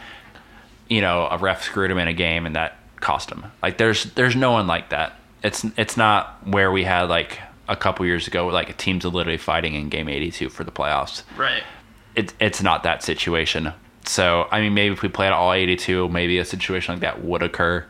you 0.90 1.00
know 1.00 1.28
a 1.30 1.38
ref 1.38 1.62
screwed 1.62 1.90
him 1.90 1.96
in 1.96 2.08
a 2.08 2.12
game 2.12 2.44
and 2.44 2.54
that 2.56 2.76
cost 3.00 3.30
him. 3.30 3.46
Like 3.62 3.78
there's 3.78 4.04
there's 4.12 4.36
no 4.36 4.52
one 4.52 4.66
like 4.66 4.90
that. 4.90 5.14
It's 5.42 5.64
it's 5.78 5.96
not 5.96 6.46
where 6.46 6.70
we 6.70 6.84
had 6.84 7.04
like 7.04 7.38
a 7.68 7.76
couple 7.76 8.04
years 8.04 8.26
ago 8.26 8.44
where 8.44 8.52
like 8.52 8.76
teams 8.76 9.04
are 9.06 9.08
literally 9.08 9.38
fighting 9.38 9.74
in 9.74 9.88
game 9.88 10.08
82 10.08 10.50
for 10.50 10.64
the 10.64 10.72
playoffs. 10.72 11.22
Right. 11.36 11.62
It, 12.16 12.34
it's 12.40 12.62
not 12.62 12.82
that 12.82 13.02
situation. 13.02 13.72
So 14.04 14.48
I 14.50 14.60
mean 14.60 14.74
maybe 14.74 14.92
if 14.92 15.02
we 15.02 15.08
played 15.08 15.32
all 15.32 15.52
82 15.52 16.08
maybe 16.08 16.38
a 16.38 16.44
situation 16.44 16.94
like 16.94 17.00
that 17.00 17.24
would 17.24 17.42
occur. 17.42 17.86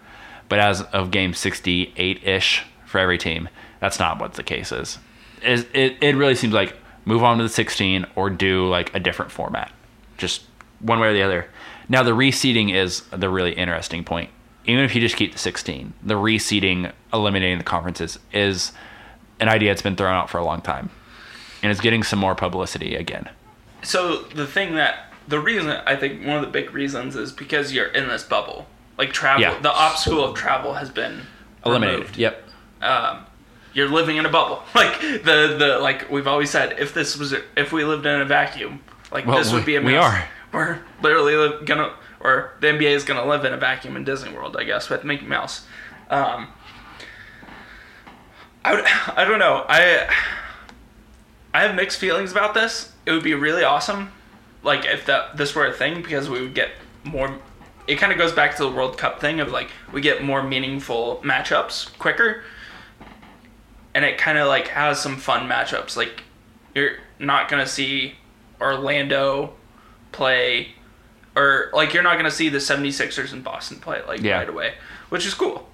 But 0.49 0.59
as 0.59 0.83
of 0.83 1.11
game 1.11 1.33
68 1.33 2.25
ish 2.25 2.65
for 2.85 2.99
every 2.99 3.19
team, 3.19 3.49
that's 3.81 3.99
not 3.99 4.21
what 4.21 4.35
the 4.35 4.43
case 4.43 4.73
is. 4.73 4.99
Is 5.43 5.65
it, 5.73 5.97
it 6.03 6.17
really 6.17 6.35
seems 6.35 6.53
like 6.53 6.77
move 7.05 7.23
on 7.23 7.39
to 7.39 7.45
the 7.45 7.49
16 7.49 8.05
or 8.15 8.29
do 8.31 8.69
like 8.69 8.95
a 8.95 9.01
different 9.01 9.31
format. 9.31 9.73
Just 10.19 10.43
one 10.81 11.01
way 11.01 11.09
or 11.09 11.13
the 11.13 11.23
other. 11.23 11.49
Now 11.91 12.03
the 12.05 12.13
reseeding 12.13 12.73
is 12.75 13.03
the 13.11 13.29
really 13.29 13.53
interesting 13.53 14.05
point. 14.05 14.31
Even 14.65 14.85
if 14.85 14.95
you 14.95 15.01
just 15.03 15.17
keep 15.17 15.33
the 15.33 15.39
16, 15.39 15.93
the 16.03 16.15
reseeding 16.15 16.93
eliminating 17.13 17.59
the 17.59 17.65
conferences 17.65 18.19
is 18.33 18.73
an 19.41 19.49
idea 19.49 19.71
that's 19.71 19.83
been 19.83 19.97
thrown 19.97 20.15
out 20.15 20.31
for 20.31 20.39
a 20.39 20.45
long 20.45 20.63
time. 20.63 20.89
And 21.63 21.71
it's 21.73 21.81
getting 21.81 22.03
some 22.03 22.19
more 22.19 22.35
publicity 22.35 22.95
again. 22.95 23.29
So 23.83 24.23
the 24.23 24.47
thing 24.47 24.77
that 24.77 25.13
the 25.29 25.41
reason 25.41 25.69
I 25.69 25.97
think 25.97 26.25
one 26.27 26.37
of 26.37 26.43
the 26.43 26.51
big 26.51 26.73
reasons 26.73 27.17
is 27.17 27.33
because 27.33 27.73
you're 27.73 27.87
in 27.89 28.09
this 28.09 28.23
bubble. 28.23 28.67
Like 28.97 29.13
travel, 29.13 29.43
Yeah. 29.43 29.59
the 29.59 29.73
obstacle 29.73 30.25
of 30.25 30.37
travel 30.37 30.75
has 30.75 30.91
been 30.91 31.23
Eliminated. 31.67 31.99
removed. 32.01 32.17
Yep. 32.17 32.49
um, 32.83 33.27
you're 33.73 33.89
living 33.89 34.17
in 34.17 34.27
a 34.27 34.31
bubble. 34.31 34.63
Like 34.75 35.01
the 35.01 35.57
the 35.59 35.79
like 35.81 36.11
we've 36.11 36.27
always 36.29 36.51
said, 36.51 36.79
if 36.79 36.95
this 36.95 37.17
was 37.19 37.35
if 37.57 37.73
we 37.73 37.83
lived 37.85 38.07
in 38.07 38.21
a 38.21 38.25
vacuum, 38.25 38.81
like 39.11 39.27
Well, 39.27 39.39
this 39.39 39.53
would 39.53 39.65
be 39.67 39.75
a 39.77 39.81
we- 39.81 39.87
we 39.93 39.97
are. 39.97 40.29
We're 40.53 40.81
literally 41.03 41.65
gonna 41.65 41.95
or 42.21 42.53
the 42.61 42.69
NBA 42.69 42.91
is 42.91 43.05
gonna 43.05 43.25
live 43.25 43.45
in 43.45 43.53
a 43.53 43.57
vacuum 43.57 43.97
in 43.97 44.05
Disney 44.05 44.33
World, 44.33 44.57
I 44.57 44.65
guess, 44.65 44.91
with 44.91 45.05
Mickey 45.05 45.27
Mouse. 45.27 45.67
Um, 46.11 46.49
I 48.65 48.75
would, 48.75 48.85
I 49.17 49.25
don't 49.25 49.39
know. 49.39 49.65
I 49.69 50.09
I 51.53 51.63
have 51.63 51.75
mixed 51.75 51.99
feelings 51.99 52.31
about 52.31 52.55
this. 52.55 52.93
It 53.07 53.13
would 53.13 53.25
be 53.25 53.35
really 53.35 53.65
awesome, 53.65 54.13
like 54.63 54.85
if 54.85 55.07
that 55.07 55.37
this 55.37 55.55
were 55.55 55.67
a 55.67 55.73
thing, 55.73 56.03
because 56.03 56.29
we 56.29 56.41
would 56.41 56.55
get 56.55 56.71
more. 57.05 57.39
It 57.87 57.97
kind 57.97 58.13
of 58.13 58.19
goes 58.19 58.33
back 58.33 58.57
to 58.57 58.63
the 58.63 58.71
World 58.71 58.99
Cup 58.99 59.21
thing 59.21 59.41
of 59.41 59.51
like 59.51 59.71
we 59.93 60.01
get 60.01 60.23
more 60.23 60.43
meaningful 60.43 61.21
matchups 61.25 61.97
quicker, 61.99 62.45
and 63.95 64.05
it 64.05 64.19
kind 64.19 64.39
of 64.39 64.47
like 64.47 64.69
has 64.69 65.01
some 65.01 65.17
fun 65.17 65.49
matchups. 65.49 65.97
Like 65.97 66.23
you're 66.75 66.99
not 67.19 67.49
gonna 67.49 67.67
see 67.67 68.15
Orlando 68.61 69.55
play, 70.13 70.69
or 71.37 71.71
like 71.73 71.93
you're 71.95 72.03
not 72.03 72.17
gonna 72.17 72.31
see 72.31 72.49
the 72.49 72.59
76ers 72.59 73.33
in 73.33 73.43
Boston 73.43 73.79
play 73.79 74.03
like 74.07 74.21
Yeah. 74.21 74.39
right 74.39 74.49
away, 74.49 74.75
which 75.09 75.27
is 75.27 75.35
cool. 75.35 75.69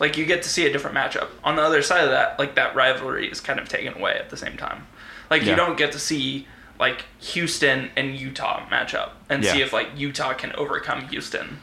Like 0.00 0.16
you 0.16 0.24
get 0.26 0.42
to 0.44 0.48
see 0.48 0.66
a 0.66 0.72
different 0.72 0.96
matchup. 0.96 1.28
On 1.44 1.56
the 1.56 1.62
other 1.62 1.82
side 1.82 2.04
of 2.04 2.10
that, 2.10 2.38
like 2.38 2.54
that 2.54 2.74
rivalry 2.74 3.28
is 3.30 3.40
kind 3.40 3.58
of 3.58 3.68
taken 3.68 3.94
away 3.94 4.12
at 4.14 4.30
the 4.30 4.36
same 4.36 4.56
time. 4.56 4.86
Like 5.30 5.42
Yeah. 5.42 5.50
you 5.50 5.56
don't 5.56 5.76
get 5.76 5.92
to 5.92 5.98
see 5.98 6.46
like 6.78 7.04
Houston 7.18 7.90
and 7.96 8.14
Utah 8.16 8.64
match 8.70 8.94
up 8.94 9.16
and 9.28 9.44
see 9.44 9.60
if 9.62 9.72
like 9.72 9.88
Utah 9.96 10.32
can 10.34 10.52
overcome 10.52 11.08
Houston. 11.08 11.58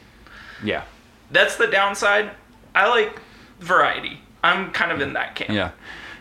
Yeah. 0.62 0.82
That's 1.30 1.56
the 1.56 1.66
downside. 1.66 2.30
I 2.74 2.88
like 2.88 3.18
variety. 3.58 4.20
I'm 4.44 4.70
kind 4.72 4.92
of 4.92 5.00
in 5.00 5.14
that 5.14 5.34
camp. 5.34 5.50
Yeah. 5.50 5.70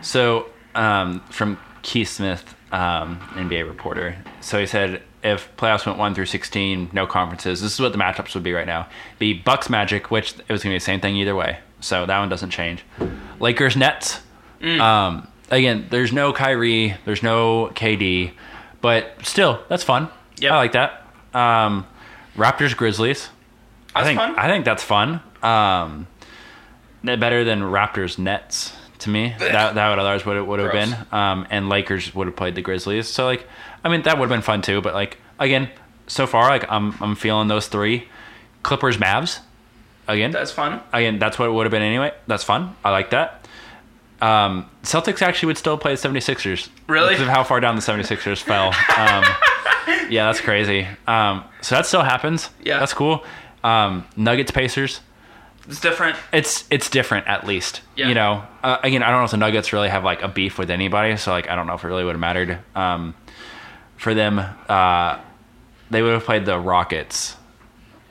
So 0.02 0.48
um, 0.74 1.20
from 1.30 1.60
Keith 1.82 2.08
Smith, 2.10 2.56
um, 2.72 3.20
NBA 3.34 3.68
reporter. 3.68 4.16
So 4.42 4.58
he 4.60 4.66
said 4.66 5.02
if 5.26 5.54
playoffs 5.58 5.86
went 5.86 5.98
one 5.98 6.14
through 6.16 6.28
sixteen, 6.28 6.90
no 6.94 7.06
conferences. 7.08 7.62
This 7.62 7.74
is 7.74 7.80
what 7.80 7.92
the 7.92 7.98
matchups 7.98 8.34
would 8.36 8.44
be 8.44 8.54
right 8.54 8.68
now. 8.68 8.88
Be 9.20 9.34
Bucks 9.34 9.70
Magic, 9.70 10.12
which 10.12 10.36
it 10.48 10.52
was 10.52 10.64
gonna 10.64 10.74
be 10.76 10.78
the 10.78 10.86
same 10.86 11.02
thing 11.02 11.16
either 11.18 11.36
way. 11.36 11.60
So 11.82 12.06
that 12.06 12.20
one 12.20 12.30
doesn't 12.30 12.52
change. 12.52 12.84
Lakers 13.40 13.76
Nets. 13.76 14.22
Um, 14.64 15.28
again, 15.52 15.88
there's 15.90 16.12
no 16.12 16.34
Kyrie, 16.34 16.96
there's 17.06 17.22
no 17.22 17.72
KD, 17.76 18.32
but 18.82 19.14
still 19.24 19.62
that's 19.68 19.84
fun. 19.84 20.10
Yeah, 20.38 20.54
I 20.54 20.58
like 20.58 20.72
that. 20.72 21.06
Um, 21.34 21.86
Raptors 22.36 22.76
Grizzlies. 22.76 23.30
I 23.94 24.04
think 24.04 24.20
fun. 24.20 24.36
I 24.38 24.48
think 24.48 24.66
that's 24.66 24.84
fun. 24.84 25.22
Um, 25.44 26.08
better 27.04 27.44
than 27.44 27.62
Raptors 27.62 28.18
Nets 28.18 28.74
to 29.00 29.10
me. 29.10 29.36
That 29.40 29.76
that 29.76 29.90
would 29.90 30.00
otherwise 30.00 30.26
would 30.26 30.38
it 30.38 30.46
would 30.48 30.60
have 30.60 30.72
been. 30.72 30.96
Um, 31.12 31.48
and 31.50 31.70
Lakers 31.70 32.14
would 32.16 32.28
have 32.28 32.36
played 32.36 32.56
the 32.56 32.62
Grizzlies. 32.62 33.08
So 33.08 33.26
like, 33.26 33.48
I 33.86 33.90
mean, 33.90 34.02
that 34.02 34.18
would 34.18 34.30
have 34.30 34.36
been 34.36 34.42
fun 34.42 34.62
too. 34.62 34.82
But 34.82 34.94
like 34.94 35.18
again, 35.40 35.70
so 36.08 36.28
far 36.28 36.50
like 36.50 36.70
I'm 36.70 36.94
I'm 37.02 37.16
feeling 37.16 37.48
those 37.48 37.68
three. 37.68 38.08
Clippers 38.64 38.98
Mavs. 38.98 39.40
Again, 40.08 40.32
That's 40.32 40.52
fun. 40.52 40.82
again, 40.94 41.18
that's 41.20 41.40
what 41.40 41.48
it 41.48 41.52
would 41.52 41.66
have 41.66 41.72
been 41.72 41.82
anyway. 41.82 42.12
That's 42.28 42.44
fun. 42.44 42.76
I 42.84 42.92
like 42.92 43.10
that. 43.12 43.48
Um, 44.22 44.70
Celtics 44.84 45.22
actually 45.24 45.48
would 45.48 45.58
still 45.58 45.78
play 45.80 45.96
the 45.96 46.02
76ers. 46.10 46.70
Really? 46.88 47.10
Because 47.10 47.24
of 47.24 47.28
how 47.34 47.44
far 47.44 47.60
down 47.60 47.76
the 47.76 47.82
76ers 47.82 48.42
fell. 48.44 48.68
Um, 48.70 49.24
yeah, 50.10 50.28
that's 50.28 50.42
crazy. 50.42 50.88
Um, 51.08 51.44
so 51.62 51.76
that 51.76 51.86
still 51.88 52.04
happens. 52.04 52.50
Yeah. 52.64 52.80
That's 52.80 52.94
cool. 52.94 53.24
Um, 53.64 54.06
Nuggets 54.16 54.52
Pacers. 54.52 55.02
It's 55.68 55.80
different. 55.82 56.18
It's 56.32 56.66
it's 56.70 56.90
different 56.92 57.26
at 57.28 57.48
least. 57.48 57.82
Yeah. 57.96 58.08
You 58.10 58.14
know, 58.14 58.44
uh, 58.64 58.78
again, 58.84 59.02
I 59.02 59.10
don't 59.10 59.20
know 59.22 59.26
if 59.26 59.32
the 59.32 59.38
Nuggets 59.38 59.74
really 59.74 59.90
have 59.90 60.04
like 60.04 60.22
a 60.22 60.28
beef 60.28 60.60
with 60.60 60.70
anybody, 60.70 61.18
so 61.18 61.32
like 61.32 61.50
I 61.50 61.56
don't 61.56 61.66
know 61.66 61.74
if 61.74 61.84
it 61.84 61.88
really 61.88 62.04
would 62.04 62.14
have 62.14 62.20
mattered 62.20 62.60
um, 62.76 63.16
for 64.06 64.14
them. 64.14 64.40
Uh, 64.40 65.20
they 65.90 66.02
would 66.04 66.14
have 66.14 66.24
played 66.24 66.46
the 66.46 66.60
Rockets, 66.60 67.36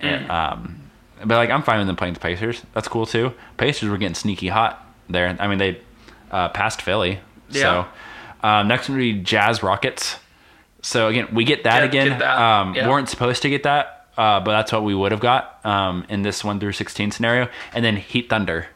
and, 0.01 0.29
um, 0.29 0.81
but 1.21 1.37
like 1.37 1.51
I'm 1.51 1.63
fine 1.63 1.79
with 1.79 1.87
them 1.87 1.95
playing 1.95 2.15
the 2.15 2.21
Pacers. 2.21 2.61
That's 2.75 2.89
cool 2.89 3.07
too. 3.07 3.33
Pacers 3.57 3.89
were 3.89 3.97
getting 3.97 4.17
sneaky 4.17 4.49
hot 4.49 4.85
there. 5.09 5.37
I 5.39 5.47
mean, 5.47 5.59
they 5.59 5.81
uh, 6.33 6.49
passed 6.49 6.83
Philly. 6.83 7.21
Yeah. 7.51 7.87
So 8.43 8.47
um, 8.49 8.67
next 8.69 8.89
one 8.89 8.99
would 8.99 9.03
be 9.03 9.21
Jazz 9.21 9.63
Rockets. 9.63 10.17
So 10.83 11.07
again, 11.09 11.29
we 11.33 11.45
get 11.45 11.63
that 11.65 11.85
again. 11.85 12.09
get 12.09 12.19
that. 12.19 12.39
Um, 12.39 12.75
Yeah. 12.75 12.89
Weren't 12.89 13.09
supposed 13.09 13.43
to 13.43 13.49
get 13.49 13.63
that, 13.63 14.09
uh, 14.19 14.41
but 14.41 14.51
that's 14.53 14.73
what 14.73 14.83
we 14.83 14.95
would 14.97 15.13
have 15.13 15.21
got 15.21 15.65
um, 15.65 16.05
in 16.09 16.23
this 16.23 16.43
one 16.43 16.59
through 16.59 16.73
sixteen 16.73 17.13
scenario. 17.13 17.49
And 17.73 17.85
then 17.85 17.97
Heat 17.97 18.29
Thunder. 18.29 18.67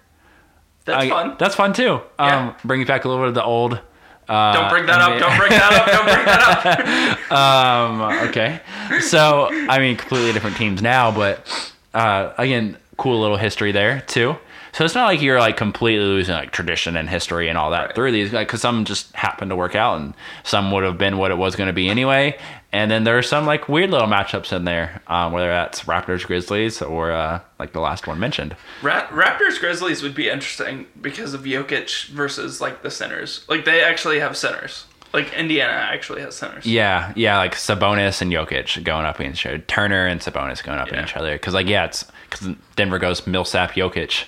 That's 0.84 1.08
fun. 1.08 1.36
That's 1.38 1.54
fun 1.54 1.72
too. 1.74 1.94
Um, 2.18 2.28
Yeah. 2.28 2.54
Bringing 2.64 2.86
back 2.86 3.04
a 3.04 3.08
little 3.08 3.22
bit 3.24 3.28
of 3.28 3.34
the 3.34 3.44
old. 3.44 3.80
Uh, 4.28 4.52
don't 4.52 4.68
bring 4.70 4.86
that 4.86 5.00
up. 5.00 5.18
Don't 5.18 5.36
bring 5.38 5.50
that 5.50 5.72
up. 5.72 5.86
Don't 5.86 6.04
bring 6.04 6.24
that 6.26 7.20
up. 7.30 8.20
um, 8.20 8.28
okay. 8.28 8.60
So, 9.00 9.48
I 9.50 9.78
mean, 9.78 9.96
completely 9.96 10.32
different 10.32 10.56
teams 10.56 10.82
now, 10.82 11.10
but 11.10 11.72
uh, 11.94 12.32
again, 12.36 12.76
cool 12.98 13.20
little 13.20 13.36
history 13.38 13.72
there 13.72 14.02
too. 14.06 14.36
So 14.78 14.84
it's 14.84 14.94
not 14.94 15.06
like 15.06 15.20
you're 15.20 15.40
like 15.40 15.56
completely 15.56 16.04
losing 16.06 16.36
like 16.36 16.52
tradition 16.52 16.96
and 16.96 17.08
history 17.10 17.48
and 17.48 17.58
all 17.58 17.72
that 17.72 17.86
Right. 17.86 17.94
through 17.96 18.12
these, 18.12 18.32
like 18.32 18.46
because 18.46 18.60
some 18.60 18.84
just 18.84 19.12
happened 19.12 19.50
to 19.50 19.56
work 19.56 19.74
out 19.74 20.00
and 20.00 20.14
some 20.44 20.70
would 20.70 20.84
have 20.84 20.96
been 20.96 21.18
what 21.18 21.32
it 21.32 21.34
was 21.36 21.56
going 21.56 21.66
to 21.66 21.72
be 21.72 21.88
anyway. 21.88 22.38
And 22.70 22.88
then 22.88 23.02
there 23.02 23.18
are 23.18 23.22
some 23.22 23.44
like 23.44 23.68
weird 23.68 23.90
little 23.90 24.06
matchups 24.06 24.52
in 24.52 24.66
there, 24.66 25.02
um, 25.08 25.32
whether 25.32 25.48
that's 25.48 25.82
Raptors 25.82 26.24
Grizzlies 26.24 26.80
or 26.80 27.10
uh, 27.10 27.40
like 27.58 27.72
the 27.72 27.80
last 27.80 28.06
one 28.06 28.20
mentioned. 28.20 28.54
Ra- 28.80 29.08
Raptors 29.08 29.58
Grizzlies 29.58 30.00
would 30.04 30.14
be 30.14 30.28
interesting 30.30 30.86
because 31.02 31.34
of 31.34 31.40
Jokic 31.40 32.06
versus 32.10 32.60
like 32.60 32.82
the 32.82 32.90
centers. 32.92 33.44
Like 33.48 33.64
they 33.64 33.82
actually 33.82 34.20
have 34.20 34.36
centers. 34.36 34.84
Like 35.12 35.32
Indiana 35.32 35.72
actually 35.72 36.20
has 36.20 36.36
centers. 36.36 36.66
Yeah, 36.66 37.12
yeah, 37.16 37.36
like 37.38 37.56
Sabonis 37.56 38.22
and 38.22 38.30
Jokic 38.30 38.84
going 38.84 39.06
up 39.06 39.18
against 39.18 39.40
each 39.40 39.46
other. 39.46 39.58
Turner 39.58 40.06
and 40.06 40.20
Sabonis 40.20 40.62
going 40.62 40.78
up 40.78 40.86
Yeah. 40.86 40.94
against 40.94 41.14
each 41.14 41.16
other. 41.16 41.32
Because, 41.32 41.54
like, 41.54 41.66
yeah, 41.66 41.86
it's 41.86 42.04
because 42.30 42.54
Denver 42.76 43.00
goes 43.00 43.26
Millsap 43.26 43.72
Jokic. 43.72 44.26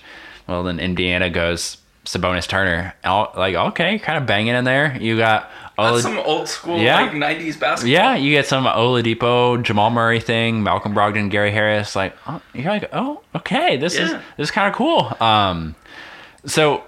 Well, 0.51 0.64
then 0.64 0.80
Indiana 0.80 1.30
goes 1.30 1.76
Sabonis 2.05 2.48
Turner. 2.48 2.92
All, 3.05 3.32
like, 3.36 3.55
okay, 3.55 3.98
kind 4.01 4.18
of 4.18 4.26
banging 4.26 4.55
in 4.55 4.64
there. 4.64 4.96
You 5.01 5.16
got. 5.16 5.48
That's 5.78 6.03
some 6.03 6.18
old 6.18 6.46
school 6.48 6.76
Yeah. 6.78 7.01
like 7.01 7.12
'90s 7.12 7.59
basketball. 7.59 7.88
yeah, 7.90 8.14
you 8.16 8.32
get 8.32 8.46
some 8.46 8.64
Oladipo, 8.64 9.62
Jamal 9.62 9.88
Murray 9.88 10.20
thing, 10.20 10.62
Malcolm 10.62 10.92
Brogdon, 10.94 11.30
Gary 11.30 11.53
Harris. 11.53 11.96
Like, 11.96 12.14
oh, 12.26 12.42
you're 12.53 12.70
like, 12.70 12.90
oh, 12.92 13.22
okay, 13.36 13.78
this 13.78 13.94
is 13.94 14.11
this 14.11 14.48
is 14.48 14.51
kind 14.51 14.68
of 14.68 14.74
cool. 14.74 15.11
Um, 15.20 15.74
so 16.44 16.82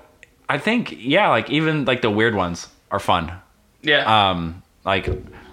I 0.49 0.59
think, 0.59 0.95
yeah, 0.99 1.29
like 1.29 1.49
even 1.49 1.85
like 1.87 2.03
the 2.03 2.11
weird 2.11 2.35
ones 2.35 2.69
are 2.91 2.99
fun 2.99 3.33
Yeah. 3.81 4.31
um, 4.31 4.63
like 4.85 5.07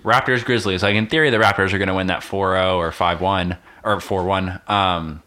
Raptors 0.03 0.43
Grizzlies. 0.43 0.83
Like 0.83 0.95
in 0.95 1.07
theory, 1.07 1.29
the 1.29 1.37
Raptors 1.37 1.71
are 1.73 1.77
going 1.77 1.87
to 1.89 1.93
win 1.93 2.07
that 2.07 2.21
4-0 2.21 2.75
or 2.77 2.91
5-1 2.91 3.57
or 3.85 3.97
4-1. 3.97 4.69
Um, 4.69 5.21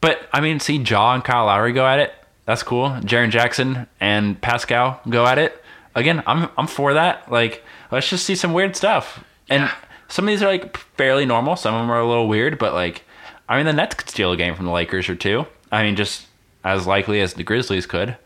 but 0.00 0.28
I 0.32 0.40
mean, 0.40 0.60
see 0.60 0.76
Ja 0.76 1.14
and 1.14 1.24
Kyle 1.24 1.46
Lowry 1.46 1.72
go 1.72 1.86
at 1.86 1.98
it. 1.98 2.14
That's 2.46 2.62
cool. 2.62 2.88
Jaren 3.00 3.30
Jackson 3.30 3.86
and 4.00 4.40
Pascal 4.40 5.00
go 5.08 5.26
at 5.26 5.38
it. 5.38 5.62
Again, 5.94 6.22
I'm 6.26 6.48
I'm 6.56 6.66
for 6.66 6.94
that. 6.94 7.30
Like, 7.30 7.62
let's 7.90 8.08
just 8.08 8.24
see 8.24 8.34
some 8.34 8.52
weird 8.52 8.76
stuff. 8.76 9.22
And 9.48 9.64
Yeah. 9.64 9.74
some 10.08 10.24
of 10.24 10.28
these 10.28 10.42
are 10.42 10.46
like 10.46 10.76
fairly 10.96 11.26
normal. 11.26 11.56
Some 11.56 11.74
of 11.74 11.80
them 11.82 11.90
are 11.90 12.00
a 12.00 12.06
little 12.08 12.28
weird, 12.28 12.58
but 12.58 12.72
like, 12.74 13.02
I 13.48 13.56
mean, 13.56 13.66
the 13.66 13.72
Nets 13.72 13.94
could 13.94 14.08
steal 14.08 14.32
a 14.32 14.36
game 14.36 14.54
from 14.54 14.66
the 14.66 14.72
Lakers 14.72 15.08
or 15.08 15.14
two. 15.16 15.46
I 15.72 15.82
mean, 15.82 15.96
just 15.96 16.26
as 16.64 16.86
likely 16.86 17.20
as 17.20 17.34
the 17.34 17.42
Grizzlies 17.44 17.86
could. 17.86 18.16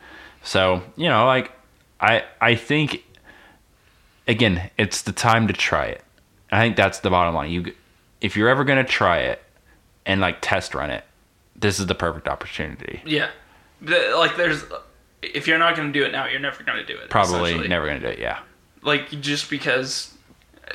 So 0.42 0.82
you 0.96 1.08
know, 1.08 1.26
like, 1.26 1.50
I 2.00 2.24
I 2.40 2.54
think 2.54 3.02
again, 4.26 4.70
it's 4.78 5.02
the 5.02 5.12
time 5.12 5.46
to 5.48 5.52
try 5.54 5.86
it. 5.86 6.02
I 6.50 6.60
think 6.60 6.76
that's 6.76 7.00
the 7.00 7.10
bottom 7.10 7.34
line. 7.34 7.50
You, 7.50 7.72
if 8.20 8.36
you're 8.36 8.48
ever 8.48 8.64
gonna 8.64 8.84
try 8.84 9.18
it 9.18 9.42
and 10.06 10.20
like 10.20 10.38
test 10.40 10.74
run 10.74 10.90
it, 10.90 11.04
this 11.57 11.78
is 11.80 11.86
the 11.86 11.94
perfect 11.94 12.28
opportunity. 12.28 13.02
yeah. 13.07 13.30
The- 13.80 14.14
like 14.16 14.36
there's 14.36 14.64
if 15.22 15.46
you're 15.46 15.59
not 15.59 15.74
going 15.76 15.92
to 15.92 15.98
do 15.98 16.05
it 16.05 16.12
now, 16.12 16.26
you're 16.26 16.40
never 16.40 16.62
going 16.62 16.78
to 16.78 16.84
do 16.86 16.98
it. 16.98 17.09
Probably 17.11 17.66
never 17.66 17.86
gonna 17.86 18.00
do 18.00 18.07
it. 18.07 18.18
Yeah, 18.18 18.40
Like 18.82 19.09
just 19.22 19.48
because 19.50 20.12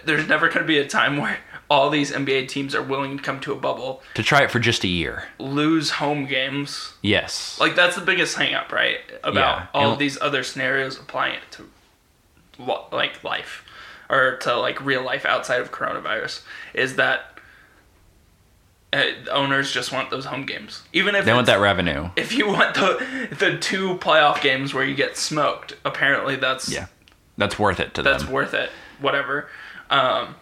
there's 0.06 0.28
never 0.28 0.48
going 0.48 0.60
to 0.62 0.66
be 0.66 0.78
a 0.80 0.88
time 0.88 1.18
where 1.18 1.38
all 1.70 1.90
these 1.92 2.12
NBA 2.12 2.48
teams 2.48 2.74
are 2.74 2.82
willing 2.82 3.18
to 3.18 3.24
come 3.24 3.40
to 3.42 3.52
a 3.54 3.56
bubble, 3.56 4.02
to 4.16 4.24
try 4.24 4.42
it 4.42 4.50
for 4.50 4.60
just 4.60 4.84
a 4.84 4.88
year. 4.88 5.26
lose 5.38 5.92
home 5.92 6.26
games. 6.26 6.94
Yes. 7.04 7.60
Like 7.60 7.76
that's 7.76 7.96
the 7.96 8.02
biggest 8.02 8.36
hang 8.38 8.56
up, 8.56 8.72
right? 8.72 8.98
About 9.24 9.36
Yeah, 9.36 9.68
all 9.74 9.92
and- 9.92 10.00
these 10.02 10.20
other 10.20 10.42
scenarios 10.44 10.98
applying 11.00 11.36
it 11.36 11.44
to 11.52 11.70
like 12.92 13.24
life 13.24 13.64
or 14.10 14.38
to 14.38 14.56
like 14.58 14.84
real 14.84 15.04
life 15.04 15.26
outside 15.26 15.62
of 15.62 15.72
coronavirus 15.72 16.42
is 16.74 16.96
that 16.96 17.39
owners 19.32 19.72
just 19.72 19.92
want 19.92 20.10
those 20.10 20.26
home 20.26 20.46
games. 20.46 20.84
Even 20.94 21.16
if 21.16 21.26
they 21.26 21.34
want 21.34 21.48
that 21.48 21.60
revenue. 21.60 22.10
if 22.16 22.34
you 22.34 22.48
want 22.48 22.76
the 22.76 23.28
the 23.38 23.58
two 23.58 23.96
playoff 23.98 24.42
games 24.42 24.74
where 24.74 24.84
you 24.84 24.96
get 24.96 25.16
smoked, 25.18 25.76
apparently 25.86 26.36
that's 26.36 26.72
Yeah, 26.72 26.88
that's 27.38 27.60
worth 27.60 27.80
it 27.80 27.94
to 27.96 28.02
that's 28.04 28.24
them. 28.24 28.28
That's 28.28 28.34
worth 28.34 28.54
it. 28.54 28.70
Whatever. 29.00 29.48
Um, 29.90 30.36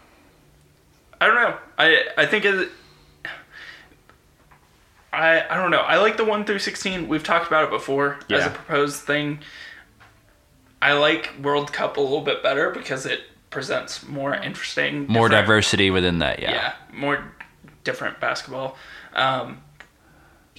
I 1.19 1.25
don't 1.27 1.35
know. 1.35 1.57
I 1.77 2.05
I 2.17 2.25
think 2.25 2.45
it. 2.45 2.69
I 5.11 5.45
I 5.49 5.55
don't 5.55 5.71
know. 5.71 5.79
I 5.79 5.97
like 5.97 6.17
the 6.17 6.25
one 6.25 6.45
through 6.45 6.59
sixteen. 6.59 7.07
We've 7.07 7.23
talked 7.23 7.47
about 7.47 7.65
it 7.65 7.69
before 7.69 8.19
as 8.29 8.45
a 8.45 8.49
proposed 8.49 9.01
thing. 9.01 9.39
I 10.81 10.93
like 10.93 11.33
World 11.41 11.73
Cup 11.73 11.97
a 11.97 12.01
little 12.01 12.21
bit 12.21 12.43
better 12.43 12.69
because 12.69 13.05
it 13.05 13.21
presents 13.49 14.05
more 14.05 14.35
interesting, 14.35 15.07
More 15.07 15.27
diversity 15.29 15.89
within 15.89 16.19
that. 16.19 16.39
Yeah. 16.39 16.51
yeah, 16.51 16.73
more 16.93 17.33
different 17.87 18.19
basketball. 18.19 18.77
Um, 19.13 19.61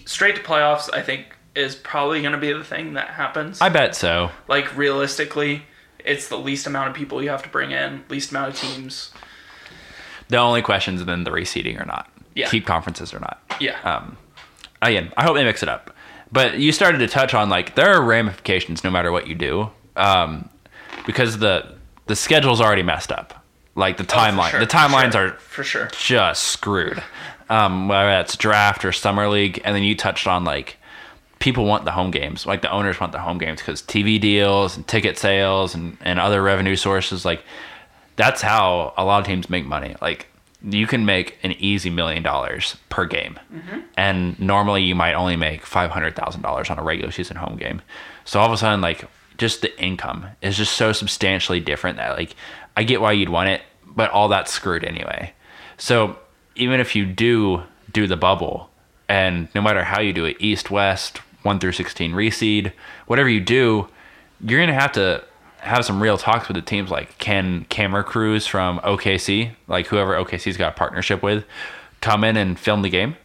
straight 0.06 0.34
to 0.36 0.42
playoffs, 0.42 0.92
I 0.92 1.02
think, 1.02 1.36
is 1.54 1.76
probably 1.76 2.22
going 2.22 2.32
to 2.32 2.38
be 2.38 2.52
the 2.52 2.64
thing 2.64 2.94
that 2.94 3.10
happens. 3.10 3.60
I 3.60 3.68
bet 3.68 3.94
so. 3.94 4.30
like 4.48 4.76
realistically, 4.76 5.62
it's 6.04 6.28
the 6.28 6.38
least 6.38 6.66
amount 6.66 6.88
of 6.88 6.96
people 6.96 7.22
you 7.22 7.28
have 7.28 7.42
to 7.42 7.48
bring 7.48 7.70
in, 7.70 8.04
least 8.08 8.30
amount 8.30 8.54
of 8.54 8.60
teams. 8.60 9.12
The 10.28 10.38
only 10.38 10.62
questions 10.62 11.04
then 11.04 11.24
the 11.24 11.30
reseeding 11.30 11.80
or 11.80 11.84
not. 11.84 12.10
Yeah. 12.34 12.48
Keep 12.48 12.66
conferences 12.66 13.12
or 13.12 13.20
not. 13.20 13.40
Yeah, 13.60 13.78
um, 13.82 14.16
again, 14.80 15.12
I 15.16 15.24
hope 15.24 15.34
they 15.34 15.44
mix 15.44 15.62
it 15.62 15.68
up. 15.68 15.94
But 16.32 16.58
you 16.58 16.72
started 16.72 16.98
to 16.98 17.08
touch 17.08 17.34
on 17.34 17.48
like 17.48 17.74
there 17.74 17.92
are 17.92 18.02
ramifications 18.02 18.84
no 18.84 18.90
matter 18.90 19.12
what 19.12 19.26
you 19.26 19.34
do, 19.34 19.70
um, 19.96 20.48
because 21.06 21.38
the 21.38 21.74
the 22.06 22.16
schedule's 22.16 22.60
already 22.60 22.82
messed 22.82 23.12
up. 23.12 23.37
Like 23.78 23.96
the 23.96 24.02
Oh, 24.02 24.06
timeline, 24.06 24.50
sure, 24.50 24.60
the 24.60 24.66
for 24.66 24.72
timelines 24.76 25.12
sure, 25.12 25.26
are 25.28 25.30
for 25.38 25.62
sure. 25.64 25.88
just 25.98 26.42
screwed. 26.42 27.02
Um, 27.48 27.88
whether 27.88 28.08
that's 28.08 28.36
draft 28.36 28.84
or 28.84 28.92
summer 28.92 29.28
league, 29.28 29.60
and 29.64 29.74
then 29.74 29.82
you 29.84 29.94
touched 29.94 30.26
on 30.26 30.44
like 30.44 30.76
people 31.38 31.64
want 31.64 31.84
the 31.84 31.92
home 31.92 32.10
games, 32.10 32.44
like 32.44 32.60
the 32.62 32.70
owners 32.72 32.98
want 33.00 33.12
the 33.12 33.20
home 33.20 33.38
games 33.38 33.60
because 33.60 33.80
TV 33.80 34.20
deals 34.20 34.76
and 34.76 34.86
ticket 34.86 35.16
sales 35.16 35.74
and 35.74 35.96
and 36.02 36.18
other 36.18 36.42
revenue 36.42 36.74
sources. 36.76 37.24
Like 37.24 37.42
that's 38.16 38.42
how 38.42 38.92
a 38.96 39.04
lot 39.04 39.20
of 39.20 39.26
teams 39.26 39.48
make 39.48 39.64
money. 39.64 39.94
Like 40.02 40.26
you 40.62 40.88
can 40.88 41.06
make 41.06 41.38
an 41.44 41.52
easy 41.52 41.88
million 41.88 42.24
dollars 42.24 42.76
per 42.88 43.04
game, 43.06 43.38
and 43.96 44.38
normally 44.40 44.82
you 44.82 44.94
might 44.96 45.14
only 45.14 45.36
make 45.36 45.64
five 45.64 45.90
hundred 45.92 46.16
thousand 46.16 46.42
dollars 46.42 46.68
on 46.68 46.78
a 46.78 46.82
regular 46.82 47.12
season 47.12 47.36
home 47.36 47.56
game. 47.56 47.80
So 48.24 48.40
all 48.40 48.46
of 48.46 48.52
a 48.52 48.56
sudden, 48.56 48.80
like 48.80 49.04
just 49.38 49.62
the 49.62 49.80
income 49.80 50.26
is 50.42 50.56
just 50.56 50.72
so 50.74 50.92
substantially 50.92 51.60
different 51.60 51.96
that 51.98 52.18
like 52.18 52.34
I 52.76 52.82
get 52.82 53.00
why 53.00 53.12
you'd 53.12 53.28
want 53.28 53.48
it, 53.48 53.62
but 53.98 54.12
all 54.12 54.28
that's 54.28 54.52
screwed 54.52 54.84
anyway. 54.84 55.32
So 55.76 56.16
even 56.54 56.78
if 56.78 56.94
you 56.94 57.04
do 57.04 57.64
do 57.92 58.06
the 58.06 58.16
bubble, 58.16 58.70
and 59.08 59.48
no 59.56 59.60
matter 59.60 59.82
how 59.82 60.00
you 60.00 60.12
do 60.12 60.24
it, 60.24 60.36
east 60.38 60.70
west, 60.70 61.18
one 61.42 61.58
through 61.58 61.72
sixteen 61.72 62.12
reseed, 62.12 62.72
whatever 63.06 63.28
you 63.28 63.40
do, 63.40 63.88
you're 64.40 64.60
gonna 64.60 64.72
have 64.72 64.92
to 64.92 65.24
have 65.58 65.84
some 65.84 66.00
real 66.00 66.16
talks 66.16 66.46
with 66.46 66.54
the 66.54 66.62
teams. 66.62 66.90
Like, 66.90 67.18
can 67.18 67.64
camera 67.64 68.04
crews 68.04 68.46
from 68.46 68.78
OKC, 68.80 69.50
like 69.66 69.88
whoever 69.88 70.14
OKC's 70.14 70.56
got 70.56 70.74
a 70.74 70.76
partnership 70.76 71.20
with, 71.20 71.44
come 72.00 72.22
in 72.22 72.36
and 72.36 72.56
film 72.56 72.82
the 72.82 72.90
game, 72.90 73.16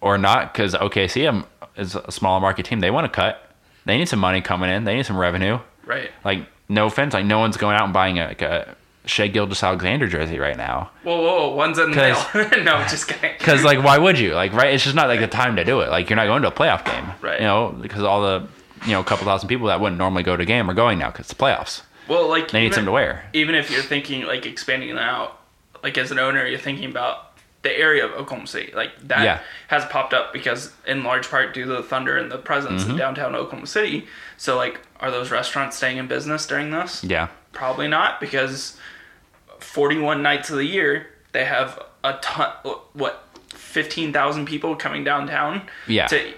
or 0.00 0.18
not? 0.18 0.52
Because 0.52 0.74
OKC 0.74 1.28
um, 1.28 1.46
is 1.76 1.94
a 1.94 2.10
smaller 2.10 2.40
market 2.40 2.66
team. 2.66 2.80
They 2.80 2.90
want 2.90 3.04
to 3.04 3.12
cut. 3.14 3.48
They 3.84 3.96
need 3.96 4.08
some 4.08 4.18
money 4.18 4.40
coming 4.40 4.70
in. 4.70 4.82
They 4.82 4.96
need 4.96 5.06
some 5.06 5.18
revenue. 5.18 5.60
Right. 5.84 6.10
Like, 6.24 6.48
no 6.68 6.86
offense, 6.86 7.14
like 7.14 7.24
no 7.24 7.38
one's 7.38 7.56
going 7.56 7.76
out 7.76 7.84
and 7.84 7.92
buying 7.92 8.18
a, 8.18 8.26
like 8.26 8.42
a 8.42 8.75
Shai 9.06 9.28
Gilgeous-Alexander 9.28 10.08
jersey 10.08 10.38
right 10.38 10.56
now. 10.56 10.90
Whoa, 11.04 11.16
whoa, 11.20 11.48
whoa, 11.50 11.54
one's 11.54 11.78
in 11.78 11.90
the 11.92 11.96
mail. 11.96 12.26
no, 12.64 12.84
just 12.88 13.08
kidding. 13.08 13.34
Because 13.38 13.62
like, 13.64 13.82
why 13.82 13.98
would 13.98 14.18
you? 14.18 14.34
Like, 14.34 14.52
right? 14.52 14.74
It's 14.74 14.84
just 14.84 14.96
not 14.96 15.08
like 15.08 15.20
the 15.20 15.26
time 15.28 15.56
to 15.56 15.64
do 15.64 15.80
it. 15.80 15.90
Like, 15.90 16.10
you're 16.10 16.16
not 16.16 16.26
going 16.26 16.42
to 16.42 16.48
a 16.48 16.52
playoff 16.52 16.84
game, 16.84 17.06
Right. 17.22 17.40
You 17.40 17.46
know, 17.46 17.74
because 17.80 18.02
all 18.02 18.22
the 18.22 18.48
you 18.84 18.92
know, 18.92 19.00
a 19.00 19.04
couple 19.04 19.24
thousand 19.24 19.48
people 19.48 19.68
that 19.68 19.80
wouldn't 19.80 19.98
normally 19.98 20.22
go 20.22 20.36
to 20.36 20.42
a 20.42 20.46
game 20.46 20.68
are 20.70 20.74
going 20.74 20.98
now 20.98 21.10
because 21.10 21.26
it's 21.26 21.34
the 21.34 21.42
playoffs. 21.42 21.82
Well, 22.08 22.28
like 22.28 22.50
They 22.50 22.60
need 22.60 22.66
even- 22.66 22.74
something 22.74 22.86
to 22.86 22.92
wear. 22.92 23.24
Even 23.32 23.54
if 23.54 23.70
you're 23.70 23.82
thinking 23.82 24.24
like 24.26 24.44
expanding 24.46 24.90
it 24.90 24.98
out, 24.98 25.40
like 25.82 25.96
as 25.98 26.10
an 26.10 26.18
owner, 26.18 26.46
you're 26.46 26.58
thinking 26.58 26.90
about 26.90 27.32
the 27.62 27.76
area 27.76 28.04
of 28.04 28.12
Oklahoma 28.12 28.46
City. 28.46 28.72
Like 28.74 28.92
that 29.08 29.24
Yeah. 29.24 29.40
has 29.68 29.84
popped 29.86 30.14
up 30.14 30.32
because 30.32 30.72
in 30.86 31.02
large 31.02 31.28
part 31.28 31.52
due 31.54 31.64
to 31.64 31.72
the 31.72 31.82
thunder 31.82 32.16
and 32.16 32.30
the 32.30 32.38
presence 32.38 32.82
Mm-hmm. 32.82 32.92
in 32.92 32.96
downtown 32.98 33.34
Oklahoma 33.34 33.66
City. 33.66 34.06
So 34.36 34.56
like 34.56 34.80
are 35.00 35.10
those 35.10 35.30
restaurants 35.32 35.76
staying 35.76 35.96
in 35.96 36.06
business 36.06 36.46
during 36.46 36.70
this? 36.70 37.02
Yeah. 37.02 37.28
Probably 37.52 37.88
not 37.88 38.20
because 38.20 38.76
41 39.76 40.22
nights 40.22 40.48
of 40.48 40.56
the 40.56 40.64
year 40.64 41.06
they 41.32 41.44
have 41.44 41.78
a 42.02 42.14
ton 42.22 42.50
what 42.94 43.28
15,000 43.50 44.46
people 44.46 44.74
coming 44.74 45.04
downtown 45.04 45.60
Yeah. 45.86 46.06
to 46.06 46.32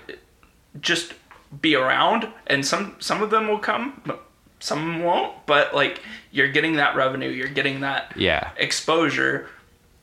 just 0.81 1.15
be 1.63 1.77
around 1.77 2.27
and 2.49 2.67
some 2.67 2.97
some 2.99 3.23
of 3.23 3.31
them 3.31 3.47
will 3.47 3.61
come 3.61 4.03
but 4.05 4.25
some 4.59 5.05
won't 5.05 5.33
but 5.47 5.73
like 5.73 6.03
you're 6.33 6.49
getting 6.51 6.75
that 6.77 6.97
revenue 6.97 7.29
you're 7.31 7.47
getting 7.61 7.81
that 7.83 8.13
Yeah. 8.17 8.51
exposure 8.57 9.47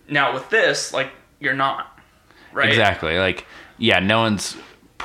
now 0.08 0.34
with 0.34 0.50
this 0.50 0.94
like 0.94 1.10
you're 1.42 1.54
not 1.68 2.00
right 2.54 2.70
Exactly. 2.70 3.20
Like, 3.20 3.46
yeah, 3.78 4.00
no 4.00 4.20
one's 4.20 4.56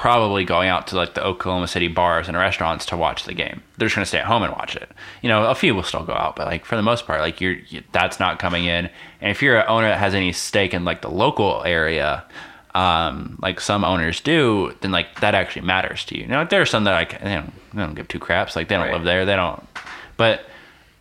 probably 0.00 0.46
going 0.46 0.66
out 0.70 0.86
to 0.86 0.96
like 0.96 1.12
the 1.12 1.22
Oklahoma 1.22 1.66
City 1.68 1.86
bars 1.86 2.26
and 2.26 2.34
restaurants 2.34 2.86
to 2.86 2.96
watch 2.96 3.24
the 3.24 3.34
game. 3.34 3.62
They're 3.76 3.86
just 3.86 3.94
going 3.96 4.02
to 4.02 4.08
stay 4.08 4.18
at 4.18 4.24
home 4.24 4.42
and 4.42 4.50
watch 4.50 4.74
it. 4.74 4.88
You 5.20 5.28
know, 5.28 5.44
a 5.50 5.54
few 5.54 5.74
will 5.74 5.82
still 5.82 6.04
go 6.06 6.14
out, 6.14 6.36
but 6.36 6.46
like 6.46 6.64
for 6.64 6.76
the 6.76 6.82
most 6.82 7.06
part, 7.06 7.20
like 7.20 7.38
you're 7.38 7.52
you, 7.68 7.82
that's 7.92 8.18
not 8.18 8.38
coming 8.38 8.64
in. 8.64 8.88
And 9.20 9.30
if 9.30 9.42
you're 9.42 9.58
an 9.58 9.66
owner 9.68 9.88
that 9.90 9.98
has 9.98 10.14
any 10.14 10.32
stake 10.32 10.72
in 10.72 10.86
like 10.86 11.02
the 11.02 11.10
local 11.10 11.62
area, 11.66 12.24
um, 12.74 13.38
like 13.42 13.60
some 13.60 13.84
owners 13.84 14.22
do, 14.22 14.74
then 14.80 14.90
like 14.90 15.20
that 15.20 15.34
actually 15.34 15.66
matters 15.66 16.02
to 16.06 16.18
you. 16.18 16.26
Now 16.26 16.44
there 16.44 16.62
are 16.62 16.66
some 16.66 16.84
that 16.84 16.92
like 16.94 17.20
they 17.22 17.34
don't, 17.34 17.52
they 17.74 17.80
don't 17.82 17.94
give 17.94 18.08
two 18.08 18.18
craps. 18.18 18.56
Like 18.56 18.68
they 18.68 18.76
don't 18.76 18.86
Right. 18.86 18.94
live 18.94 19.04
there. 19.04 19.26
They 19.26 19.36
don't. 19.36 19.62
But 20.16 20.46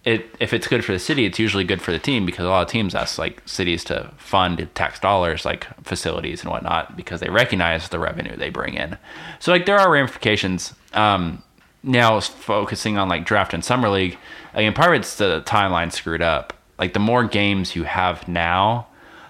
it 0.06 0.34
if 0.40 0.54
it's 0.54 0.68
good 0.68 0.86
for 0.86 0.94
the 0.94 1.00
city, 1.00 1.26
it's 1.26 1.40
usually 1.40 1.64
good 1.64 1.82
for 1.82 1.92
the 1.92 2.00
team 2.00 2.26
because 2.26 2.46
a 2.46 2.50
lot 2.50 2.62
of 2.62 2.72
teams 2.72 2.96
ask 2.96 3.18
like 3.18 3.42
cities 3.46 3.84
to 3.86 4.12
fund 4.18 4.68
tax 4.74 5.00
dollars 5.00 5.46
like 5.46 5.68
facilities 5.84 6.42
and 6.42 6.52
whatnot 6.52 6.96
because 6.96 7.20
they 7.20 7.30
recognize 7.30 7.90
the 7.90 8.00
revenue 8.00 8.36
they 8.36 8.50
bring 8.50 8.76
in. 8.76 8.98
So 9.40 9.52
like 9.52 9.66
there 9.66 9.78
are 9.78 9.92
ramifications. 9.92 10.74
Um, 10.94 11.44
now 11.84 12.20
focusing 12.20 12.98
on 12.98 13.08
like 13.08 13.26
draft 13.26 13.54
and 13.54 13.64
summer 13.64 13.90
league, 13.90 14.18
again, 14.54 14.74
part 14.74 14.96
of 14.96 15.02
it's 15.02 15.16
the 15.18 15.42
timeline 15.46 15.92
screwed 15.92 16.22
up. 16.22 16.54
Like 16.78 16.94
the 16.94 17.00
more 17.00 17.26
games 17.26 17.76
you 17.76 17.84
have 17.84 18.28
now, 18.28 18.88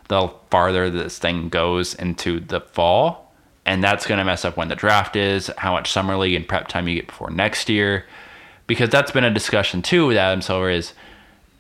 the 0.08 0.32
farther 0.50 0.90
this 0.90 1.20
thing 1.20 1.50
goes 1.50 1.96
into 1.96 2.40
the 2.40 2.62
fall. 2.62 3.34
And 3.66 3.84
that's 3.84 4.06
to 4.08 4.24
mess 4.24 4.46
up 4.46 4.58
when 4.58 4.68
the 4.68 4.76
draft 4.76 5.16
is, 5.16 5.52
how 5.58 5.74
much 5.74 5.92
summer 5.92 6.18
league 6.18 6.34
and 6.34 6.48
prep 6.48 6.68
time 6.68 6.88
you 6.88 6.96
get 6.96 7.08
before 7.08 7.30
next 7.30 7.70
year 7.70 8.06
because 8.70 8.92
that's 8.92 9.10
been 9.10 9.24
a 9.24 9.34
discussion 9.34 9.82
too 9.82 10.06
with 10.06 10.16
Adam 10.16 10.44
Silver 10.44 10.70
is 10.70 10.94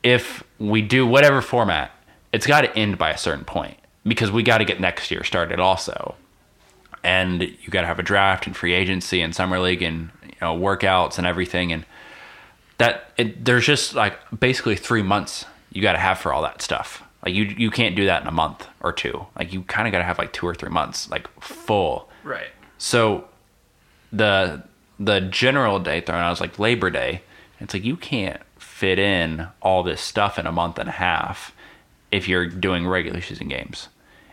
if 0.03 0.43
we 0.59 0.79
do 0.83 1.07
whatever 1.07 1.41
format, 1.41 1.91
it's 2.31 2.45
got 2.45 2.61
to 2.61 2.77
end 2.77 2.99
by 2.99 3.09
a 3.09 3.17
certain 3.17 3.43
point 3.43 3.77
because 4.05 4.31
we 4.31 4.43
got 4.43 4.59
to 4.59 4.63
get 4.63 4.79
next 4.79 5.09
year 5.09 5.23
started 5.23 5.59
also. 5.59 6.13
And 7.03 7.41
you 7.41 7.69
got 7.71 7.81
to 7.81 7.87
have 7.87 7.97
a 7.97 8.03
draft 8.03 8.45
and 8.45 8.55
free 8.55 8.73
agency 8.73 9.21
and 9.21 9.33
summer 9.33 9.59
league 9.59 9.81
and 9.81 10.11
you 10.23 10.35
know 10.39 10.55
workouts 10.55 11.17
and 11.17 11.25
everything 11.25 11.73
and 11.73 11.83
that 12.77 13.11
it, 13.17 13.43
there's 13.43 13.65
just 13.65 13.95
like 13.95 14.17
basically 14.39 14.75
3 14.75 15.01
months 15.01 15.45
you 15.71 15.81
got 15.81 15.93
to 15.93 15.99
have 15.99 16.19
for 16.19 16.31
all 16.31 16.43
that 16.43 16.61
stuff. 16.61 17.03
Like 17.25 17.33
you 17.33 17.45
you 17.45 17.71
can't 17.71 17.95
do 17.95 18.05
that 18.05 18.21
in 18.21 18.27
a 18.27 18.31
month 18.31 18.67
or 18.81 18.93
two. 18.93 19.25
Like 19.35 19.51
you 19.51 19.63
kind 19.63 19.87
of 19.87 19.91
got 19.91 19.97
to 19.97 20.03
have 20.03 20.19
like 20.19 20.31
2 20.31 20.45
or 20.45 20.53
3 20.53 20.69
months 20.69 21.09
like 21.09 21.27
full 21.41 22.07
right 22.23 22.49
so 22.77 23.27
the 24.11 24.63
the 24.99 25.21
general 25.21 25.79
day 25.79 26.01
thrown 26.01 26.19
out 26.21 26.33
is 26.33 26.41
like 26.41 26.59
Labor 26.59 26.89
Day. 26.89 27.21
It's 27.59 27.73
like 27.73 27.83
you 27.83 27.95
can't 27.97 28.41
fit 28.57 28.99
in 28.99 29.47
all 29.61 29.83
this 29.83 30.01
stuff 30.01 30.37
in 30.39 30.45
a 30.45 30.51
month 30.51 30.77
and 30.79 30.89
a 30.89 30.93
half 30.93 31.53
if 32.11 32.27
you're 32.27 32.45
doing 32.47 32.87
regular 32.87 33.21
season 33.21 33.47
games. 33.47 33.89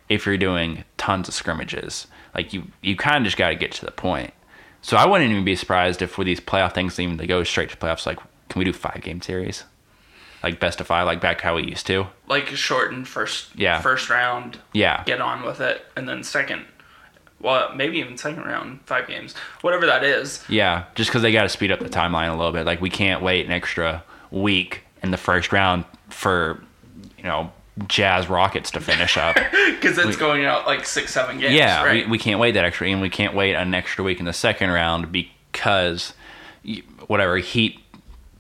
If 0.09 0.25
you're 0.27 0.37
doing 0.39 0.85
tons 0.97 1.27
of 1.29 1.35
scrimmages, 1.35 2.07
like 2.35 2.53
you 2.53 2.65
you 2.83 2.97
kind 2.97 3.19
of 3.19 3.25
just 3.25 3.37
got 3.37 3.49
to 3.49 3.55
get 3.57 3.73
to 3.73 3.85
the 3.85 3.91
point. 3.91 4.33
So 4.83 4.97
I 4.97 5.05
wouldn't 5.07 5.31
even 5.31 5.45
be 5.45 5.57
surprised 5.57 6.01
if 6.03 6.17
with 6.17 6.27
these 6.27 6.41
playoff 6.41 6.73
things, 6.75 6.99
even 7.01 7.17
they 7.17 7.27
go 7.27 7.43
straight 7.43 7.71
to 7.71 7.77
playoffs. 7.77 8.07
Like, 8.07 8.19
can 8.49 8.59
we 8.61 8.65
do 8.65 8.73
five 8.73 9.01
game 9.03 9.21
series, 9.21 9.65
like 10.45 10.61
best 10.61 10.81
of 10.81 10.87
five, 10.87 11.07
like 11.07 11.21
back 11.21 11.41
how 11.41 11.57
we 11.57 11.65
used 11.65 11.87
to? 11.89 12.07
like 12.29 12.47
shortened 12.49 13.09
first 13.09 13.49
Yeah. 13.57 13.81
first 13.81 14.09
round 14.11 14.59
Yeah, 14.73 15.03
get 15.05 15.21
on 15.21 15.43
with 15.45 15.61
it 15.61 15.85
and 15.97 16.09
then 16.09 16.23
second 16.23 16.67
well 17.41 17.75
maybe 17.75 17.99
even 17.99 18.17
second 18.17 18.45
round 18.45 18.81
five 18.87 19.07
games 19.07 19.35
whatever 19.61 19.87
that 19.87 20.03
is 20.03 20.43
Yeah, 20.49 20.85
just 20.95 21.11
because 21.11 21.23
they 21.23 21.33
got 21.33 21.43
to 21.43 21.49
speed 21.49 21.71
up 21.71 21.81
the 21.81 21.89
timeline 21.89 22.29
a 22.29 22.37
little 22.37 22.53
bit. 22.53 22.67
Like 22.67 22.81
we 22.81 22.91
can't 22.91 23.23
wait 23.23 23.47
an 23.47 23.53
extra 23.53 24.03
week 24.31 24.83
in 25.03 25.11
the 25.11 25.17
first 25.17 25.53
round 25.53 25.85
for 26.09 26.63
you 27.19 27.25
know 27.25 27.53
Jazz 27.89 28.29
Rockets 28.29 28.71
to 28.73 28.81
finish 28.81 29.17
up. 29.17 29.35
because 29.71 29.99
it's 29.99 30.17
going 30.17 30.45
out 30.45 30.67
like 30.67 30.87
six 30.87 31.13
seven 31.13 31.39
games 31.39 31.55
yeah, 31.55 31.85
right 31.85 32.07
we, 32.07 32.13
we 32.13 32.19
can't 32.19 32.41
wait 32.41 32.53
that 32.53 32.65
extra, 32.65 32.89
and 32.89 33.01
we 33.01 33.11
can't 33.11 33.35
wait 33.35 33.55
an 33.55 33.75
extra 33.75 34.03
week 34.03 34.19
in 34.19 34.25
the 34.25 34.33
second 34.33 34.71
round 34.71 35.13
because 35.13 36.15
whatever 37.07 37.37
Heat 37.37 37.79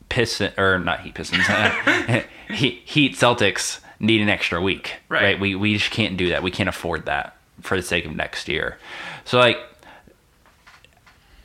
Piston 0.08 0.52
or 0.56 0.78
not 0.78 1.00
Heat 1.00 1.14
Pistons, 1.14 1.46
Heat, 2.48 2.82
Heat 2.84 3.12
Celtics 3.14 3.80
need 4.00 4.20
an 4.20 4.28
extra 4.28 4.60
week. 4.60 4.94
Right. 5.08 5.38
We 5.38 5.54
we 5.54 5.76
just 5.76 5.90
can't 5.90 6.16
do 6.16 6.30
that. 6.30 6.42
We 6.42 6.50
can't 6.50 6.68
afford 6.68 7.06
that 7.06 7.35
for 7.60 7.76
the 7.76 7.82
sake 7.82 8.04
of 8.06 8.14
next 8.14 8.48
year. 8.48 8.78
So 9.24 9.38
like 9.38 9.58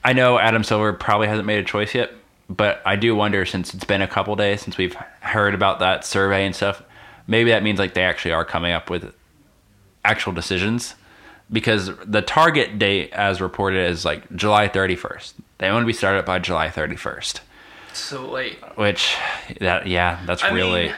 I 0.03 0.13
know 0.13 0.39
Adam 0.39 0.63
Silver 0.63 0.93
probably 0.93 1.27
hasn't 1.27 1.45
made 1.45 1.59
a 1.59 1.63
choice 1.63 1.93
yet, 1.93 2.11
but 2.49 2.81
I 2.85 2.95
do 2.95 3.15
wonder 3.15 3.45
since 3.45 3.73
it's 3.73 3.85
been 3.85 4.01
a 4.01 4.07
couple 4.07 4.35
days 4.35 4.61
since 4.61 4.77
we've 4.77 4.95
heard 5.21 5.53
about 5.53 5.79
that 5.79 6.05
survey 6.05 6.45
and 6.45 6.55
stuff, 6.55 6.81
maybe 7.27 7.51
that 7.51 7.63
means 7.63 7.79
like 7.79 7.93
they 7.93 8.03
actually 8.03 8.31
are 8.31 8.45
coming 8.45 8.71
up 8.71 8.89
with 8.89 9.13
actual 10.03 10.33
decisions 10.33 10.95
because 11.51 11.91
the 12.05 12.21
target 12.21 12.79
date 12.79 13.11
as 13.13 13.41
reported 13.41 13.89
is 13.89 14.05
like 14.05 14.33
July 14.35 14.67
31st. 14.67 15.33
They 15.59 15.71
want 15.71 15.83
to 15.83 15.87
be 15.87 15.93
started 15.93 16.25
by 16.25 16.39
July 16.39 16.69
31st, 16.69 17.41
so 17.93 18.27
late 18.27 18.57
which 18.75 19.15
that 19.59 19.85
yeah, 19.85 20.19
that's 20.25 20.43
I 20.43 20.51
really 20.51 20.85
mean, 20.85 20.95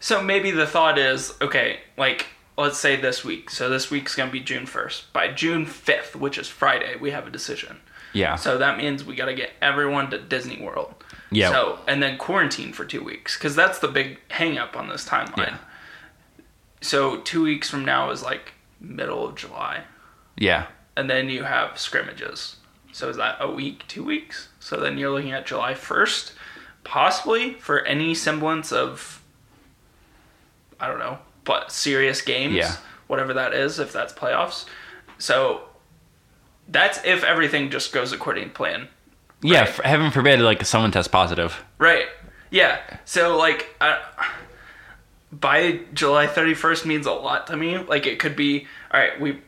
so 0.00 0.22
maybe 0.22 0.50
the 0.50 0.66
thought 0.66 0.98
is 0.98 1.34
okay 1.42 1.80
like 1.98 2.26
let's 2.56 2.78
say 2.78 2.96
this 2.96 3.24
week 3.24 3.50
so 3.50 3.68
this 3.68 3.90
week's 3.90 4.14
gonna 4.14 4.30
be 4.30 4.40
june 4.40 4.64
1st 4.66 5.04
by 5.12 5.28
june 5.28 5.66
5th 5.66 6.14
which 6.16 6.38
is 6.38 6.48
friday 6.48 6.96
we 6.96 7.10
have 7.10 7.26
a 7.26 7.30
decision 7.30 7.78
yeah. 8.12 8.34
so 8.36 8.56
that 8.56 8.78
means 8.78 9.04
we 9.04 9.14
got 9.14 9.26
to 9.26 9.34
get 9.34 9.50
everyone 9.60 10.08
to 10.10 10.18
disney 10.18 10.60
world 10.62 10.94
Yeah. 11.30 11.50
so 11.50 11.78
and 11.86 12.02
then 12.02 12.16
quarantine 12.16 12.72
for 12.72 12.84
two 12.84 13.02
weeks 13.04 13.36
because 13.36 13.54
that's 13.54 13.78
the 13.78 13.88
big 13.88 14.18
hang 14.30 14.56
up 14.58 14.76
on 14.76 14.88
this 14.88 15.06
timeline 15.06 15.36
Yeah. 15.38 15.58
so 16.80 17.18
two 17.20 17.42
weeks 17.42 17.68
from 17.68 17.84
now 17.84 18.10
is 18.10 18.22
like 18.22 18.52
middle 18.80 19.26
of 19.28 19.34
july 19.34 19.84
yeah. 20.36 20.66
and 20.96 21.08
then 21.10 21.28
you 21.30 21.44
have 21.44 21.78
scrimmages. 21.78 22.56
So 22.92 23.08
is 23.10 23.16
that 23.16 23.36
a 23.40 23.50
week, 23.50 23.84
two 23.88 24.04
weeks? 24.04 24.48
So 24.60 24.78
then 24.78 24.96
you're 24.98 25.10
looking 25.10 25.32
at 25.32 25.44
July 25.46 25.72
1st, 25.74 26.32
possibly 26.84 27.54
for 27.54 27.80
any 27.86 28.14
semblance 28.14 28.70
of, 28.72 29.22
I 30.80 30.86
don't 30.88 30.98
know, 30.98 31.18
but 31.46 31.72
serious 31.72 32.20
games, 32.20 32.54
Yeah. 32.54 32.72
whatever 33.06 33.32
that 33.32 33.54
is, 33.54 33.78
if 33.78 33.92
that's 33.92 34.12
playoffs. 34.12 34.66
So 35.18 35.62
that's 36.68 37.02
if 37.04 37.24
everything 37.24 37.70
just 37.70 37.92
goes 37.92 38.12
according 38.12 38.44
to 38.44 38.50
plan. 38.50 38.88
Yeah, 39.42 39.60
Right. 39.60 39.68
f- 39.68 39.80
heaven 39.84 40.10
forbid 40.10 40.40
like 40.40 40.64
someone 40.66 40.90
tests 40.90 41.08
positive. 41.08 41.64
Right. 41.78 42.06
Yeah. 42.50 42.78
So 43.04 43.36
like, 43.38 43.74
uh, 43.80 43.96
by 45.32 45.80
July 45.92 46.26
31st 46.26 46.86
means 46.86 47.06
a 47.06 47.12
lot 47.12 47.46
to 47.48 47.56
me. 47.56 47.78
Like 47.78 48.06
it 48.06 48.18
could 48.18 48.36
be, 48.36 48.66
all 48.92 49.00
right, 49.00 49.18
we 49.20 49.40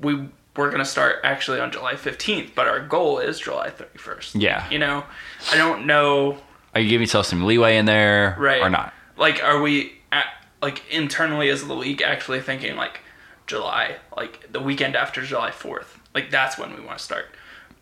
we 0.00 0.28
we're 0.56 0.70
gonna 0.70 0.84
start 0.84 1.20
actually 1.24 1.60
on 1.60 1.70
July 1.70 1.94
15th, 1.94 2.54
but 2.54 2.66
our 2.66 2.80
goal 2.80 3.18
is 3.18 3.38
July 3.38 3.70
31st. 3.70 4.40
Yeah. 4.40 4.68
You 4.70 4.78
know, 4.78 5.04
I 5.52 5.56
don't 5.56 5.86
know. 5.86 6.38
Are 6.74 6.80
you 6.80 6.88
giving 6.88 7.02
yourself 7.02 7.26
some 7.26 7.44
leeway 7.44 7.76
in 7.76 7.84
there 7.86 8.34
Right. 8.38 8.60
or 8.60 8.68
not? 8.70 8.92
Like, 9.16 9.42
are 9.42 9.60
we 9.60 9.92
at, 10.12 10.26
like 10.62 10.82
internally 10.90 11.48
as 11.50 11.66
the 11.66 11.74
league 11.74 12.02
actually 12.02 12.40
thinking 12.40 12.76
like 12.76 13.00
July, 13.46 13.96
like 14.16 14.52
the 14.52 14.60
weekend 14.60 14.96
after 14.96 15.22
July 15.22 15.50
4th? 15.50 15.98
Like 16.14 16.30
that's 16.30 16.58
when 16.58 16.74
we 16.74 16.80
want 16.80 16.98
to 16.98 17.04
start. 17.04 17.26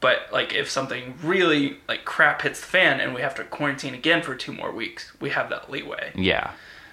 But 0.01 0.29
like 0.33 0.53
if 0.55 0.69
something 0.71 1.15
really 1.23 1.79
like 1.89 2.05
crap 2.05 2.43
hits 2.43 2.61
the 2.61 2.67
fan 2.67 3.01
and 3.01 3.15
we 3.15 3.23
have 3.23 3.35
to 3.37 3.45
quarantine 3.45 3.95
again 3.95 4.23
for 4.23 4.35
two 4.35 4.53
more 4.53 4.71
weeks, 4.71 5.13
we 5.21 5.31
have 5.31 5.49
that 5.51 5.71
leeway. 5.71 6.13
Yeah. 6.15 6.51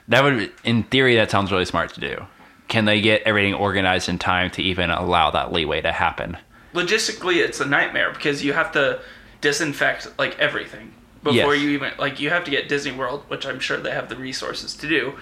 That 0.08 0.24
would 0.24 0.52
in 0.64 0.84
theory 0.84 1.16
that 1.16 1.32
sounds 1.32 1.52
really 1.52 1.66
smart 1.66 1.94
to 1.94 2.00
do. 2.00 2.26
Can 2.70 2.86
they 2.86 3.02
get 3.02 3.22
everything 3.24 3.54
organized 3.54 4.08
in 4.10 4.18
time 4.18 4.50
to 4.52 4.62
even 4.64 4.90
allow 4.90 5.32
that 5.32 5.52
leeway 5.52 5.82
to 5.82 5.92
happen? 5.92 6.38
logistically 6.74 7.36
it's 7.36 7.60
a 7.60 7.66
nightmare 7.68 8.12
because 8.12 8.44
you 8.44 8.52
have 8.52 8.72
to 8.72 9.00
disinfect 9.42 10.08
like 10.18 10.38
everything 10.40 10.92
before 11.22 11.54
Yes. 11.54 11.64
you 11.64 11.70
even 11.70 11.92
like 12.00 12.20
you 12.20 12.32
have 12.32 12.44
to 12.46 12.52
get 12.52 12.68
Disney 12.68 12.92
World, 12.92 13.24
which 13.28 13.46
I'm 13.46 13.60
sure 13.60 13.78
they 13.78 13.92
have 13.92 14.10
the 14.10 14.16
resources 14.16 14.76
to 14.78 14.88
do, 14.88 15.14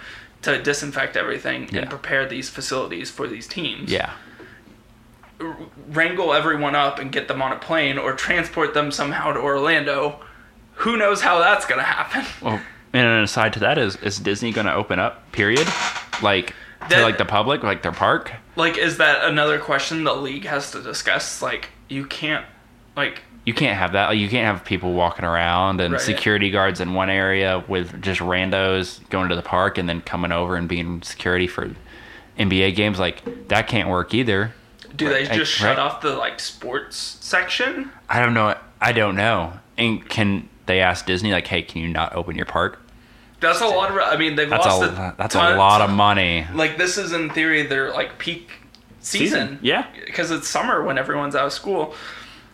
to 0.43 0.61
disinfect 0.61 1.15
everything 1.15 1.69
Yeah. 1.71 1.81
and 1.81 1.89
prepare 1.89 2.25
these 2.27 2.49
facilities 2.49 3.09
for 3.11 3.27
these 3.27 3.47
teams. 3.47 3.91
Yeah. 3.91 4.11
Wrangle 5.89 6.33
everyone 6.33 6.75
up 6.75 6.99
and 6.99 7.11
get 7.11 7.27
them 7.27 7.41
on 7.41 7.51
a 7.51 7.55
plane 7.57 7.97
or 7.97 8.13
transport 8.13 8.73
them 8.73 8.91
somehow 8.91 9.33
to 9.33 9.39
Orlando. 9.39 10.19
Who 10.75 10.97
knows 10.97 11.21
how 11.21 11.39
that's 11.39 11.65
gonna 11.65 11.83
happen? 11.83 12.25
Well, 12.41 12.59
and 12.93 13.07
an 13.07 13.23
aside 13.23 13.53
to 13.53 13.59
that 13.59 13.77
is 13.77 13.95
is 13.97 14.19
Disney 14.19 14.51
going 14.51 14.67
to 14.67 14.73
open 14.73 14.99
up? 14.99 15.31
Period. 15.31 15.65
Like 16.21 16.53
to 16.89 17.01
like 17.01 17.17
the 17.17 17.23
public, 17.25 17.63
like 17.63 17.83
their 17.83 17.93
park. 17.93 18.33
Like, 18.57 18.77
is 18.77 18.97
that 18.97 19.23
another 19.23 19.59
question 19.59 20.03
the 20.03 20.13
league 20.13 20.43
has 20.45 20.71
to 20.71 20.81
discuss? 20.83 21.41
Like, 21.41 21.69
you 21.87 22.05
can't, 22.05 22.45
like, 22.97 23.21
You 23.45 23.53
can't 23.53 23.77
have 23.77 23.93
that. 23.93 24.09
Like, 24.09 24.19
you 24.19 24.29
can't 24.29 24.45
have 24.45 24.63
people 24.65 24.93
walking 24.93 25.25
around 25.25 25.81
and 25.81 25.93
Right. 25.93 26.01
security 26.01 26.51
guards 26.51 26.79
in 26.79 26.93
one 26.93 27.09
area 27.09 27.63
with 27.67 28.01
just 28.01 28.19
randos 28.19 28.99
going 29.09 29.29
to 29.29 29.35
the 29.35 29.41
park 29.41 29.77
and 29.79 29.89
then 29.89 30.01
coming 30.01 30.31
over 30.31 30.55
and 30.55 30.67
being 30.67 31.01
security 31.01 31.47
for 31.47 31.71
NBA 32.37 32.75
games. 32.75 32.99
Like 32.99 33.47
that 33.49 33.67
can't 33.67 33.89
work 33.89 34.13
either. 34.13 34.53
do 34.95 35.07
they 35.09 35.23
just 35.25 35.59
right. 35.61 35.69
shut 35.69 35.79
off 35.79 36.01
the 36.01 36.13
like 36.15 36.39
sports 36.39 37.17
section? 37.21 37.91
I 38.09 38.19
don't 38.23 38.33
know. 38.33 38.55
I 38.79 38.91
don't 38.91 39.15
know. 39.15 39.53
And 39.77 40.07
can 40.07 40.47
they 40.67 40.79
ask 40.81 41.05
Disney 41.07 41.31
like, 41.31 41.47
hey, 41.47 41.61
can 41.63 41.81
you 41.81 41.87
not 41.87 42.15
open 42.15 42.35
your 42.35 42.45
park? 42.45 42.79
That's 43.39 43.59
a 43.61 43.65
lot 43.65 43.89
of. 43.89 43.97
I 43.97 44.17
mean, 44.17 44.35
they've 44.35 44.49
That's 44.49 44.65
lost 44.67 44.83
a 44.83 45.15
that's 45.17 45.33
ton- 45.33 45.53
a 45.53 45.57
lot 45.57 45.81
of 45.81 45.89
money. 45.89 46.45
Like 46.53 46.77
this 46.77 46.97
is 46.99 47.11
in 47.11 47.31
theory 47.31 47.63
their 47.63 47.91
like 47.91 48.19
peak 48.19 48.51
season. 48.99 49.57
Yeah. 49.63 49.87
because 50.05 50.29
it's 50.29 50.47
summer 50.47 50.83
when 50.83 50.99
everyone's 50.99 51.35
out 51.35 51.47
of 51.47 51.53
school. 51.53 51.95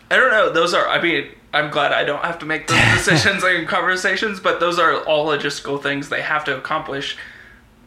I 0.10 0.16
don't 0.16 0.32
know. 0.32 0.52
Those 0.52 0.74
are. 0.74 0.88
I 0.88 1.02
mean, 1.02 1.30
I'm 1.54 1.70
glad 1.70 1.92
I 1.92 2.04
don't 2.04 2.24
have 2.24 2.40
to 2.40 2.46
make 2.46 2.68
those 2.68 2.80
decisions 2.94 3.44
and 3.44 3.68
conversations, 3.68 4.40
but 4.40 4.60
those 4.60 4.80
are 4.80 5.04
all 5.06 5.26
logistical 5.26 5.82
things 5.82 6.10
they 6.10 6.22
have 6.22 6.46
to 6.46 6.58
accomplish. 6.58 7.18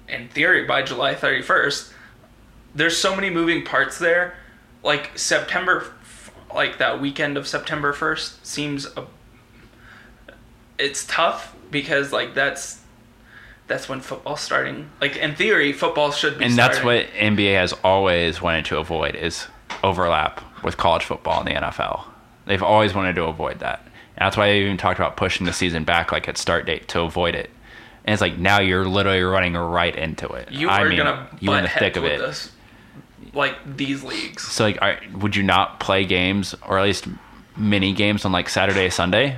In 0.09 0.29
theory, 0.29 0.65
by 0.65 0.83
July 0.83 1.15
31st, 1.15 1.93
there's 2.75 2.97
so 2.97 3.15
many 3.15 3.31
moving 3.31 3.65
parts 3.65 3.99
there. 3.99 4.35
Like 4.83 5.17
September, 5.17 5.93
like 6.55 6.79
that 6.79 7.01
weekend 7.01 7.37
of 7.37 7.47
September 7.47 7.93
1st 7.93 8.45
seems 8.45 8.87
a. 8.97 9.07
It's 10.79 11.07
tough 11.07 11.55
because 11.71 12.13
like 12.13 12.35
that's. 12.35 12.79
That's 13.67 13.89
when 13.89 14.01
football's 14.01 14.41
starting. 14.41 14.91
Like 15.01 15.17
in 15.17 15.37
theory, 15.37 15.73
football 15.73 16.11
should 16.11 16.39
be. 16.39 16.45
And 16.45 16.59
that's 16.59 16.79
starting. 16.79 17.07
what 17.07 17.15
NBA 17.15 17.55
has 17.55 17.73
always 17.85 18.43
wanted 18.43 18.65
to 18.65 18.79
avoid 18.79 19.15
is 19.15 19.47
overlap 19.85 20.43
with 20.65 20.77
college 20.77 21.05
football 21.05 21.39
and 21.41 21.49
the 21.49 21.53
NFL. 21.53 22.10
They've 22.47 22.63
always 22.63 22.95
wanted 22.95 23.15
to 23.17 23.25
avoid 23.25 23.61
that. 23.61 23.81
And 24.17 24.27
that's 24.27 24.37
why 24.37 24.49
they 24.49 24.61
even 24.63 24.77
talked 24.77 24.99
about 24.99 25.17
pushing 25.17 25.47
the 25.47 25.53
season 25.53 25.85
back 25.85 26.13
like 26.13 26.29
at 26.29 26.37
start 26.37 26.67
date 26.67 26.89
to 26.89 27.01
avoid 27.01 27.35
it. 27.35 27.51
And 28.05 28.13
it's 28.13 28.21
like 28.21 28.39
now 28.39 28.61
you're 28.61 28.85
literally 28.87 29.23
running 29.23 29.55
right 29.55 29.95
into 29.95 30.29
it. 30.29 30.51
You 30.51 30.69
I 30.69 30.83
are 30.83 30.89
mean, 30.89 30.99
gonna 30.99 31.29
you 31.41 31.53
in 31.53 31.63
the 31.63 31.69
thick 31.69 31.97
of 31.97 32.03
with 32.03 32.13
it. 32.13 32.19
this, 32.19 32.51
like 33.35 33.55
these 33.77 34.03
leagues. 34.03 34.43
So 34.43 34.65
like, 34.65 34.79
are, 34.81 34.99
would 35.15 35.37
you 35.37 35.43
not 35.43 35.81
play 35.81 36.05
games 36.05 36.55
or 36.67 36.79
at 36.79 36.85
least 36.85 37.07
mini 37.57 37.93
games 37.93 38.25
on 38.25 38.33
like 38.33 38.49
Saturday, 38.49 38.91
Sunday, 38.91 39.37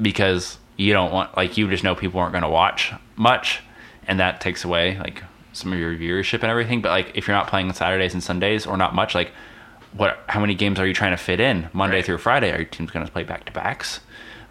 because 0.00 0.58
you 0.76 0.92
don't 0.92 1.12
want 1.12 1.36
like 1.36 1.56
you 1.56 1.68
just 1.68 1.84
know 1.84 1.94
people 1.94 2.20
aren't 2.20 2.32
going 2.32 2.42
to 2.42 2.48
watch 2.48 2.92
much, 3.16 3.62
and 4.06 4.20
that 4.20 4.40
takes 4.40 4.64
away 4.64 4.98
like 4.98 5.22
some 5.52 5.72
of 5.72 5.78
your 5.78 5.94
viewership 5.94 6.42
and 6.42 6.50
everything. 6.50 6.82
But 6.82 6.90
like 6.90 7.12
if 7.14 7.26
you're 7.26 7.36
not 7.36 7.48
playing 7.48 7.68
on 7.68 7.74
Saturdays 7.74 8.12
and 8.12 8.22
Sundays 8.22 8.66
or 8.66 8.76
not 8.76 8.94
much, 8.94 9.14
like 9.14 9.32
what? 9.96 10.22
How 10.28 10.40
many 10.40 10.54
games 10.54 10.78
are 10.78 10.86
you 10.86 10.94
trying 10.94 11.12
to 11.12 11.16
fit 11.16 11.40
in 11.40 11.68
Monday 11.72 11.96
Right. 11.96 12.04
through 12.04 12.18
Friday? 12.18 12.50
Are 12.52 12.56
your 12.56 12.64
teams 12.64 12.90
going 12.90 13.06
to 13.06 13.10
play 13.12 13.22
back 13.24 13.44
to 13.46 13.52
backs? 13.52 14.00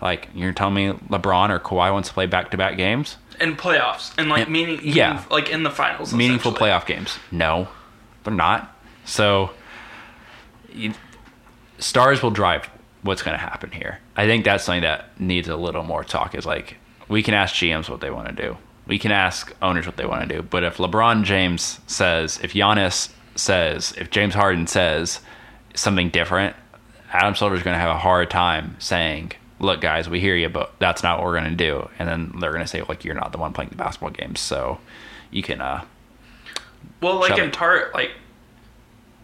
Like 0.02 0.28
you're 0.34 0.52
telling 0.54 0.74
me 0.74 0.92
LeBron 1.10 1.50
or 1.50 1.60
Kawhi 1.60 1.92
wants 1.94 2.10
to 2.10 2.14
play 2.14 2.26
back 2.26 2.52
to 2.52 2.58
back 2.58 2.76
games, 2.78 3.18
And 3.40 3.58
playoffs 3.58 4.12
and 4.18 4.30
like 4.30 4.44
And- 4.44 4.52
meaning, 4.52 4.80
yeah. 4.84 5.14
meaning- 5.14 5.26
like 5.32 5.50
in 5.50 5.64
the 5.64 5.72
finals, 5.72 6.14
meaningful 6.14 6.52
playoff 6.54 6.86
games? 6.86 7.18
No, 7.32 7.68
they're 8.24 8.34
not. 8.34 8.76
So 9.06 9.52
you, 10.74 10.94
stars 11.80 12.22
will 12.22 12.32
drive 12.32 12.70
what's 13.02 13.22
going 13.22 13.38
to 13.38 13.44
happen 13.44 13.72
here. 13.72 14.00
I 14.16 14.26
think 14.26 14.46
that's 14.46 14.64
something 14.64 14.82
that 14.84 15.10
needs 15.20 15.48
a 15.48 15.56
little 15.56 15.84
more 15.84 16.04
talk. 16.04 16.36
Is 16.36 16.46
like 16.46 16.78
we 17.08 17.24
can 17.24 17.34
ask 17.34 17.56
GMs 17.56 17.90
what 17.90 18.02
they 18.02 18.10
want 18.10 18.28
to 18.28 18.34
do. 18.34 18.58
We 18.88 19.00
can 19.00 19.12
ask 19.12 19.54
owners 19.62 19.86
what 19.86 19.96
they 19.98 20.06
want 20.06 20.28
to 20.28 20.36
do. 20.36 20.42
But 20.42 20.64
if 20.64 20.78
LeBron 20.78 21.24
James 21.24 21.80
says, 21.88 22.40
if 22.44 22.54
Giannis 22.54 23.10
says, 23.36 23.94
if 23.98 24.10
James 24.10 24.34
Harden 24.34 24.68
says 24.68 25.20
something 25.76 26.10
different, 26.10 26.56
Adam 27.12 27.36
Silver's 27.36 27.64
going 27.64 27.76
to 27.76 27.80
have 27.80 27.90
a 27.90 27.98
hard 28.00 28.30
time 28.30 28.76
saying, 28.80 29.34
"Look, 29.60 29.82
guys, 29.82 30.10
we 30.10 30.20
hear 30.20 30.36
you, 30.36 30.50
but 30.50 30.74
that's 30.80 31.04
not 31.04 31.18
what 31.20 31.26
we're 31.26 31.40
going 31.40 31.52
to 31.52 31.56
do." 31.56 31.90
And 32.00 32.08
then 32.08 32.34
they're 32.40 32.52
going 32.52 32.64
to 32.64 32.68
say, 32.68 32.82
"Like, 32.82 33.04
you're 33.06 33.16
not 33.16 33.32
the 33.32 33.38
one 33.38 33.54
playing 33.54 33.70
the 33.70 33.76
basketball 33.76 34.10
games, 34.12 34.40
so 34.40 34.80
you 35.32 35.44
can." 35.44 35.62
uh 35.62 35.84
Well, 37.02 37.20
like 37.20 37.38
in 37.38 37.52
part, 37.52 37.94
like 37.94 38.12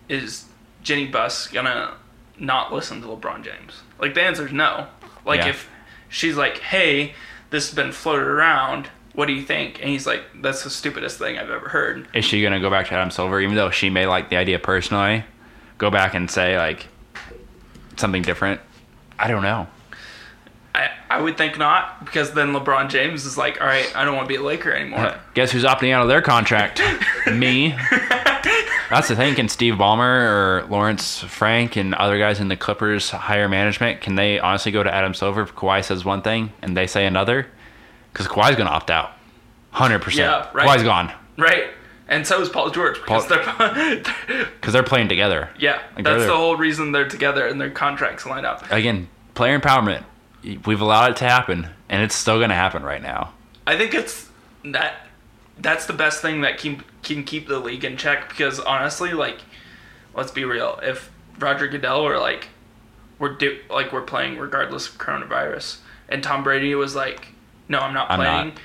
is 0.08 0.46
Jeanie 0.84 1.08
Buss 1.08 1.48
gonna 1.48 1.94
not 2.38 2.74
listen 2.74 3.02
to 3.02 3.08
LeBron 3.08 3.44
James? 3.44 3.82
Like 4.00 4.14
the 4.14 4.22
answer 4.24 4.46
is 4.48 4.52
no. 4.54 4.88
Like 5.26 5.42
Yeah. 5.42 5.50
if 5.50 5.70
she's 6.10 6.36
like, 6.36 6.60
"Hey, 6.60 7.14
this 7.50 7.68
has 7.68 7.76
been 7.76 7.92
floated 7.92 8.28
around. 8.28 8.90
What 9.20 9.28
do 9.28 9.34
you 9.34 9.44
think?" 9.44 9.82
and 9.82 9.90
he's 9.90 10.08
like, 10.08 10.24
"That's 10.42 10.64
the 10.64 10.70
stupidest 10.70 11.20
thing 11.20 11.38
I've 11.38 11.50
ever 11.50 11.68
heard." 11.68 12.08
is 12.14 12.24
she 12.24 12.40
going 12.40 12.54
to 12.54 12.62
go 12.62 12.70
back 12.70 12.88
to 12.88 12.94
Adam 12.94 13.12
Silver, 13.12 13.42
even 13.42 13.56
though 13.56 13.70
she 13.70 13.90
may 13.90 14.08
like 14.08 14.30
the 14.30 14.38
idea 14.38 14.60
personally? 14.60 15.26
Go 15.78 15.92
back 15.92 16.14
and 16.14 16.32
say 16.32 16.58
like 16.58 16.88
something 17.98 18.22
different. 18.22 18.62
I 19.20 19.28
don't 19.28 19.44
know. 19.44 19.68
I, 20.74 20.92
I 21.10 21.22
would 21.22 21.38
think 21.38 21.58
not 21.58 22.06
because 22.06 22.32
then 22.32 22.54
LeBron 22.54 22.90
James 22.90 23.26
is 23.26 23.38
like, 23.38 23.60
all 23.60 23.68
right, 23.68 23.92
I 23.94 24.06
don't 24.06 24.16
want 24.16 24.30
to 24.30 24.34
be 24.34 24.38
a 24.38 24.42
Laker 24.42 24.72
anymore. 24.72 25.20
Guess 25.34 25.52
who's 25.52 25.66
opting 25.66 25.92
out 25.92 26.04
of 26.04 26.08
their 26.08 26.22
contract? 26.22 26.82
Me. 27.34 27.76
That's 28.90 29.10
the 29.10 29.16
thing. 29.16 29.36
Can 29.36 29.50
Steve 29.50 29.74
Ballmer 29.74 30.64
or 30.64 30.68
Lawrence 30.70 31.20
Frank 31.20 31.76
and 31.76 31.94
other 31.94 32.18
guys 32.18 32.40
in 32.40 32.48
the 32.48 32.56
Clippers 32.56 33.10
higher 33.10 33.50
management? 33.50 34.00
Can 34.02 34.16
they 34.16 34.40
honestly 34.40 34.72
go 34.72 34.82
to 34.82 34.94
Adam 34.94 35.14
Silver 35.14 35.42
if 35.42 35.54
Kawhi 35.54 35.84
says 35.84 36.06
one 36.06 36.22
thing 36.22 36.54
and 36.62 36.78
they 36.78 36.88
say 36.88 37.06
another? 37.06 37.48
Because 38.14 38.28
Kawhi's 38.28 38.56
going 38.56 38.68
to 38.68 38.74
opt 38.74 38.92
out. 38.92 39.12
100%. 39.74 40.16
Yeah, 40.16 40.50
right. 40.54 40.68
Kawhi's 40.68 40.84
gone. 40.84 41.12
Right. 41.38 41.70
And 42.08 42.26
so 42.26 42.42
is 42.42 42.50
Paul 42.50 42.72
George 42.72 42.96
because 42.96 43.28
Paul- 43.28 43.38
they're 43.68 44.04
Because 44.56 44.74
they're 44.74 44.82
playing 44.84 45.10
together. 45.10 45.50
yeah, 45.60 45.82
Like, 45.96 46.06
that's 46.06 46.26
the 46.26 46.36
whole 46.36 46.58
reason 46.58 46.92
they're 46.92 47.08
together 47.08 47.46
and 47.48 47.62
their 47.62 47.70
contracts 47.70 48.26
line 48.26 48.46
up. 48.46 48.70
Again, 48.72 49.08
player 49.36 49.60
empowerment. 49.60 50.04
We've 50.66 50.82
allowed 50.82 51.12
it 51.12 51.18
to 51.18 51.26
happen, 51.26 51.68
and 51.88 52.02
it's 52.02 52.16
still 52.16 52.38
going 52.38 52.50
to 52.50 52.56
happen 52.56 52.82
right 52.82 53.02
now. 53.02 53.34
I 53.68 53.78
think 53.78 53.94
it's 53.94 54.28
that 54.66 55.06
that's 55.60 55.86
the 55.86 55.94
best 55.94 56.22
thing 56.22 56.42
that 56.42 56.58
can 56.58 56.82
can 57.04 57.24
keep 57.24 57.48
the 57.48 57.60
league 57.60 57.84
in 57.86 57.96
check 57.98 58.30
because 58.30 58.60
honestly, 58.60 59.12
like, 59.14 59.40
let's 60.16 60.32
be 60.32 60.46
real, 60.46 60.80
if 60.82 61.12
Roger 61.38 61.68
Goodell 61.68 62.04
were 62.06 62.18
like, 62.18 62.48
we're 63.20 63.36
do 63.36 63.60
like 63.70 63.92
we're 63.94 64.02
playing 64.02 64.38
regardless 64.40 64.88
of 64.88 64.98
coronavirus, 64.98 65.78
and 66.08 66.24
Tom 66.24 66.44
Brady 66.44 66.74
was 66.74 66.96
like, 66.96 67.28
no, 67.70 67.80
I'm 67.80 67.94
not 67.94 68.12
I'm 68.12 68.20
playing, 68.20 68.48
not. 68.50 68.58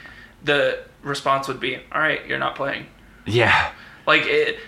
the 0.44 0.78
response 1.02 1.46
would 1.48 1.60
be, 1.60 1.76
all 1.92 2.00
right, 2.00 2.26
you're 2.26 2.38
not 2.38 2.56
playing. 2.56 2.86
Yeah. 3.26 3.70
Like 4.06 4.22
it, 4.26 4.58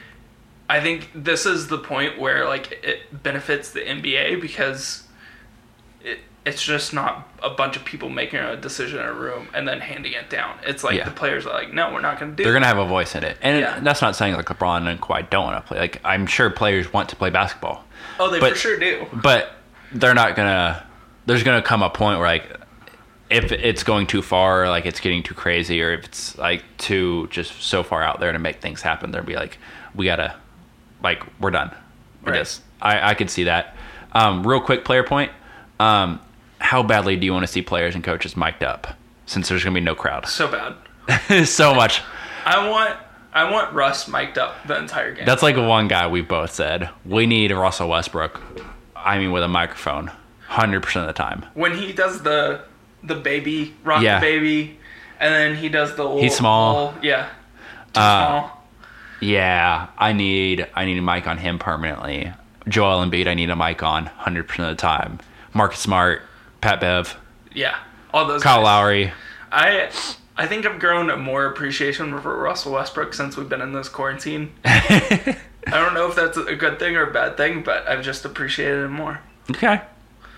I 0.69 0.81
think 0.81 1.11
this 1.15 1.45
is 1.47 1.69
the 1.69 1.79
point 1.79 2.19
where 2.19 2.47
like 2.47 2.73
it 2.85 3.23
benefits 3.23 3.71
the 3.73 3.81
NBA 3.81 4.41
because 4.41 5.05
it 6.03 6.19
it's 6.45 6.63
just 6.63 6.93
not 6.95 7.29
a 7.43 7.51
bunch 7.51 7.77
of 7.77 7.85
people 7.85 8.09
making 8.09 8.39
a 8.41 8.57
decision 8.57 8.99
in 9.01 9.07
a 9.07 9.13
room 9.13 9.49
and 9.53 9.67
then 9.67 9.81
handing 9.81 10.13
it 10.13 10.31
down. 10.31 10.57
It's 10.65 10.83
like 10.85 10.97
Yeah. 10.97 11.05
the 11.05 11.11
players 11.11 11.45
are 11.47 11.53
like, 11.53 11.73
no, 11.75 11.93
we're 11.93 12.01
not 12.01 12.19
going 12.21 12.31
to 12.33 12.37
do. 12.37 12.43
It 12.43 12.45
They're 12.45 12.53
going 12.53 12.63
to 12.63 12.69
have 12.69 12.79
a 12.79 12.87
voice 12.87 13.15
in 13.15 13.25
it. 13.25 13.37
And 13.43 13.59
Yeah. 13.61 13.81
that's 13.81 14.01
not 14.01 14.15
saying 14.17 14.35
like 14.35 14.47
LeBron 14.47 14.87
and 14.87 15.01
Kawhi 15.01 15.29
don't 15.29 15.45
want 15.45 15.57
to 15.65 15.69
play. 15.69 15.79
Like, 15.81 16.01
I'm 16.05 16.27
sure 16.27 16.49
players 16.51 16.93
want 16.93 17.09
to 17.11 17.17
play 17.17 17.31
basketball. 17.31 17.85
oh, 18.21 18.31
they 18.31 18.39
but- 18.41 18.53
for 18.53 18.59
sure 18.59 18.79
do. 18.79 19.07
but 19.13 19.53
they're 19.93 20.15
not 20.15 20.35
gonna 20.37 20.85
there's 21.27 21.43
gonna 21.43 21.63
come 21.63 21.83
a 21.83 21.91
point 21.91 22.19
where 22.19 22.29
like 22.29 22.49
if 23.31 23.51
it's 23.53 23.83
going 23.83 24.07
too 24.07 24.23
far 24.23 24.65
or 24.65 24.69
like 24.69 24.87
it's 24.87 25.01
getting 25.01 25.23
too 25.23 25.35
crazy 25.35 25.83
or 25.83 25.93
if 25.93 26.05
it's 26.05 26.39
like 26.39 26.63
too 26.79 27.27
just 27.29 27.61
so 27.63 27.83
far 27.83 28.03
out 28.03 28.21
there 28.21 28.31
to 28.33 28.39
make 28.39 28.61
things 28.61 28.83
happen 28.83 29.11
they'll 29.11 29.23
be 29.25 29.35
like 29.35 29.59
we 29.95 30.05
gotta 30.05 30.35
like 31.03 31.23
we're 31.41 31.51
done 31.51 31.75
with 32.25 32.35
Right. 32.35 32.61
i 32.81 33.11
i 33.11 33.15
could 33.15 33.29
see 33.31 33.45
that 33.45 33.77
um 34.13 34.47
real 34.47 34.61
quick 34.61 34.85
player 34.85 35.03
point 35.03 35.33
um 35.81 36.21
how 36.59 36.83
badly 36.83 37.17
do 37.17 37.27
you 37.27 37.33
want 37.33 37.43
to 37.45 37.53
see 37.53 37.63
players 37.63 37.95
and 37.95 38.03
coaches 38.05 38.37
mic'd 38.37 38.63
up 38.63 38.87
since 39.27 39.49
there's 39.49 39.65
gonna 39.65 39.75
be 39.75 39.81
no 39.81 39.95
crowd 39.95 40.27
So 40.29 40.49
bad. 40.49 41.47
so 41.49 41.75
much 41.75 42.03
I 42.45 42.69
want 42.69 42.97
I 43.33 43.51
want 43.51 43.75
Russ 43.75 44.09
mic'd 44.09 44.39
up 44.39 44.55
the 44.67 44.79
entire 44.79 45.13
game. 45.15 45.27
that's 45.27 45.43
like 45.43 45.57
one 45.57 45.89
guy 45.89 46.07
we 46.07 46.21
both 46.23 46.53
said 46.53 46.89
we 47.05 47.27
need 47.27 47.51
russell 47.53 47.89
westbrook 47.89 48.41
i 48.95 49.19
mean 49.19 49.33
with 49.33 49.43
a 49.43 49.49
microphone 49.49 50.11
100% 50.49 50.77
of 51.01 51.07
the 51.09 51.13
time 51.13 51.45
when 51.55 51.77
he 51.77 51.93
does 51.93 52.23
the 52.23 52.61
the 53.03 53.15
baby 53.15 53.75
rock 53.85 54.03
Yeah. 54.03 54.19
the 54.21 54.27
baby, 54.27 54.79
and 55.21 55.33
then 55.33 55.57
he 55.57 55.69
does 55.69 55.95
the 55.97 56.03
little, 56.05 56.21
He's 56.21 56.37
small. 56.37 56.87
little- 56.87 57.05
yeah, 57.05 57.29
too 57.93 58.01
Uh, 58.01 58.27
small. 58.29 58.69
Yeah, 59.21 59.87
I 59.97 60.13
need 60.13 60.67
I 60.75 60.85
need 60.85 60.99
a 60.99 61.03
mic 61.03 61.27
on 61.27 61.39
him 61.39 61.59
permanently. 61.59 62.33
Joel 62.69 63.05
Embiid, 63.05 63.27
I 63.29 63.35
need 63.35 63.49
a 63.51 63.57
mic 63.57 63.83
on 63.83 64.11
100% 64.21 64.41
of 64.71 64.77
the 64.77 64.81
time. 64.81 65.21
Marcus 65.55 65.79
Smart, 65.81 66.23
Pat 66.61 66.81
Bev, 66.81 67.17
Yeah, 67.55 67.77
all 68.13 68.27
those. 68.27 68.43
Kyle 68.43 68.57
guys. 68.59 68.65
Lowry. 68.65 69.13
I 69.53 69.89
I 70.37 70.47
think 70.47 70.67
I've 70.67 70.79
grown 70.79 71.09
a 71.09 71.17
more 71.17 71.47
appreciation 71.47 72.19
for 72.21 72.37
Russell 72.37 72.73
Westbrook 72.73 73.15
since 73.15 73.37
we've 73.39 73.49
been 73.49 73.63
in 73.63 73.73
this 73.73 73.89
quarantine. 73.89 74.53
I 74.67 75.37
don't 75.71 75.95
know 75.95 76.09
if 76.09 76.15
that's 76.15 76.37
a 76.37 76.55
good 76.55 76.79
thing 76.79 76.97
or 76.97 77.05
a 77.09 77.13
bad 77.13 77.37
thing, 77.39 77.63
but 77.63 77.89
I've 77.89 78.03
just 78.05 78.25
appreciated 78.27 78.85
him 78.85 78.93
more. 78.93 79.21
Okay. 79.51 79.81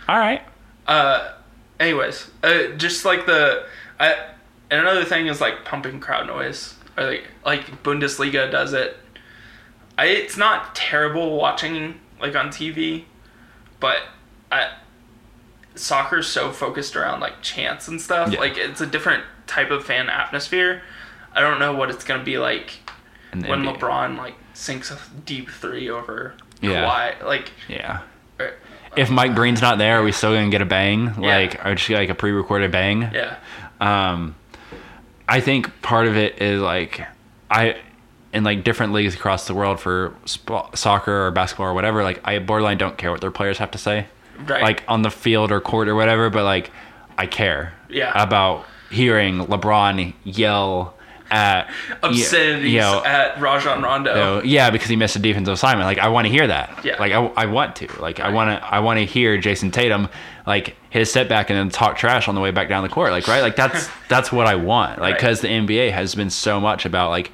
All 0.08 0.18
right. 0.18 0.42
Uh, 0.86 1.30
anyways, 1.80 2.30
uh, 2.42 2.68
just 2.76 3.04
like 3.04 3.26
the 3.26 3.66
I, 4.00 4.12
and 4.70 4.80
another 4.80 5.04
thing 5.04 5.26
is 5.26 5.40
like 5.40 5.64
pumping 5.64 6.00
crowd 6.00 6.26
noise. 6.26 6.74
or 6.96 7.04
like 7.06 7.24
like 7.44 7.82
Bundesliga 7.82 8.50
does 8.50 8.72
it. 8.72 8.96
I, 9.96 10.06
it's 10.06 10.36
not 10.36 10.74
terrible 10.74 11.36
watching 11.36 11.98
like 12.20 12.36
on 12.36 12.48
TV, 12.48 13.04
but 13.80 13.98
I, 14.52 14.72
soccer's 15.74 16.26
so 16.26 16.52
focused 16.52 16.96
around 16.96 17.20
like 17.20 17.42
chants 17.42 17.88
and 17.88 18.00
stuff. 18.00 18.32
Yeah. 18.32 18.40
Like 18.40 18.56
it's 18.56 18.80
a 18.80 18.86
different 18.86 19.24
type 19.46 19.70
of 19.70 19.84
fan 19.84 20.08
atmosphere. 20.08 20.82
I 21.32 21.40
don't 21.40 21.58
know 21.58 21.74
what 21.74 21.90
it's 21.90 22.04
gonna 22.04 22.24
be 22.24 22.38
like 22.38 22.78
when 23.32 23.44
NBA. 23.44 23.78
LeBron 23.78 24.16
like 24.16 24.34
sinks 24.54 24.90
a 24.90 24.98
deep 25.24 25.50
three 25.50 25.88
over 25.88 26.34
Yeah. 26.60 26.84
Kawhi. 26.84 27.24
Like, 27.24 27.52
Yeah. 27.68 28.00
If 28.96 29.10
Mike 29.10 29.34
Breen's 29.34 29.62
not 29.62 29.78
there, 29.78 30.00
are 30.00 30.02
we 30.02 30.12
still 30.12 30.32
gonna 30.34 30.48
get 30.50 30.62
a 30.62 30.66
bang? 30.66 31.14
Yeah. 31.20 31.36
Like, 31.36 31.64
or 31.66 31.74
just 31.74 31.88
like 31.90 32.08
a 32.08 32.14
pre-recorded 32.14 32.70
bang? 32.72 33.02
yeah, 33.12 33.36
Um, 33.80 34.34
I 35.28 35.40
think 35.40 35.82
part 35.82 36.06
of 36.06 36.16
it 36.16 36.40
is 36.40 36.60
like 36.60 37.06
I 37.50 37.76
in 38.32 38.44
like 38.44 38.64
different 38.64 38.92
leagues 38.92 39.14
across 39.14 39.46
the 39.46 39.54
world 39.54 39.80
for 39.80 40.14
sp- 40.28 40.74
soccer 40.74 41.26
or 41.26 41.30
basketball 41.30 41.66
or 41.68 41.74
whatever. 41.74 42.02
Like 42.02 42.20
I 42.24 42.38
borderline 42.38 42.78
don't 42.78 42.96
care 42.98 43.10
what 43.10 43.20
their 43.20 43.30
players 43.30 43.58
have 43.58 43.70
to 43.72 43.78
say, 43.78 44.06
right. 44.46 44.62
like 44.62 44.84
on 44.88 45.02
the 45.02 45.10
field 45.10 45.50
or 45.52 45.60
court 45.60 45.88
or 45.88 45.94
whatever. 45.94 46.28
But 46.30 46.44
like 46.44 46.70
I 47.16 47.26
care, 47.26 47.74
Yeah. 47.88 48.12
about 48.20 48.64
hearing 48.90 49.46
LeBron 49.46 50.14
yell 50.24 50.94
at 51.30 51.70
obscenities 52.02 52.72
you 52.72 52.80
know, 52.80 53.02
at 53.04 53.40
Rajon 53.40 53.82
Rondo. 53.82 54.14
so, 54.14 54.42
yeah, 54.44 54.70
because 54.70 54.88
he 54.88 54.96
missed 54.96 55.16
a 55.16 55.18
defensive 55.18 55.52
assignment. 55.54 55.86
Like 55.86 55.98
I 55.98 56.08
want 56.08 56.26
to 56.26 56.30
hear 56.30 56.46
that. 56.46 56.84
Yeah. 56.84 56.96
Like 56.98 57.12
I, 57.12 57.24
I 57.36 57.46
want 57.46 57.76
to. 57.76 57.88
Like 58.00 58.20
I 58.20 58.30
want 58.30 58.50
to. 58.58 58.66
I 58.66 58.80
want 58.80 58.98
to 58.98 59.04
hear 59.06 59.38
Jayson 59.38 59.70
Tatum 59.70 60.08
like 60.46 60.76
his 60.90 61.12
setback 61.12 61.50
and 61.50 61.58
then 61.58 61.68
talk 61.68 61.98
trash 61.98 62.28
on 62.28 62.34
the 62.34 62.40
way 62.40 62.50
back 62.50 62.68
down 62.68 62.82
the 62.82 62.88
court. 62.88 63.10
Like 63.10 63.28
right. 63.28 63.40
Like 63.42 63.56
that's 63.56 63.88
that's 64.08 64.32
what 64.32 64.46
I 64.46 64.54
want. 64.54 65.00
Like 65.00 65.12
Right. 65.12 65.14
because 65.20 65.40
the 65.42 65.48
NBA 65.48 65.92
has 65.92 66.14
been 66.14 66.30
so 66.30 66.58
much 66.60 66.86
about 66.86 67.10
like 67.10 67.30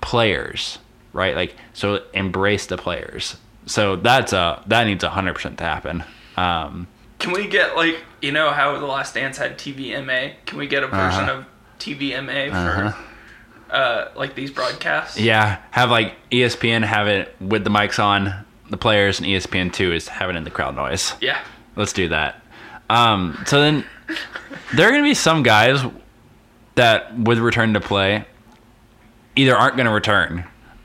players, 0.00 0.78
right? 1.12 1.34
Like 1.34 1.54
so 1.72 2.02
embrace 2.12 2.66
the 2.66 2.76
players. 2.76 3.36
So 3.66 3.96
that's 3.96 4.32
uh 4.32 4.62
that 4.66 4.84
needs 4.84 5.04
hundred 5.04 5.34
percent 5.34 5.58
to 5.58 5.64
happen. 5.64 6.04
Um, 6.36 6.88
Can 7.18 7.32
we 7.32 7.46
get 7.46 7.76
like 7.76 8.02
you 8.20 8.32
know 8.32 8.50
how 8.50 8.78
the 8.78 8.86
Last 8.86 9.14
Dance 9.14 9.36
had 9.38 9.58
TVMA? 9.58 10.34
Can 10.46 10.58
we 10.58 10.66
get 10.66 10.82
a 10.82 10.86
version 10.88 11.24
Uh-huh. 11.28 11.32
of 11.38 11.46
TVMA 11.78 12.50
for 12.50 12.56
Uh-huh. 12.86 13.02
Uh, 13.72 14.10
like 14.14 14.34
these 14.34 14.50
broadcasts? 14.50 15.18
yeah, 15.18 15.60
have 15.70 15.90
like 15.90 16.14
ESPN 16.30 16.84
have 16.84 17.08
it 17.08 17.34
with 17.40 17.64
the 17.64 17.70
mics 17.70 18.02
on 18.02 18.44
the 18.70 18.76
players, 18.76 19.18
and 19.18 19.26
ESPN 19.28 19.72
two 19.72 19.92
is 19.92 20.08
having 20.08 20.36
in 20.36 20.44
the 20.44 20.50
crowd 20.50 20.76
noise. 20.76 21.14
Yeah. 21.20 21.40
Let's 21.76 21.92
do 21.92 22.08
that. 22.08 22.42
Um, 22.90 23.42
so 23.46 23.60
then 23.60 23.84
there 24.74 24.86
are 24.86 24.90
going 24.90 25.02
to 25.02 25.08
be 25.08 25.14
some 25.14 25.42
guys 25.42 25.80
that 26.74 27.18
would 27.18 27.38
return 27.38 27.74
to 27.74 27.80
play 27.80 28.24
either 29.36 29.56
aren't 29.56 29.76
going 29.76 29.86
to 29.86 29.92
return 29.92 30.44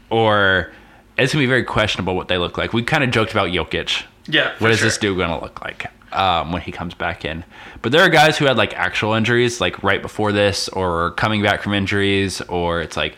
or 0.10 0.72
it's 1.18 1.34
going 1.34 1.42
to 1.42 1.48
be 1.48 1.50
very 1.50 1.64
questionable 1.64 2.16
what 2.16 2.28
they 2.28 2.38
look 2.38 2.58
like. 2.58 2.74
We 2.74 2.84
kind 2.84 3.04
of 3.04 3.12
joked 3.12 3.32
about 3.32 3.50
Jokic. 3.50 4.04
Yeah. 4.28 4.54
What 4.60 4.72
is 4.72 4.80
sure. 4.80 4.88
this 4.88 4.98
dude 4.98 5.18
going 5.18 5.30
to 5.30 5.40
look 5.40 5.62
like 5.62 5.86
um, 6.12 6.52
when 6.52 6.62
he 6.62 6.72
comes 6.72 6.94
back 6.94 7.26
in? 7.26 7.44
But 7.82 7.92
there 7.92 8.02
are 8.02 8.10
guys 8.10 8.38
who 8.38 8.46
had 8.46 8.58
like 8.58 8.74
actual 8.76 9.14
injuries, 9.14 9.62
like 9.62 9.84
right 9.84 10.02
before 10.02 10.32
this, 10.32 10.68
or 10.70 11.12
coming 11.12 11.42
back 11.42 11.62
from 11.62 11.74
injuries, 11.74 12.42
or 12.42 12.82
it's 12.82 12.98
like, 12.98 13.18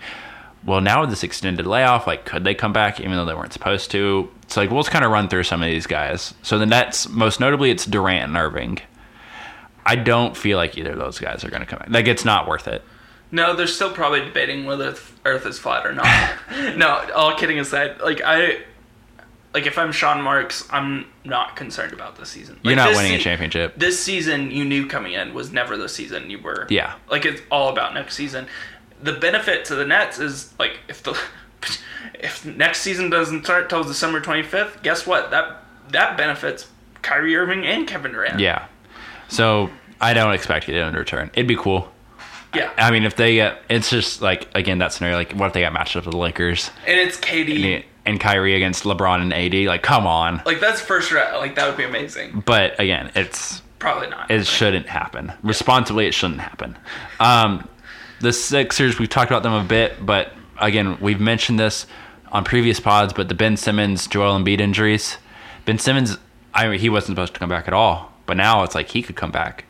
well, 0.66 0.82
now 0.82 1.02
with 1.02 1.10
this 1.10 1.24
extended 1.24 1.66
layoff, 1.66 2.06
like, 2.06 2.26
could 2.26 2.44
they 2.44 2.54
come 2.54 2.74
back 2.74 3.00
even 3.00 3.14
though 3.14 3.26
they 3.26 3.34
weren't 3.34 3.54
supposed 3.54 3.92
to? 3.92 4.30
It's 4.44 4.58
like, 4.58 4.70
we'll 4.70 4.82
just 4.82 4.92
kind 4.92 5.06
of 5.06 5.12
run 5.12 5.30
through 5.30 5.44
some 5.44 5.64
of 5.64 5.70
these 5.70 5.88
guys. 5.88 6.34
So 6.42 6.60
the 6.60 6.66
Nets, 6.66 7.08
most 7.08 7.40
notably, 7.40 7.72
it's 7.72 7.86
Durant 7.86 8.26
and 8.26 8.38
Irving. 8.38 8.80
I 9.86 9.96
don't 9.96 10.36
feel 10.36 10.58
like 10.58 10.78
either 10.78 10.92
of 10.92 10.98
those 10.98 11.18
guys 11.18 11.44
are 11.44 11.50
going 11.50 11.62
to 11.62 11.66
come 11.66 11.80
back. 11.80 11.90
Like, 11.90 12.08
it's 12.08 12.26
not 12.26 12.48
worth 12.48 12.68
it. 12.68 12.84
No, 13.32 13.56
they're 13.56 13.68
still 13.68 13.92
probably 13.92 14.22
debating 14.22 14.66
whether 14.66 14.96
Earth 15.24 15.46
is 15.46 15.60
flat 15.60 15.86
or 15.86 15.94
not. 15.94 16.36
no, 16.78 17.10
all 17.16 17.36
kidding 17.36 17.60
aside, 17.60 18.02
like 18.02 18.22
I, 18.26 18.62
like 19.54 19.66
if 19.66 19.78
I'm 19.78 19.92
Sean 19.92 20.22
Marks, 20.22 20.68
I'm 20.72 21.06
not 21.26 21.56
concerned 21.56 21.94
about 21.94 22.18
this 22.18 22.30
season. 22.30 22.60
You're 22.64 22.76
not 22.76 22.96
winning 22.96 23.14
a 23.14 23.20
championship. 23.20 23.78
This 23.78 24.02
season, 24.02 24.52
you 24.52 24.64
knew 24.64 24.86
coming 24.86 25.14
in 25.14 25.34
was 25.34 25.52
never 25.52 25.78
the 25.78 25.90
season 25.90 26.30
you 26.30 26.40
were. 26.40 26.68
Yeah. 26.70 26.96
Like 27.10 27.26
it's 27.26 27.42
all 27.50 27.70
about 27.70 27.94
next 27.94 28.16
season. 28.16 28.48
The 29.02 29.14
benefit 29.14 29.66
to 29.66 29.76
the 29.76 29.86
Nets 29.86 30.20
is 30.20 30.54
like 30.60 30.80
if 30.88 31.02
the 31.02 31.20
if 32.14 32.46
next 32.46 32.82
season 32.82 33.10
doesn't 33.10 33.44
start 33.44 33.70
till 33.70 33.84
December 33.84 34.22
25th, 34.22 34.84
guess 34.84 35.08
what? 35.08 35.32
That 35.32 35.64
that 35.90 36.18
benefits 36.18 36.68
Kyrie 37.02 37.36
Irving 37.36 37.66
and 37.66 37.88
Kevin 37.88 38.12
Durant. 38.12 38.40
Yeah. 38.40 38.66
So 39.30 39.70
I 40.00 40.14
don't 40.14 40.34
expect 40.34 40.68
you 40.68 40.76
to 40.76 40.86
return. 40.92 41.32
It'd 41.34 41.48
be 41.48 41.56
cool. 41.56 41.92
Yeah. 42.54 42.72
I 42.78 42.90
mean, 42.92 43.04
if 43.04 43.16
they 43.16 43.36
get, 43.36 43.62
it's 43.70 43.90
just 43.90 44.22
like 44.22 44.48
again 44.56 44.80
that 44.80 44.94
scenario. 44.94 45.18
Like, 45.18 45.34
what 45.34 45.48
if 45.48 45.54
they 45.54 45.62
got 45.62 45.74
matched 45.74 45.96
up 45.96 46.06
with 46.06 46.14
the 46.14 46.20
Lakers 46.20 46.72
And 46.86 47.00
it's 47.00 47.18
KD. 47.18 47.84
And, 48.10 48.20
Kyrie 48.20 48.56
against 48.56 48.84
LeBron 48.84 49.22
and 49.22 49.34
AD? 49.34 49.68
Like, 49.68 49.84
come 49.84 50.06
on. 50.08 50.42
Like 50.46 50.60
that's 50.60 50.82
first 50.82 51.12
round. 51.12 51.38
Like 51.38 51.56
that 51.56 51.68
would 51.68 51.78
be 51.78 51.84
amazing. 51.84 52.44
But 52.46 52.80
again, 52.80 53.12
it's 53.16 53.62
Probably 53.80 54.10
not. 54.10 54.30
it 54.30 54.46
shouldn't 54.46 54.88
happen. 54.88 55.32
Responsibly, 55.44 56.06
it 56.08 56.14
shouldn't 56.14 56.42
happen. 56.42 56.78
Um, 57.20 57.68
the 58.20 58.34
Sixers, 58.34 59.00
we've 59.00 59.10
talked 59.10 59.32
about 59.32 59.44
them 59.44 59.54
a 59.54 59.64
bit, 59.64 60.06
but 60.06 60.34
again, 60.60 61.00
we've 61.00 61.22
mentioned 61.22 61.60
this 61.60 61.86
on 62.32 62.44
previous 62.44 62.80
pods. 62.80 63.14
But 63.14 63.30
the 63.30 63.36
Ben 63.36 63.56
Simmons, 63.58 64.08
Joel 64.08 64.38
Embiid 64.38 64.60
injuries. 64.60 65.18
Ben 65.66 65.80
Simmons, 65.80 66.18
I 66.54 66.68
mean, 66.68 66.80
he 66.80 66.90
wasn't 66.90 67.16
supposed 67.16 67.34
to 67.34 67.40
come 67.40 67.50
back 67.50 67.68
at 67.68 67.74
all, 67.74 68.12
but 68.26 68.36
now 68.38 68.64
it's 68.64 68.76
like 68.76 68.90
he 68.90 69.02
could 69.02 69.16
come 69.16 69.32
back. 69.32 69.66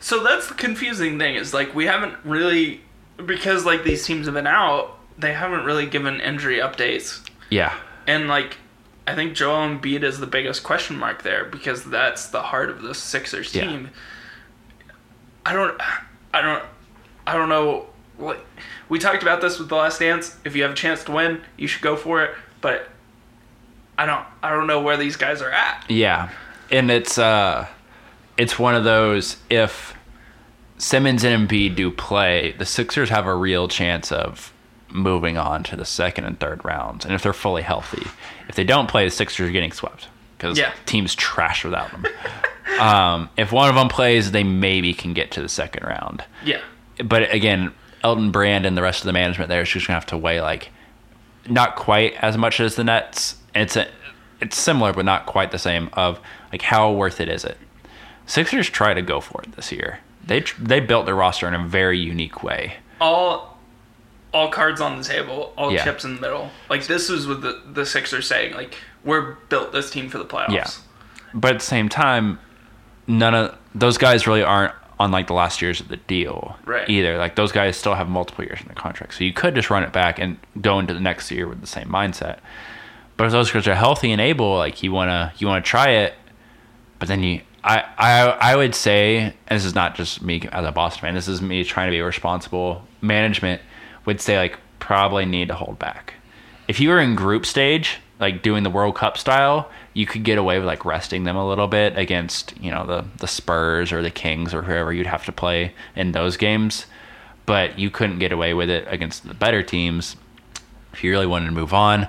So 0.00 0.22
that's 0.22 0.48
the 0.48 0.54
confusing 0.54 1.18
thing 1.18 1.34
is 1.34 1.52
like 1.52 1.74
we 1.74 1.86
haven't 1.86 2.14
really 2.24 2.82
because 3.24 3.64
like 3.64 3.84
these 3.84 4.06
teams 4.06 4.26
have 4.26 4.34
been 4.34 4.46
out, 4.46 4.96
they 5.18 5.32
haven't 5.32 5.64
really 5.64 5.86
given 5.86 6.20
injury 6.20 6.58
updates. 6.58 7.24
Yeah, 7.50 7.74
And 8.06 8.28
like 8.28 8.56
I 9.06 9.14
think 9.14 9.34
Joel 9.34 9.66
Embiid 9.68 10.02
is 10.02 10.18
the 10.20 10.26
biggest 10.26 10.62
question 10.62 10.96
mark 10.98 11.22
there 11.22 11.44
because 11.46 11.82
that's 11.84 12.26
the 12.28 12.42
heart 12.42 12.68
of 12.70 12.82
the 12.82 12.94
Sixers 12.94 13.54
Yeah. 13.54 13.66
team. 13.66 13.90
I 15.46 15.52
don't 15.54 15.80
I 16.34 16.42
don't 16.42 16.62
I 17.26 17.34
don't 17.34 17.48
know 17.48 17.86
what 18.16 18.44
we 18.88 18.98
talked 18.98 19.22
about 19.22 19.40
this 19.40 19.58
with 19.58 19.68
the 19.68 19.76
last 19.76 20.00
dance. 20.00 20.36
If 20.44 20.54
you 20.56 20.62
have 20.62 20.72
a 20.72 20.76
chance 20.76 21.04
to 21.04 21.12
win, 21.12 21.40
you 21.56 21.66
should 21.68 21.82
go 21.82 21.96
for 21.96 22.22
it. 22.22 22.34
But 22.60 22.88
I 23.96 24.04
don't 24.06 24.24
I 24.42 24.50
don't 24.50 24.66
know 24.66 24.80
where 24.82 24.96
these 24.96 25.16
guys 25.16 25.40
are 25.40 25.50
at. 25.50 25.84
Yeah, 25.88 26.30
and 26.70 26.90
it's 26.90 27.16
uh, 27.18 27.66
it's 28.36 28.58
one 28.58 28.74
of 28.74 28.84
those 28.84 29.36
if 29.48 29.94
Simmons 30.76 31.24
and 31.24 31.48
Embiid 31.48 31.76
do 31.76 31.90
play, 31.90 32.52
the 32.58 32.66
Sixers 32.66 33.08
have 33.10 33.26
a 33.26 33.34
real 33.34 33.68
chance 33.68 34.12
of 34.12 34.52
moving 34.90 35.36
on 35.36 35.62
to 35.64 35.76
the 35.76 35.84
second 35.84 36.24
and 36.24 36.38
third 36.40 36.64
rounds, 36.64 37.04
and 37.04 37.14
if 37.14 37.22
they're 37.22 37.32
fully 37.32 37.62
healthy. 37.62 38.06
If 38.48 38.54
they 38.54 38.64
don't 38.64 38.88
play, 38.88 39.04
the 39.04 39.10
Sixers 39.10 39.48
are 39.48 39.52
getting 39.52 39.72
swept 39.72 40.08
because 40.36 40.58
Yeah. 40.58 40.72
teams 40.86 41.14
trash 41.14 41.64
without 41.64 41.90
them. 41.90 42.06
um, 42.80 43.28
if 43.36 43.52
one 43.52 43.68
of 43.68 43.74
them 43.74 43.88
plays, 43.88 44.30
they 44.32 44.44
maybe 44.44 44.94
can 44.94 45.12
get 45.14 45.30
to 45.32 45.42
the 45.42 45.48
second 45.48 45.84
round. 45.84 46.24
Yeah. 46.44 46.60
But 47.04 47.32
again, 47.34 47.72
Elton 48.02 48.30
Brand 48.30 48.64
and 48.66 48.76
the 48.76 48.82
rest 48.82 49.00
of 49.00 49.06
the 49.06 49.12
management 49.12 49.48
there 49.48 49.60
is 49.62 49.68
just 49.68 49.86
gonna 49.86 49.96
have 49.96 50.06
to 50.06 50.16
weigh 50.16 50.40
like 50.40 50.70
not 51.48 51.76
quite 51.76 52.14
as 52.22 52.36
much 52.36 52.60
as 52.60 52.74
the 52.76 52.84
Nets. 52.84 53.36
It's 53.54 53.76
a, 53.76 53.88
it's 54.40 54.56
similar 54.58 54.92
but 54.92 55.04
not 55.04 55.26
quite 55.26 55.50
the 55.50 55.58
same. 55.58 55.90
Of 55.94 56.20
like 56.52 56.62
how 56.62 56.92
worth 56.92 57.20
it 57.20 57.28
is 57.28 57.44
it? 57.44 57.56
Sixers 58.26 58.68
try 58.70 58.94
to 58.94 59.02
go 59.02 59.20
for 59.20 59.42
it 59.42 59.52
this 59.56 59.72
year. 59.72 60.00
They 60.24 60.40
they 60.58 60.80
built 60.80 61.06
their 61.06 61.14
roster 61.14 61.48
in 61.48 61.54
a 61.54 61.66
very 61.66 61.98
unique 61.98 62.42
way. 62.42 62.74
all 63.00 63.57
all 64.32 64.48
cards 64.50 64.80
on 64.80 64.98
the 64.98 65.04
table, 65.04 65.52
all 65.56 65.72
Yeah. 65.72 65.84
chips 65.84 66.04
in 66.04 66.14
the 66.16 66.20
middle. 66.20 66.50
Like 66.68 66.86
this 66.86 67.08
is 67.10 67.26
what 67.26 67.40
the 67.42 67.60
the 67.72 67.86
Sixers 67.86 68.26
saying. 68.26 68.54
Like 68.54 68.74
we're 69.04 69.34
built 69.48 69.72
this 69.72 69.90
team 69.90 70.08
for 70.08 70.18
the 70.18 70.24
playoffs. 70.24 70.52
Yeah. 70.52 70.68
But 71.34 71.52
at 71.54 71.60
the 71.60 71.64
same 71.66 71.88
time, 71.88 72.38
none 73.06 73.34
of 73.34 73.56
those 73.74 73.96
guys 73.98 74.26
really 74.26 74.42
aren't 74.42 74.74
on 75.00 75.10
like 75.12 75.28
the 75.28 75.32
last 75.34 75.62
years 75.62 75.80
of 75.80 75.88
the 75.88 75.96
deal 75.96 76.56
Right. 76.64 76.88
either. 76.90 77.16
Like 77.18 77.36
those 77.36 77.52
guys 77.52 77.76
still 77.76 77.94
have 77.94 78.08
multiple 78.08 78.44
years 78.44 78.60
in 78.60 78.68
the 78.68 78.74
contract, 78.74 79.14
so 79.14 79.24
you 79.24 79.32
could 79.32 79.54
just 79.54 79.70
run 79.70 79.82
it 79.84 79.92
back 79.92 80.18
and 80.18 80.38
go 80.60 80.78
into 80.78 80.92
the 80.92 81.00
next 81.00 81.30
year 81.30 81.46
with 81.46 81.60
the 81.60 81.66
same 81.66 81.88
mindset. 81.88 82.38
But 83.16 83.26
if 83.26 83.32
those 83.32 83.50
guys 83.50 83.66
are 83.68 83.74
healthy 83.74 84.10
and 84.12 84.20
able, 84.20 84.56
like 84.56 84.82
you 84.82 84.92
wanna 84.92 85.32
you 85.38 85.46
wanna 85.46 85.62
try 85.62 85.90
it, 85.90 86.14
but 86.98 87.08
then 87.08 87.22
you. 87.22 87.40
I, 87.64 87.82
I 87.98 88.20
I 88.52 88.56
would 88.56 88.74
say, 88.74 89.16
and 89.18 89.34
this 89.58 89.64
is 89.64 89.74
not 89.74 89.96
just 89.96 90.22
me 90.22 90.48
as 90.52 90.64
a 90.64 90.70
Boston 90.72 91.00
fan. 91.02 91.14
This 91.14 91.26
is 91.28 91.42
me 91.42 91.64
trying 91.64 91.88
to 91.88 91.90
be 91.90 92.00
responsible. 92.00 92.86
Management 93.00 93.60
would 94.08 94.22
say 94.22 94.38
like 94.38 94.58
probably 94.78 95.26
need 95.26 95.48
to 95.48 95.54
hold 95.54 95.78
back. 95.78 96.14
If 96.66 96.80
you 96.80 96.88
were 96.88 96.98
in 96.98 97.14
group 97.14 97.44
stage, 97.44 97.98
like 98.18 98.42
doing 98.42 98.62
the 98.62 98.70
World 98.70 98.96
Cup 98.96 99.18
style, 99.18 99.70
you 99.92 100.06
could 100.06 100.24
get 100.24 100.38
away 100.38 100.58
with 100.58 100.66
like 100.66 100.86
resting 100.86 101.24
them 101.24 101.36
a 101.36 101.46
little 101.46 101.68
bit 101.68 101.96
against 101.98 102.54
you 102.58 102.70
know 102.70 102.86
the 102.86 103.04
the 103.18 103.26
Spurs 103.26 103.92
or 103.92 104.02
the 104.02 104.10
Kings 104.10 104.54
or 104.54 104.62
whoever 104.62 104.94
you'd 104.94 105.06
have 105.06 105.26
to 105.26 105.32
play 105.32 105.74
in 105.94 106.12
those 106.12 106.38
games. 106.38 106.86
But 107.44 107.78
you 107.78 107.90
couldn't 107.90 108.18
get 108.18 108.32
away 108.32 108.54
with 108.54 108.70
it 108.70 108.86
against 108.88 109.28
the 109.28 109.34
better 109.34 109.62
teams. 109.62 110.16
If 110.94 111.04
you 111.04 111.10
really 111.10 111.26
wanted 111.26 111.46
to 111.46 111.52
move 111.52 111.74
on, 111.74 112.08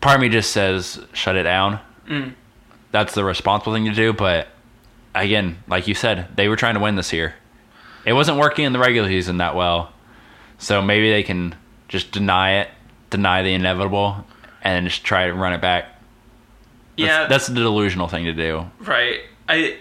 part 0.00 0.16
of 0.16 0.20
me 0.20 0.28
just 0.28 0.52
says 0.52 1.00
shut 1.12 1.34
it 1.34 1.42
down. 1.42 1.80
Mm. 2.06 2.34
That's 2.92 3.14
the 3.14 3.24
responsible 3.24 3.74
thing 3.74 3.86
to 3.86 3.92
do. 3.92 4.12
But 4.12 4.46
again, 5.16 5.58
like 5.66 5.88
you 5.88 5.94
said, 5.94 6.28
they 6.36 6.48
were 6.48 6.56
trying 6.56 6.74
to 6.74 6.80
win 6.80 6.94
this 6.94 7.12
year. 7.12 7.34
It 8.04 8.12
wasn't 8.12 8.38
working 8.38 8.64
in 8.64 8.72
the 8.72 8.78
regular 8.78 9.08
season 9.08 9.38
that 9.38 9.56
well. 9.56 9.91
So 10.62 10.80
maybe 10.80 11.10
they 11.10 11.24
can 11.24 11.56
just 11.88 12.12
deny 12.12 12.60
it, 12.60 12.68
deny 13.10 13.42
the 13.42 13.52
inevitable, 13.52 14.24
and 14.62 14.86
just 14.86 15.02
try 15.02 15.26
to 15.26 15.34
run 15.34 15.52
it 15.52 15.60
back. 15.60 15.86
That's, 16.96 17.08
yeah, 17.08 17.26
that's 17.26 17.48
the 17.48 17.54
delusional 17.54 18.06
thing 18.06 18.24
to 18.26 18.32
do. 18.32 18.70
right. 18.80 19.20
I 19.48 19.78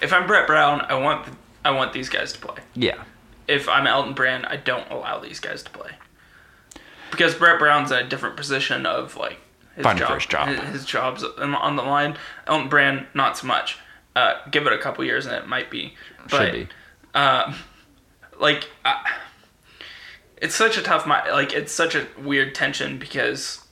if 0.00 0.12
I'm 0.12 0.26
Brett 0.26 0.46
Brown, 0.46 0.80
I 0.88 0.94
want 0.94 1.28
I 1.64 1.70
want 1.72 1.92
these 1.92 2.08
guys 2.08 2.32
to 2.32 2.38
play. 2.38 2.62
Yeah. 2.74 3.02
If 3.46 3.68
I'm 3.68 3.86
Elton 3.86 4.14
Brand, 4.14 4.46
I 4.46 4.56
don't 4.56 4.90
allow 4.90 5.18
these 5.20 5.38
guys 5.38 5.62
to 5.64 5.70
play 5.70 5.90
because 7.10 7.34
Brett 7.34 7.58
Brown's 7.58 7.92
in 7.92 7.98
a 7.98 8.08
different 8.08 8.36
position 8.36 8.86
of 8.86 9.16
like 9.18 9.38
his 9.76 9.84
job, 9.84 9.98
for 9.98 10.14
his 10.14 10.26
job. 10.26 10.48
His, 10.48 10.60
his 10.70 10.84
job's 10.86 11.22
on 11.24 11.76
the 11.76 11.82
line. 11.82 12.16
Elton 12.46 12.70
Brand, 12.70 13.06
not 13.12 13.36
so 13.36 13.46
much. 13.46 13.78
Uh, 14.16 14.34
give 14.50 14.66
it 14.66 14.72
a 14.72 14.78
couple 14.78 15.04
years 15.04 15.26
and 15.26 15.34
it 15.34 15.46
might 15.46 15.70
be. 15.70 15.94
But, 16.30 16.38
Should 16.38 16.52
be. 16.52 16.68
Um, 17.14 17.54
like, 18.40 18.70
I, 18.84 19.12
it's 20.38 20.54
such 20.54 20.76
a 20.76 20.82
tough, 20.82 21.06
like, 21.06 21.52
it's 21.52 21.72
such 21.72 21.94
a 21.94 22.06
weird 22.18 22.54
tension 22.54 22.98
because, 22.98 23.64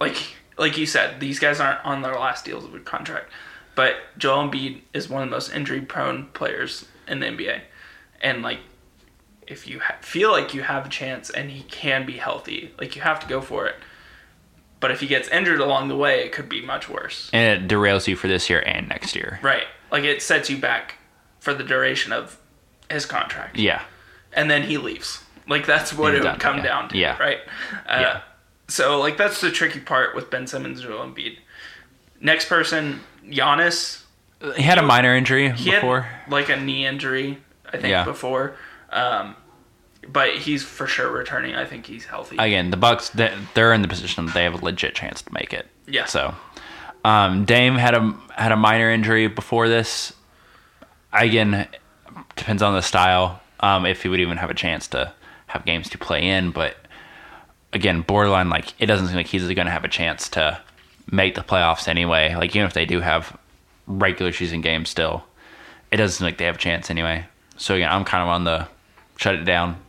like, 0.00 0.16
like 0.56 0.78
you 0.78 0.86
said, 0.86 1.20
these 1.20 1.38
guys 1.38 1.60
aren't 1.60 1.84
on 1.84 2.02
their 2.02 2.14
last 2.14 2.44
deals 2.44 2.64
of 2.64 2.74
a 2.74 2.80
contract, 2.80 3.30
but 3.74 3.96
Joel 4.16 4.48
Embiid 4.48 4.82
is 4.92 5.08
one 5.08 5.22
of 5.22 5.28
the 5.28 5.34
most 5.34 5.52
injury-prone 5.52 6.26
players 6.34 6.86
in 7.08 7.20
the 7.20 7.26
NBA, 7.26 7.60
and 8.22 8.42
like, 8.42 8.60
if 9.46 9.66
you 9.66 9.80
ha- 9.80 9.96
feel 10.00 10.30
like 10.30 10.54
you 10.54 10.62
have 10.62 10.86
a 10.86 10.88
chance 10.88 11.28
and 11.28 11.50
he 11.50 11.62
can 11.64 12.06
be 12.06 12.14
healthy, 12.14 12.72
like 12.78 12.96
you 12.96 13.02
have 13.02 13.20
to 13.20 13.26
go 13.26 13.40
for 13.40 13.66
it. 13.66 13.76
But 14.80 14.90
if 14.90 15.00
he 15.00 15.06
gets 15.06 15.28
injured 15.28 15.60
along 15.60 15.88
the 15.88 15.96
way, 15.96 16.24
it 16.24 16.32
could 16.32 16.48
be 16.48 16.60
much 16.60 16.88
worse. 16.88 17.30
And 17.32 17.64
it 17.64 17.74
derails 17.74 18.06
you 18.06 18.16
for 18.16 18.28
this 18.28 18.48
year 18.50 18.62
and 18.66 18.88
next 18.88 19.14
year. 19.14 19.38
Right. 19.42 19.66
Like 19.90 20.04
it 20.04 20.22
sets 20.22 20.50
you 20.50 20.58
back 20.58 20.96
for 21.40 21.54
the 21.54 21.64
duration 21.64 22.12
of 22.12 22.38
his 22.90 23.06
contract. 23.06 23.58
Yeah. 23.58 23.82
And 24.34 24.50
then 24.50 24.62
he 24.62 24.78
leaves. 24.78 25.22
Like 25.48 25.66
that's 25.66 25.92
what 25.92 26.14
it 26.14 26.22
would 26.24 26.40
come 26.40 26.58
yeah. 26.58 26.62
down 26.62 26.88
to. 26.90 26.98
Yeah. 26.98 27.18
Right. 27.18 27.38
Uh, 27.86 27.98
Yeah. 28.00 28.20
So 28.68 28.98
like 29.00 29.16
that's 29.16 29.40
the 29.40 29.50
tricky 29.50 29.80
part 29.80 30.14
with 30.14 30.30
Ben 30.30 30.46
Simmons 30.46 30.80
and 30.80 30.88
Joel 30.88 31.06
Embiid. 31.06 31.36
Next 32.20 32.48
person, 32.48 33.00
Giannis. 33.26 34.02
He 34.56 34.62
had 34.62 34.78
a 34.78 34.82
minor 34.82 35.14
injury 35.16 35.50
He 35.50 35.70
before. 35.70 36.02
had 36.02 36.30
like 36.32 36.48
a 36.48 36.56
knee 36.56 36.86
injury, 36.86 37.38
I 37.66 37.72
think, 37.72 37.88
Yeah. 37.90 38.04
before. 38.04 38.56
Um, 38.90 39.36
but 40.08 40.34
he's 40.36 40.62
for 40.62 40.86
sure 40.86 41.10
returning. 41.10 41.54
I 41.54 41.64
think 41.64 41.86
he's 41.86 42.04
healthy. 42.06 42.36
Again, 42.38 42.70
the 42.70 42.76
Bucks 42.76 43.08
they- 43.10 43.34
they're 43.54 43.72
in 43.72 43.82
the 43.82 43.88
position 43.88 44.26
that 44.26 44.34
they 44.34 44.44
have 44.44 44.54
a 44.60 44.64
legit 44.64 44.94
chance 44.94 45.22
to 45.22 45.32
make 45.32 45.52
it. 45.52 45.66
Yeah. 45.86 46.04
So, 46.06 46.34
um, 47.04 47.44
Dame 47.44 47.76
had 47.76 47.94
a 47.94 48.14
had 48.36 48.52
a 48.52 48.56
minor 48.56 48.90
injury 48.90 49.28
before 49.28 49.68
this. 49.68 50.12
Again, 51.12 51.68
depends 52.36 52.62
on 52.62 52.74
the 52.74 52.82
style. 52.82 53.40
Um, 53.64 53.86
if 53.86 54.02
he 54.02 54.10
would 54.10 54.20
even 54.20 54.36
have 54.36 54.50
a 54.50 54.54
chance 54.54 54.88
to 54.88 55.10
have 55.46 55.64
games 55.64 55.88
to 55.88 55.96
play 55.96 56.22
in, 56.22 56.50
but 56.50 56.76
again, 57.72 58.02
borderline 58.02 58.50
like 58.50 58.74
it 58.78 58.84
doesn't 58.84 59.06
seem 59.06 59.16
like 59.16 59.26
he's 59.26 59.42
going 59.42 59.64
to 59.64 59.70
have 59.70 59.86
a 59.86 59.88
chance 59.88 60.28
to 60.30 60.60
make 61.10 61.34
the 61.34 61.40
playoffs 61.40 61.88
anyway. 61.88 62.34
Like 62.34 62.54
even 62.54 62.66
if 62.66 62.74
they 62.74 62.84
do 62.84 63.00
have 63.00 63.34
regular 63.86 64.32
season 64.32 64.60
games 64.60 64.90
still, 64.90 65.24
it 65.90 65.96
doesn't 65.96 66.18
seem 66.18 66.26
like 66.26 66.36
they 66.36 66.44
have 66.44 66.56
a 66.56 66.58
chance 66.58 66.90
anyway. 66.90 67.24
So 67.56 67.74
again, 67.74 67.90
I'm 67.90 68.04
kind 68.04 68.22
of 68.22 68.28
on 68.28 68.44
the 68.44 68.68
shut 69.16 69.34
it 69.34 69.44
down. 69.44 69.80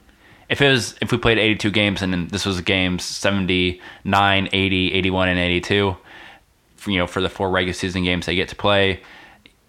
If 0.47 0.61
it 0.61 0.69
was 0.69 0.95
if 1.01 1.11
we 1.11 1.17
played 1.17 1.37
82 1.37 1.71
games 1.71 2.01
and 2.01 2.29
this 2.29 2.45
was 2.45 2.61
games 2.61 3.03
79, 3.03 4.49
80, 4.53 4.93
81 4.93 5.27
and 5.27 5.39
82, 5.39 5.97
you 6.87 6.97
know, 6.97 7.07
for 7.07 7.21
the 7.21 7.27
four 7.27 7.49
regular 7.49 7.73
season 7.73 8.05
games 8.05 8.25
they 8.25 8.35
get 8.35 8.47
to 8.49 8.55
play, 8.55 9.01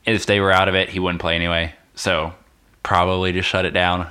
if 0.04 0.26
they 0.26 0.38
were 0.38 0.52
out 0.52 0.68
of 0.68 0.76
it, 0.76 0.90
he 0.90 1.00
wouldn't 1.00 1.20
play 1.20 1.34
anyway. 1.34 1.74
So 1.96 2.34
probably 2.86 3.32
just 3.32 3.48
shut 3.48 3.64
it 3.64 3.72
down. 3.72 4.06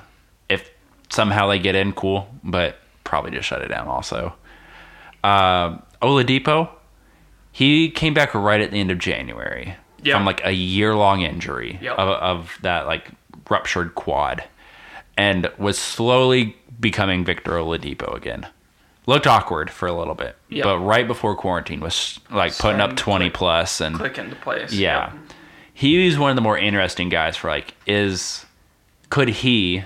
If 0.50 0.70
somehow 1.10 1.48
they 1.48 1.60
get 1.60 1.76
in, 1.76 1.94
cool, 1.94 2.28
but 2.44 2.76
probably 3.06 3.32
just 3.32 3.48
shut 3.48 3.62
it 3.62 3.70
down 3.70 3.88
also. 3.88 4.36
Um, 5.24 5.82
Oladipo, 6.02 6.70
he 7.54 7.90
came 7.90 8.14
back 8.14 8.34
right 8.36 8.60
at 8.60 8.72
the 8.72 8.80
end 8.82 8.92
of 8.92 9.00
January 9.00 9.76
Yeah. 10.04 10.16
from 10.18 10.26
like 10.26 10.46
a 10.46 10.52
year 10.52 10.94
long 10.94 11.22
injury 11.22 11.80
Yep. 11.82 11.98
of, 11.98 12.10
of 12.10 12.58
that 12.64 12.86
like 12.86 13.08
ruptured 13.50 13.96
quad 13.96 14.44
and 15.18 15.50
was 15.58 15.80
slowly 15.80 16.58
becoming 16.78 17.24
Victor 17.24 17.52
Oladipo 17.54 18.14
again. 18.14 18.46
Looked 19.08 19.26
awkward 19.26 19.70
for 19.72 19.88
a 19.88 19.94
little 19.94 20.16
bit, 20.16 20.36
Yep. 20.50 20.64
but 20.66 20.80
right 20.80 21.08
before 21.08 21.34
quarantine 21.36 21.80
was 21.80 22.20
like 22.30 22.58
putting 22.58 22.82
up 22.82 22.98
20 22.98 23.26
click. 23.26 23.34
plus 23.34 23.80
and 23.80 23.96
Click 23.96 24.18
into 24.18 24.36
place. 24.36 24.74
yeah. 24.74 25.14
Yep. 25.14 25.22
He's 25.74 26.18
one 26.20 26.30
of 26.30 26.36
the 26.36 26.42
more 26.42 26.58
interesting 26.58 27.08
guys 27.10 27.38
for 27.38 27.50
like 27.50 27.74
is 27.88 28.46
could 29.10 29.30
he 29.30 29.84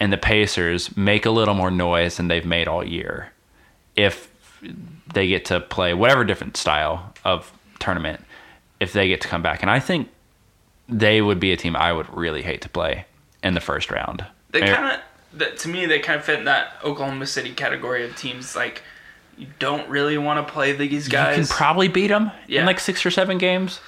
and 0.00 0.12
the 0.12 0.16
Pacers 0.18 0.96
make 0.96 1.26
a 1.26 1.30
little 1.30 1.54
more 1.54 1.70
noise 1.70 2.16
than 2.16 2.28
they've 2.28 2.44
made 2.46 2.66
all 2.68 2.84
year 2.84 3.32
if 3.96 4.30
they 5.12 5.26
get 5.28 5.44
to 5.46 5.60
play 5.60 5.92
whatever 5.94 6.24
different 6.24 6.56
style 6.56 7.12
of 7.24 7.52
tournament 7.78 8.20
if 8.80 8.92
they 8.92 9.08
get 9.08 9.20
to 9.20 9.28
come 9.28 9.42
back 9.42 9.62
and 9.62 9.70
I 9.70 9.78
think 9.80 10.08
they 10.88 11.20
would 11.22 11.38
be 11.40 11.52
a 11.52 11.56
team 11.56 11.76
I 11.76 11.92
would 11.92 12.08
really 12.16 12.42
hate 12.42 12.62
to 12.62 12.68
play 12.68 13.04
in 13.42 13.54
the 13.54 13.60
first 13.60 13.90
round. 13.90 14.24
They 14.50 14.60
kind 14.62 15.00
of, 15.38 15.56
to 15.58 15.68
me, 15.68 15.86
they 15.86 15.98
kind 16.00 16.18
of 16.18 16.24
fit 16.24 16.40
in 16.40 16.44
that 16.44 16.74
Oklahoma 16.84 17.26
City 17.26 17.52
category 17.54 18.04
of 18.04 18.14
teams. 18.16 18.54
Like, 18.54 18.82
you 19.38 19.46
don't 19.58 19.88
really 19.88 20.18
want 20.18 20.46
to 20.46 20.52
play 20.52 20.72
these 20.72 21.08
guys. 21.08 21.38
you 21.38 21.44
can 21.44 21.50
probably 21.56 21.88
beat 21.88 22.08
them 22.08 22.30
Yeah. 22.46 22.60
in 22.60 22.66
like 22.66 22.78
6 22.80 23.06
or 23.06 23.10
7 23.10 23.38
games, 23.38 23.80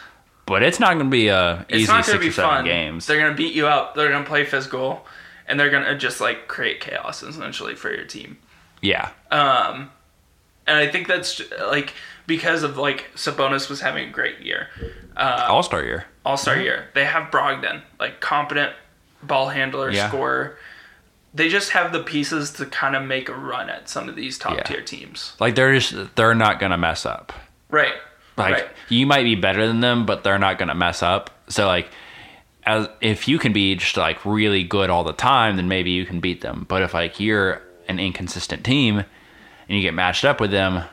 but 0.46 0.62
it's 0.62 0.78
not 0.80 0.94
going 0.94 1.06
to 1.06 1.10
be 1.10 1.28
a 1.28 1.64
it's 1.68 1.82
easy 1.82 1.92
not 1.92 2.04
6 2.04 2.08
going 2.08 2.20
to 2.20 2.24
be 2.26 2.28
or 2.28 2.32
7 2.32 2.50
fun. 2.50 2.64
games. 2.64 3.06
They're 3.06 3.18
going 3.18 3.30
to 3.32 3.36
beat 3.36 3.54
you 3.54 3.66
up. 3.66 3.94
They're 3.94 4.10
going 4.10 4.24
to 4.24 4.28
play 4.28 4.44
physical, 4.44 5.06
and 5.46 5.58
they're 5.58 5.70
going 5.70 5.84
to 5.84 5.96
just 5.96 6.20
like 6.20 6.48
create 6.48 6.80
chaos 6.80 7.22
essentially 7.22 7.74
for 7.74 7.92
your 7.94 8.04
team. 8.04 8.38
Yeah. 8.82 9.10
Um, 9.30 9.90
and 10.66 10.78
I 10.78 10.88
think 10.88 11.08
that's 11.08 11.40
like 11.60 11.94
because 12.26 12.62
of 12.62 12.76
like 12.76 13.10
Sabonis 13.14 13.68
was 13.70 13.80
having 13.80 14.08
a 14.08 14.10
great 14.12 14.40
year, 14.40 14.68
uh, 15.16 15.46
All-Star 15.48 15.82
year. 15.84 16.06
All 16.26 16.36
Star 16.38 16.56
year. 16.58 16.88
They 16.94 17.04
have 17.04 17.30
Brogdon, 17.30 17.82
like 18.00 18.20
competent 18.20 18.72
ball 19.22 19.48
handler, 19.50 19.90
Yeah. 19.90 20.08
scorer. 20.08 20.56
They 21.34 21.48
just 21.48 21.70
have 21.72 21.92
the 21.92 22.00
pieces 22.02 22.50
to 22.52 22.66
kind 22.66 22.94
of 22.96 23.02
make 23.02 23.28
a 23.28 23.34
run 23.34 23.68
at 23.68 23.88
some 23.88 24.08
of 24.08 24.16
these 24.16 24.38
top 24.38 24.56
Yeah. 24.56 24.62
tier 24.62 24.80
teams. 24.82 25.34
Like 25.40 25.54
they're 25.54 25.74
just 25.78 26.14
they're 26.16 26.34
not 26.34 26.60
gonna 26.60 26.78
mess 26.78 27.04
up. 27.04 27.32
Right. 27.70 27.92
Like 28.36 28.54
right. 28.54 28.66
you 28.88 29.06
might 29.06 29.22
be 29.22 29.34
better 29.34 29.66
than 29.66 29.80
them, 29.80 30.06
but 30.06 30.24
they're 30.24 30.38
not 30.38 30.58
gonna 30.58 30.74
mess 30.74 31.02
up. 31.02 31.30
So 31.48 31.66
like 31.66 31.88
as 32.64 32.88
if 33.00 33.28
you 33.28 33.38
can 33.38 33.52
be 33.52 33.74
just 33.76 33.96
like 33.96 34.24
really 34.24 34.64
good 34.64 34.90
all 34.90 35.04
the 35.04 35.12
time, 35.12 35.56
then 35.56 35.68
maybe 35.68 35.90
you 35.90 36.04
can 36.04 36.20
beat 36.20 36.40
them. 36.40 36.64
But 36.68 36.82
if 36.82 36.94
like 36.94 37.20
you're 37.20 37.62
an 37.88 37.98
inconsistent 37.98 38.64
team 38.64 38.98
and 38.98 39.76
you 39.76 39.82
get 39.82 39.94
matched 39.94 40.24
up 40.24 40.40
with 40.40 40.50
them, 40.50 40.84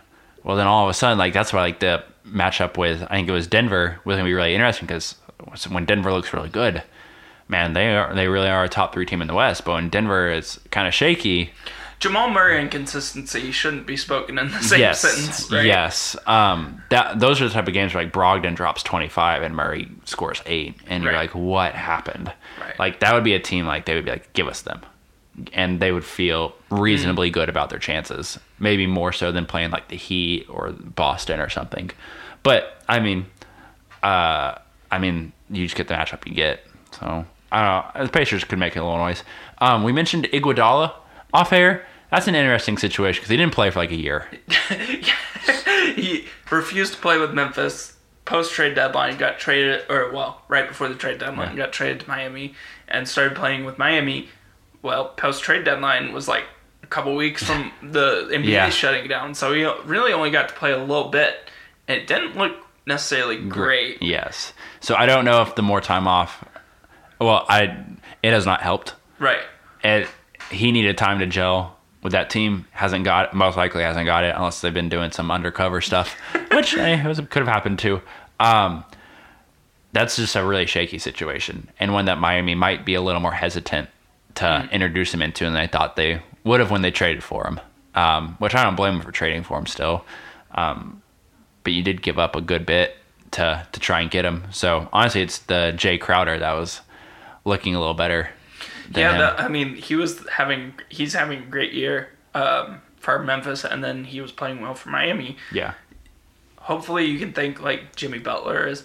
well 0.44 0.58
then 0.58 0.68
all 0.68 0.86
of 0.86 0.90
a 0.90 0.94
sudden 0.94 1.18
like 1.18 1.34
that's 1.34 1.54
why 1.54 1.62
like 1.62 1.80
the 1.80 2.04
matchup 2.28 2.78
with 2.78 3.04
I 3.04 3.16
think 3.16 3.30
it 3.30 3.34
was 3.34 3.48
Denver 3.48 4.00
was 4.06 4.16
gonna 4.16 4.28
be 4.28 4.34
really 4.34 4.54
interesting 4.54 4.88
because 4.88 5.16
when 5.70 5.86
Denver 5.86 6.14
looks 6.14 6.34
really 6.34 6.50
good, 6.50 6.84
man, 7.48 7.74
they 7.74 7.96
are 7.96 8.14
they 8.14 8.28
really 8.28 8.50
are 8.50 8.64
a 8.64 8.70
top 8.70 8.94
three 8.94 9.06
team 9.06 9.22
in 9.22 9.28
the 9.28 9.34
West. 9.34 9.66
But 9.66 9.74
when 9.74 9.90
Denver 9.90 10.32
is 10.32 10.60
kind 10.72 10.88
of 10.88 10.94
shaky, 10.94 11.52
Jamal 12.02 12.30
Murray 12.32 12.60
inconsistency 12.60 13.52
shouldn't 13.52 13.86
be 13.86 13.96
spoken 13.96 14.38
in 14.40 14.50
the 14.52 14.60
same 14.62 14.80
yes, 14.80 15.02
sentence, 15.02 15.52
right? 15.52 15.64
Yes. 15.66 16.18
Um, 16.26 16.82
that 16.90 17.20
those 17.20 17.40
are 17.42 17.48
the 17.48 17.54
type 17.54 17.68
of 17.68 17.74
games 17.76 17.94
where 17.94 18.04
like 18.04 18.12
Brogdon 18.12 18.56
drops 18.56 18.82
twenty 18.84 19.08
five 19.08 19.44
and 19.44 19.56
Murray 19.56 19.88
scores 20.06 20.42
eight, 20.48 20.76
and 20.88 21.04
you're 21.04 21.14
like, 21.14 21.36
what 21.36 21.74
happened? 21.76 22.34
Right. 22.60 22.78
Like 22.80 23.00
that 23.02 23.14
would 23.14 23.24
be 23.24 23.36
a 23.36 23.40
team 23.40 23.66
like 23.68 23.86
they 23.86 23.94
would 23.96 24.06
be 24.06 24.12
like, 24.12 24.34
give 24.34 24.48
us 24.48 24.64
them, 24.64 24.82
and 25.54 25.80
they 25.80 25.92
would 25.92 26.04
feel 26.04 26.56
reasonably 26.72 27.30
Mm. 27.30 27.34
good 27.34 27.50
about 27.50 27.70
their 27.70 27.78
chances. 27.80 28.40
Maybe 28.58 28.88
more 28.88 29.14
so 29.14 29.32
than 29.32 29.46
playing 29.46 29.70
like 29.70 29.88
the 29.90 29.96
Heat 29.96 30.48
or 30.50 30.72
Boston 30.72 31.40
or 31.40 31.50
something. 31.50 31.92
But 32.42 32.82
I 32.90 33.00
mean, 33.00 33.28
uh, 34.02 34.56
I 34.90 34.98
mean, 35.00 35.34
you 35.52 35.66
just 35.66 35.76
get 35.76 35.88
the 35.88 35.94
matchup 35.94 36.28
you 36.28 36.34
get. 36.34 36.66
So 37.00 37.26
I 37.52 37.84
don't 37.84 37.96
know. 37.96 38.06
The 38.06 38.12
Pacers 38.12 38.44
could 38.44 38.58
make 38.58 38.76
a 38.76 38.82
little 38.82 38.98
noise. 38.98 39.24
Um, 39.60 39.84
we 39.84 39.92
mentioned 39.92 40.26
Iguodala 40.34 40.94
off 41.32 41.54
air. 41.54 41.86
That's 42.12 42.28
an 42.28 42.36
interesting 42.36 42.78
situation 42.78 43.22
because 43.22 43.30
he 43.30 43.38
didn't 43.38 43.54
play 43.54 43.70
for 43.72 43.80
like 43.80 43.92
a 43.92 43.96
year. 43.96 44.28
he 45.96 46.26
refused 46.50 46.94
to 46.94 47.00
play 47.00 47.18
with 47.18 47.34
Memphis 47.34 47.98
post 48.26 48.54
trade 48.54 48.76
deadline. 48.76 49.18
Got 49.18 49.40
traded, 49.40 49.86
or 49.90 50.12
well, 50.12 50.42
right 50.48 50.68
before 50.68 50.90
the 50.90 50.96
trade 50.96 51.20
deadline, 51.20 51.52
Yeah. 51.52 51.66
got 51.66 51.74
traded 51.74 52.02
to 52.02 52.08
Miami 52.10 52.54
and 52.88 53.08
started 53.08 53.36
playing 53.36 53.66
with 53.66 53.78
Miami. 53.78 54.30
Well, 54.82 55.10
post 55.10 55.44
trade 55.44 55.64
deadline 55.64 56.12
was 56.14 56.28
like 56.28 56.46
a 56.84 56.88
couple 56.88 57.16
weeks 57.16 57.44
from 57.44 57.72
the 57.82 58.28
NBA 58.32 58.46
Yeah. 58.50 58.70
shutting 58.70 59.08
down, 59.08 59.34
so 59.36 59.54
he 59.54 59.64
really 59.86 60.14
only 60.14 60.32
got 60.32 60.50
to 60.50 60.56
play 60.56 60.72
a 60.72 60.78
little 60.78 61.10
bit. 61.10 61.50
And 61.88 61.98
it 62.02 62.08
didn't 62.08 62.38
look 62.38 62.54
necessarily 62.86 63.38
great. 63.38 64.02
Yes. 64.02 64.54
So 64.80 64.96
I 64.96 65.06
don't 65.06 65.26
know 65.26 65.42
if 65.42 65.56
the 65.56 65.62
more 65.62 65.82
time 65.82 66.08
off. 66.08 66.44
Well, 67.20 67.46
I 67.48 67.86
it 68.24 68.34
has 68.34 68.46
not 68.46 68.62
helped. 68.62 68.96
Right. 69.20 69.42
It 69.84 70.08
he 70.50 70.72
needed 70.72 70.98
time 70.98 71.20
to 71.20 71.26
gel 71.28 71.78
with 72.04 72.14
that 72.14 72.30
team. 72.30 72.66
Hasn't 72.72 73.06
got 73.06 73.34
most 73.34 73.58
likely 73.58 73.84
hasn't 73.84 74.06
got 74.06 74.24
it 74.24 74.36
unless 74.36 74.62
they've 74.62 74.74
been 74.74 74.90
doing 74.90 75.12
some 75.12 75.32
undercover 75.32 75.82
stuff, 75.82 76.16
which 76.52 76.76
eh, 76.76 77.06
was, 77.08 77.20
could 77.20 77.42
have 77.42 77.48
happened 77.48 77.80
too. 77.80 78.02
Um, 78.40 78.84
that's 79.94 80.16
just 80.16 80.36
a 80.36 80.46
really 80.46 80.66
shaky 80.66 80.98
situation 80.98 81.70
and 81.80 81.94
one 81.94 82.06
that 82.06 82.18
Miami 82.18 82.56
might 82.56 82.86
be 82.86 82.94
a 82.94 83.02
little 83.02 83.22
more 83.22 83.34
hesitant 83.34 83.90
to 84.36 84.70
introduce 84.72 85.14
him 85.14 85.22
into, 85.22 85.44
than 85.44 85.56
I 85.56 85.68
thought 85.68 85.96
they 85.96 86.22
would 86.44 86.60
have 86.60 86.72
when 86.72 86.82
they 86.82 86.92
traded 86.92 87.24
for 87.24 87.46
him. 87.46 87.60
Um, 87.94 88.36
which 88.40 88.56
I 88.56 88.64
don't 88.64 88.78
blame 88.78 88.94
them 88.94 89.02
for 89.02 89.12
trading 89.12 89.44
for 89.44 89.58
him 89.58 89.66
still. 89.66 90.06
Um, 90.56 91.02
but 91.64 91.74
you 91.74 91.84
did 91.84 92.02
give 92.02 92.18
up 92.18 92.38
a 92.38 92.42
good 92.42 92.66
bit 92.66 92.96
to 93.32 93.68
to 93.72 93.80
try 93.80 94.02
and 94.02 94.10
get 94.10 94.26
him. 94.26 94.46
So 94.52 94.88
honestly, 94.94 95.22
it's 95.22 95.40
the 95.40 95.74
Jae 95.76 96.00
Crowder 96.00 96.40
that 96.40 96.54
was 96.54 96.82
looking 97.46 97.76
a 97.76 97.80
little 97.80 97.94
better. 97.94 98.30
Yeah, 99.00 99.18
that, 99.18 99.40
I 99.40 99.48
mean, 99.48 99.76
he 99.76 99.96
was 99.96 100.28
having 100.30 100.74
he's 100.90 101.14
having 101.14 101.40
a 101.44 101.46
great 101.46 101.74
year 101.74 102.10
um, 102.34 102.82
for 102.98 103.20
Memphis, 103.20 103.64
and 103.66 103.84
then 103.84 104.04
he 104.06 104.22
was 104.22 104.32
playing 104.32 104.62
well 104.62 104.74
for 104.76 104.90
Miami. 104.90 105.38
yeah, 105.52 105.74
Hopefully, 106.58 107.06
you 107.06 107.18
can 107.20 107.34
think 107.34 107.62
like 107.62 107.96
Jimmy 107.96 108.20
Butler 108.20 108.68
is 108.68 108.84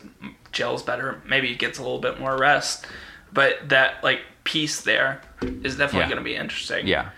gels 0.53 0.83
better. 0.83 1.21
Maybe 1.27 1.49
he 1.49 1.55
gets 1.55 1.79
a 1.79 1.83
little 1.83 1.99
bit 2.01 2.19
more 2.19 2.37
rest, 2.37 2.87
but 3.33 3.69
that 3.69 4.03
like 4.03 4.21
piece 4.45 4.81
there 4.81 5.21
is 5.43 5.77
definitely 5.77 6.01
Yeah. 6.01 6.07
going 6.09 6.19
to 6.19 6.25
be 6.25 6.37
interesting. 6.37 6.87
yeah, 6.87 7.11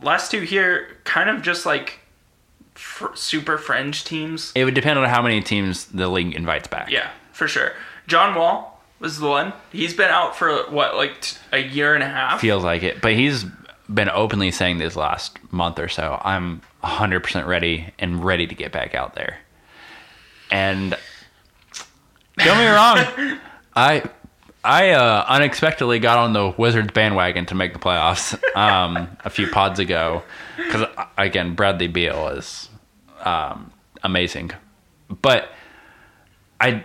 Last 0.00 0.30
two 0.30 0.40
here, 0.42 0.96
kind 1.04 1.28
of 1.30 1.42
just 1.42 1.66
like 1.66 1.98
fr- 2.74 3.14
super 3.14 3.58
fringe 3.58 4.04
teams. 4.04 4.52
it 4.54 4.64
would 4.64 4.74
depend 4.74 4.98
on 4.98 5.08
how 5.08 5.20
many 5.22 5.40
teams 5.40 5.86
the 5.86 6.08
league 6.08 6.34
invites 6.34 6.68
back. 6.68 6.90
Yeah, 6.90 7.10
for 7.32 7.48
sure. 7.48 7.72
John 8.06 8.34
Wall 8.36 8.71
was 9.02 9.18
the 9.18 9.28
one. 9.28 9.52
He's 9.70 9.94
been 9.94 10.10
out 10.10 10.36
for 10.36 10.70
what, 10.70 10.94
like 10.94 11.20
t- 11.20 11.36
a 11.52 11.58
year 11.58 11.94
and 11.94 12.02
a 12.02 12.08
half. 12.08 12.40
feels 12.40 12.64
like 12.64 12.82
it. 12.82 13.02
But 13.02 13.12
he's 13.12 13.44
been 13.92 14.08
openly 14.08 14.50
saying 14.50 14.78
this 14.78 14.96
last 14.96 15.38
month 15.52 15.78
or 15.78 15.88
so, 15.88 16.20
I'm 16.24 16.62
100% 16.82 17.46
ready 17.46 17.92
and 17.98 18.24
ready 18.24 18.46
to 18.46 18.54
get 18.54 18.72
back 18.72 18.94
out 18.94 19.14
there. 19.14 19.38
And 20.50 20.96
don't 22.38 22.46
get 22.46 22.58
me 22.58 22.66
wrong, 22.66 23.38
I 23.76 24.02
I 24.64 24.90
uh, 24.90 25.24
unexpectedly 25.28 25.98
got 25.98 26.18
on 26.18 26.32
the 26.32 26.54
Wizards 26.56 26.92
bandwagon 26.92 27.46
to 27.46 27.54
make 27.54 27.72
the 27.72 27.78
playoffs 27.78 28.34
um, 28.56 29.08
a 29.24 29.30
few 29.30 29.48
pods 29.48 29.80
ago 29.80 30.22
because 30.56 30.86
again 31.18 31.54
Bradley 31.54 31.88
Beal 31.88 32.28
is 32.28 32.68
um, 33.20 33.72
amazing, 34.04 34.52
but 35.20 35.50
I 36.60 36.84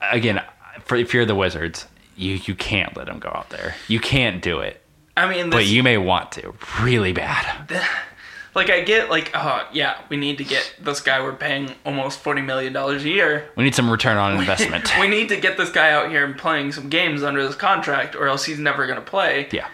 again 0.00 0.40
for 0.84 0.96
if 0.96 1.12
you're 1.14 1.24
the 1.26 1.34
Wizards, 1.34 1.86
you 2.16 2.34
you 2.44 2.54
can't 2.54 2.96
let 2.96 3.08
him 3.08 3.18
go 3.18 3.30
out 3.34 3.50
there. 3.50 3.74
You 3.88 4.00
can't 4.00 4.42
do 4.42 4.60
it. 4.60 4.80
I 5.16 5.28
mean, 5.28 5.50
But 5.50 5.66
you 5.66 5.82
may 5.82 5.98
want 5.98 6.32
to 6.32 6.54
really 6.80 7.12
bad. 7.12 7.68
like 8.54 8.70
I 8.70 8.80
get 8.80 9.10
like, 9.10 9.30
oh 9.34 9.66
yeah, 9.72 9.98
we 10.08 10.16
need 10.16 10.38
to 10.38 10.44
get 10.44 10.74
this 10.80 11.00
guy. 11.00 11.22
We're 11.22 11.34
paying 11.34 11.74
almost 11.84 12.20
forty 12.20 12.40
million 12.42 12.72
dollars 12.72 13.04
a 13.04 13.08
year. 13.08 13.50
We 13.56 13.64
need 13.64 13.74
some 13.74 13.90
return 13.90 14.16
on 14.16 14.36
investment. 14.38 14.90
we 15.00 15.08
need 15.08 15.28
to 15.28 15.36
get 15.38 15.56
this 15.56 15.70
guy 15.70 15.90
out 15.90 16.10
here 16.10 16.24
and 16.24 16.36
playing 16.36 16.72
some 16.72 16.88
games 16.88 17.22
under 17.22 17.46
this 17.46 17.56
contract, 17.56 18.14
or 18.16 18.26
else 18.26 18.44
he's 18.44 18.58
never 18.58 18.86
going 18.86 18.98
to 18.98 19.04
play. 19.04 19.48
yeah, 19.52 19.68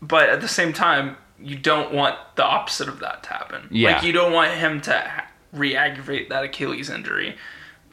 But 0.00 0.28
at 0.30 0.40
the 0.40 0.48
same 0.48 0.72
time, 0.72 1.16
you 1.40 1.56
don't 1.56 1.92
want 1.92 2.16
the 2.36 2.44
opposite 2.44 2.88
of 2.88 3.00
that 3.00 3.22
to 3.24 3.28
happen. 3.30 3.68
Yeah. 3.70 3.92
Like 3.96 4.02
you 4.04 4.12
don't 4.12 4.32
want 4.32 4.52
him 4.54 4.80
to 4.82 5.24
re-aggravate 5.52 6.28
that 6.30 6.44
Achilles 6.44 6.90
injury 6.90 7.36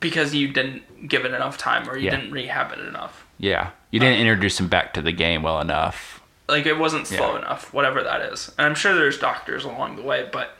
because 0.09 0.33
you 0.35 0.47
didn't 0.47 1.07
give 1.07 1.25
it 1.25 1.33
enough 1.33 1.57
time 1.57 1.89
or 1.89 1.97
you 1.97 2.05
Yeah. 2.05 2.15
didn't 2.15 2.31
rehab 2.31 2.71
it 2.71 2.79
enough. 2.79 3.25
yeah. 3.37 3.69
You 3.91 3.99
didn't 4.01 4.19
introduce 4.19 4.59
him 4.59 4.67
back 4.67 4.93
to 4.95 5.01
the 5.01 5.13
game 5.13 5.41
well 5.41 5.61
enough. 5.61 6.21
Like 6.49 6.65
it 6.65 6.77
wasn't 6.77 7.07
slow 7.07 7.33
Yeah. 7.33 7.39
enough, 7.39 7.73
whatever 7.73 8.03
that 8.03 8.21
is. 8.21 8.51
And 8.57 8.67
I'm 8.67 8.75
sure 8.75 8.93
there's 8.93 9.17
doctors 9.17 9.63
along 9.63 9.95
the 9.95 10.01
way, 10.03 10.27
but 10.31 10.57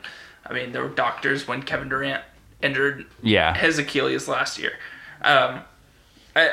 I 0.48 0.52
mean, 0.54 0.72
there 0.72 0.82
were 0.82 0.88
doctors 0.88 1.46
when 1.46 1.62
Kevin 1.62 1.88
Durant 1.90 2.22
injured 2.62 3.04
Yeah, 3.22 3.54
his 3.56 3.78
Achilles 3.78 4.26
last 4.26 4.58
year. 4.58 4.72
Um, 5.22 5.60
I 6.34 6.52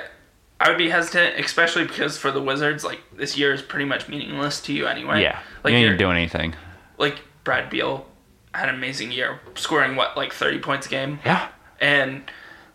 I 0.59 0.69
would 0.69 0.77
be 0.77 0.89
hesitant, 0.89 1.39
especially 1.43 1.83
because 1.85 2.17
for 2.17 2.31
the 2.31 2.41
Wizards, 2.41 2.83
like 2.83 3.01
this 3.15 3.37
year 3.37 3.53
is 3.53 3.61
pretty 3.61 3.85
much 3.85 4.07
meaningless 4.09 4.59
to 4.61 4.73
you 4.73 4.87
anyway. 4.87 5.21
yeah. 5.21 5.39
like 5.63 5.71
you 5.73 5.79
you're- 5.79 5.91
ain't 5.91 5.99
doing 5.99 6.17
anything. 6.17 6.55
like 6.97 7.21
Brad 7.43 7.69
Beal 7.69 8.05
had 8.53 8.69
an 8.69 8.75
amazing 8.75 9.11
year, 9.11 9.39
scoring 9.55 9.95
what 9.95 10.15
like 10.17 10.31
30 10.33 10.59
points 10.59 10.85
a 10.87 10.89
game, 10.89 11.19
Yeah, 11.25 11.47
and 11.81 12.29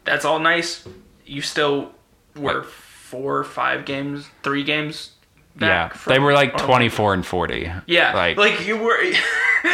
that's 0.09 0.25
all 0.25 0.39
nice. 0.39 0.87
You 1.27 1.43
still 1.43 1.93
were 2.37 2.63
four, 2.65 3.45
five 3.45 3.85
games, 3.85 4.29
three 4.43 4.65
games. 4.65 5.13
yeah. 5.61 5.89
From- 5.89 6.13
They 6.13 6.19
were 6.19 6.33
like 6.33 6.57
24 6.57 7.15
and 7.15 7.27
40. 7.27 7.71
Yeah, 7.87 8.15
like, 8.15 8.37
like 8.37 8.67
you 8.67 8.77
were. 8.79 9.01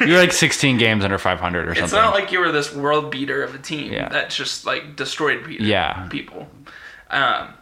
you 0.00 0.12
were 0.12 0.18
like 0.18 0.32
16 0.32 0.78
games 0.78 1.04
under 1.04 1.18
500 1.18 1.64
or 1.68 1.74
something. 1.74 1.84
it's 1.84 1.92
not 1.92 2.14
like 2.14 2.32
you 2.32 2.38
were 2.40 2.52
this 2.52 2.74
world 2.74 3.10
beater 3.10 3.42
of 3.42 3.54
a 3.54 3.58
team 3.58 3.92
Yeah. 3.92 4.08
that 4.10 4.30
just 4.30 4.64
like 4.66 4.96
destroyed 4.96 5.44
pe- 5.44 5.56
Yeah. 5.58 6.06
people. 6.10 6.48
Um, 7.10 7.54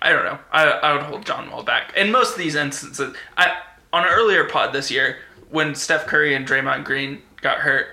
I 0.00 0.10
don't 0.10 0.24
know. 0.24 0.38
I, 0.52 0.64
I 0.66 0.92
would 0.92 1.02
hold 1.02 1.26
John 1.26 1.50
Wall 1.50 1.62
back. 1.62 1.94
In 1.96 2.12
most 2.12 2.32
of 2.32 2.38
these 2.38 2.54
instances, 2.54 3.14
I 3.36 3.58
on 3.92 4.04
an 4.04 4.10
earlier 4.12 4.44
pod 4.44 4.72
this 4.72 4.90
year 4.90 5.18
when 5.50 5.74
Steph 5.74 6.06
Curry 6.06 6.34
and 6.34 6.46
Draymond 6.46 6.84
Green 6.84 7.22
got 7.40 7.58
hurt, 7.58 7.86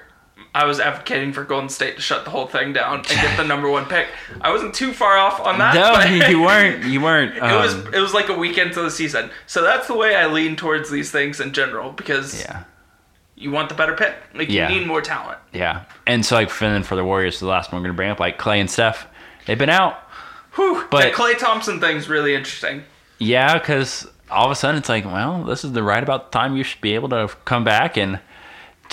I 0.54 0.66
was 0.66 0.80
advocating 0.82 1.32
for 1.32 1.45
Golden 1.45 1.70
State 1.70 1.95
to 1.95 2.02
shut 2.02 2.26
the 2.26 2.32
whole 2.32 2.45
thing 2.45 2.74
down 2.74 2.95
and 2.99 3.08
get 3.08 3.38
the 3.38 3.45
number 3.45 3.70
one 3.70 3.86
pick. 3.86 4.08
I 4.41 4.52
wasn't 4.52 4.74
too 4.76 4.91
far 4.91 5.18
off 5.18 5.39
on 5.39 5.58
that. 5.60 5.74
no, 5.76 6.28
you 6.28 6.41
weren't. 6.45 6.84
You 6.84 6.99
weren't. 7.02 7.38
It 7.38 7.41
was 7.41 7.74
um, 7.74 7.93
it 7.93 7.99
was 7.99 8.14
like 8.14 8.28
a 8.30 8.38
weekend 8.38 8.74
to 8.74 8.82
the 8.82 8.91
season, 8.91 9.30
so 9.47 9.62
that's 9.64 9.88
the 9.88 9.95
way 9.95 10.16
I 10.16 10.26
lean 10.28 10.56
towards 10.58 10.89
these 10.91 11.10
things 11.10 11.39
in 11.39 11.54
general 11.54 11.91
because 11.93 12.41
yeah, 12.41 12.64
you 13.36 13.49
want 13.52 13.70
the 13.70 13.76
better 13.76 13.95
pick. 13.95 14.14
Like 14.36 14.49
Yeah. 14.49 14.70
you 14.70 14.80
need 14.80 14.88
more 14.88 15.02
talent. 15.02 15.39
yeah. 15.54 15.86
And 16.06 16.26
so, 16.26 16.36
like, 16.36 16.49
for 16.49 16.66
then 16.66 16.84
for 16.84 16.95
the 16.97 17.06
Warriors, 17.06 17.39
the 17.39 17.45
last 17.47 17.72
one 17.72 17.82
we're 17.82 17.88
gonna 17.88 17.95
bring 17.95 18.10
up, 18.12 18.20
like 18.20 18.38
Klay 18.38 18.58
and 18.60 18.70
Steph, 18.70 19.08
they've 19.45 19.58
been 19.58 19.70
out. 19.70 19.99
Whew, 20.56 20.86
But- 20.91 21.04
the 21.04 21.12
Klay 21.12 21.38
Thompson 21.38 21.80
thing's 21.80 22.10
really 22.10 22.36
interesting. 22.36 22.84
Yeah, 23.20 23.58
because 23.58 24.06
all 24.30 24.47
of 24.47 24.52
a 24.52 24.56
sudden 24.56 24.78
it's 24.80 24.89
like, 24.89 25.06
well, 25.06 25.43
this 25.45 25.64
is 25.64 25.72
the 25.72 25.84
right 25.84 26.04
about 26.04 26.34
time 26.34 26.58
you 26.58 26.64
should 26.64 26.82
be 26.82 26.93
able 26.95 27.08
to 27.10 27.30
come 27.45 27.64
back 27.64 27.95
and 27.95 28.20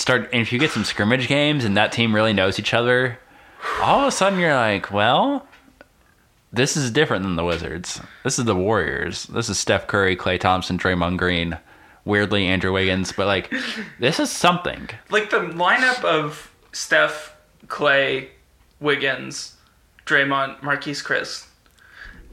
start. 0.01 0.29
And 0.31 0.41
if 0.41 0.51
you 0.51 0.59
get 0.59 0.71
some 0.71 0.83
scrimmage 0.83 1.27
games 1.27 1.65
and 1.65 1.75
that 1.77 1.91
team 1.91 2.13
really 2.13 2.33
knows 2.33 2.59
each 2.59 2.73
other, 2.73 3.19
all 3.81 4.01
of 4.01 4.07
a 4.07 4.11
sudden 4.11 4.39
you're 4.39 4.55
like, 4.55 4.91
well, 4.91 5.47
this 6.51 6.75
is 6.75 6.91
different 6.91 7.23
than 7.23 7.35
the 7.35 7.43
Wizards. 7.45 8.01
This 8.23 8.39
is 8.39 8.45
the 8.45 8.55
Warriors. 8.55 9.25
This 9.25 9.49
is 9.49 9.59
Steph 9.59 9.87
Curry, 9.87 10.15
Klay 10.15 10.39
Thompson, 10.39 10.77
Draymond 10.77 11.17
Green, 11.17 11.57
weirdly 12.05 12.45
Andrew 12.47 12.73
Wiggins, 12.73 13.11
but 13.11 13.27
like, 13.27 13.53
this 13.99 14.19
is 14.19 14.31
something. 14.31 14.89
Like 15.09 15.29
the 15.29 15.39
lineup 15.39 16.03
of 16.03 16.51
Steph, 16.71 17.35
Klay, 17.67 18.29
Wiggins, 18.79 19.55
Draymond, 20.05 20.59
Marquese 20.61 21.03
Chriss. 21.03 21.45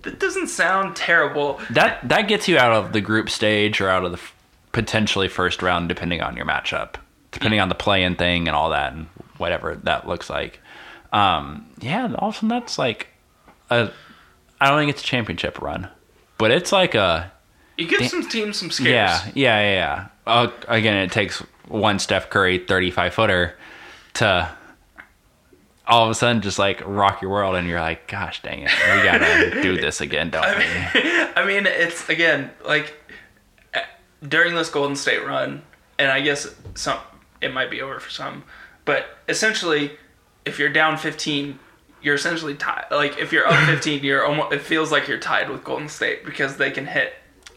That 0.02 0.20
doesn't 0.20 0.46
sound 0.48 0.94
terrible. 0.94 1.60
That 1.70 2.08
that 2.08 2.28
gets 2.28 2.46
you 2.46 2.58
out 2.58 2.72
of 2.72 2.92
the 2.92 3.00
group 3.00 3.28
stage 3.28 3.80
or 3.80 3.88
out 3.88 4.04
of 4.04 4.12
the 4.12 4.18
f- 4.18 4.32
potentially 4.70 5.26
first 5.28 5.62
round, 5.62 5.88
depending 5.88 6.20
on 6.22 6.36
your 6.36 6.46
matchup, 6.46 6.94
depending 7.36 7.60
on 7.60 7.68
the 7.68 7.74
play-in 7.74 8.16
thing 8.16 8.48
and 8.48 8.56
all 8.56 8.70
that, 8.70 8.94
and 8.94 9.06
whatever 9.36 9.74
that 9.84 10.08
looks 10.08 10.30
like. 10.30 10.58
Um, 11.12 11.66
yeah, 11.80 12.12
all 12.18 12.30
of 12.30 12.34
a 12.34 12.38
sudden 12.38 12.48
that's 12.48 12.78
like 12.78 13.08
a. 13.70 13.90
I 14.58 14.68
don't 14.70 14.78
think 14.78 14.90
it's 14.90 15.02
a 15.02 15.04
championship 15.04 15.60
run, 15.60 15.86
but 16.38 16.50
it's 16.50 16.72
like 16.72 16.94
a 16.94 17.30
You 17.76 17.86
give 17.86 18.06
some 18.08 18.26
teams 18.26 18.56
some 18.58 18.70
scares. 18.70 18.88
yeah, 18.90 19.30
yeah, 19.34 19.60
yeah. 19.60 19.74
yeah. 19.74 20.08
Uh, 20.26 20.50
again, 20.66 20.96
it 20.96 21.12
takes 21.12 21.38
one 21.68 21.98
Steph 21.98 22.30
Curry 22.30 22.58
thirty-five 22.58 23.12
footer 23.12 23.54
to 24.14 24.50
all 25.86 26.04
of 26.04 26.10
a 26.10 26.14
sudden 26.14 26.40
just 26.40 26.58
like 26.58 26.82
rock 26.86 27.20
your 27.20 27.30
world, 27.30 27.54
and 27.54 27.68
you're 27.68 27.80
like, 27.80 28.08
gosh, 28.08 28.40
dang 28.42 28.60
it, 28.62 28.70
we 28.70 29.02
gotta 29.04 29.60
do 29.62 29.76
this 29.78 30.00
again, 30.00 30.30
don't 30.30 30.58
we? 30.58 30.64
I 31.36 31.44
mean, 31.46 31.66
it's 31.66 32.08
again 32.08 32.50
like 32.64 32.94
eh, 33.74 33.82
during 34.26 34.54
this 34.54 34.70
Golden 34.70 34.96
State 34.96 35.24
run, 35.24 35.62
and 35.98 36.10
I 36.10 36.22
guess 36.22 36.48
some 36.74 36.98
it 37.40 37.52
might 37.52 37.70
be 37.70 37.80
over 37.80 38.00
for 38.00 38.10
some, 38.10 38.44
but 38.84 39.06
essentially, 39.28 39.92
if 40.44 40.58
you're 40.58 40.70
down 40.70 40.96
15, 40.96 41.58
you're 42.02 42.14
essentially 42.14 42.54
tied. 42.54 42.86
Like 42.90 43.18
if 43.18 43.32
you're 43.32 43.46
up 43.46 43.66
15, 43.66 44.04
you're 44.04 44.24
almost. 44.24 44.52
It 44.52 44.62
feels 44.62 44.92
like 44.92 45.08
you're 45.08 45.18
tied 45.18 45.50
with 45.50 45.64
Golden 45.64 45.88
State 45.88 46.24
because 46.24 46.56
they 46.56 46.70
can 46.70 46.86
hit. 46.86 47.14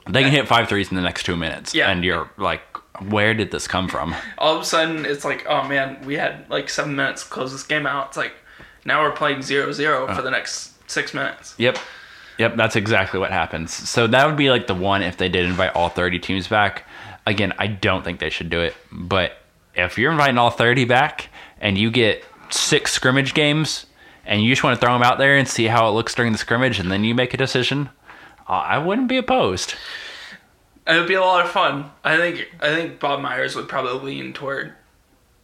They 0.09 0.23
can 0.23 0.31
hit 0.31 0.47
five 0.47 0.67
threes 0.67 0.89
in 0.89 0.95
the 0.95 1.03
next 1.03 1.23
two 1.23 1.35
minutes. 1.35 1.75
Yeah. 1.75 1.91
And 1.91 2.03
you're 2.03 2.31
like, 2.37 2.61
where 2.99 3.35
did 3.35 3.51
this 3.51 3.67
come 3.67 3.87
from? 3.87 4.15
All 4.39 4.55
of 4.55 4.61
a 4.61 4.65
sudden, 4.65 5.05
it's 5.05 5.23
like, 5.23 5.45
oh 5.47 5.67
man, 5.67 6.03
we 6.03 6.15
had 6.15 6.49
like 6.49 6.69
seven 6.69 6.95
minutes 6.95 7.23
to 7.23 7.29
close 7.29 7.51
this 7.51 7.63
game 7.63 7.85
out. 7.85 8.07
It's 8.07 8.17
like 8.17 8.33
now 8.85 9.03
we're 9.03 9.11
playing 9.11 9.39
0-0 9.39 10.09
uh. 10.09 10.15
for 10.15 10.21
the 10.21 10.31
next 10.31 10.73
six 10.89 11.13
minutes. 11.13 11.53
Yep. 11.57 11.77
Yep, 12.39 12.55
that's 12.55 12.77
exactly 12.77 13.19
what 13.19 13.31
happens. 13.31 13.73
So 13.73 14.07
that 14.07 14.25
would 14.25 14.37
be 14.37 14.49
like 14.49 14.65
the 14.65 14.73
one 14.73 15.03
if 15.03 15.17
they 15.17 15.27
did 15.27 15.45
invite 15.45 15.75
all 15.75 15.89
30 15.89 16.19
teams 16.19 16.47
back. 16.47 16.85
Again, 17.27 17.53
I 17.59 17.67
don't 17.67 18.03
think 18.03 18.19
they 18.19 18.29
should 18.29 18.49
do 18.49 18.61
it, 18.61 18.75
but 18.91 19.37
if 19.85 19.97
you're 19.97 20.11
inviting 20.11 20.37
all 20.37 20.49
30 20.49 20.85
back 20.85 21.29
and 21.61 21.77
you 21.77 21.91
get 21.91 22.23
six 22.49 22.91
scrimmage 22.93 23.33
games 23.33 23.85
and 24.25 24.41
you 24.43 24.49
just 24.51 24.63
want 24.63 24.79
to 24.79 24.85
throw 24.85 24.93
them 24.93 25.03
out 25.03 25.17
there 25.17 25.37
and 25.37 25.47
see 25.47 25.65
how 25.65 25.87
it 25.87 25.91
looks 25.91 26.13
during 26.15 26.31
the 26.31 26.37
scrimmage 26.37 26.79
and 26.79 26.91
then 26.91 27.03
you 27.03 27.13
make 27.15 27.33
a 27.33 27.37
decision, 27.37 27.89
I 28.47 28.77
wouldn't 28.77 29.07
be 29.07 29.17
opposed. 29.17 29.75
It 30.87 30.93
would 30.97 31.07
be 31.07 31.13
a 31.13 31.21
lot 31.21 31.45
of 31.45 31.51
fun. 31.51 31.91
I 32.03 32.17
think. 32.17 32.49
I 32.61 32.73
think 32.73 32.99
Bob 32.99 33.19
Myers 33.21 33.55
would 33.55 33.69
probably 33.69 34.13
lean 34.15 34.33
toward 34.33 34.73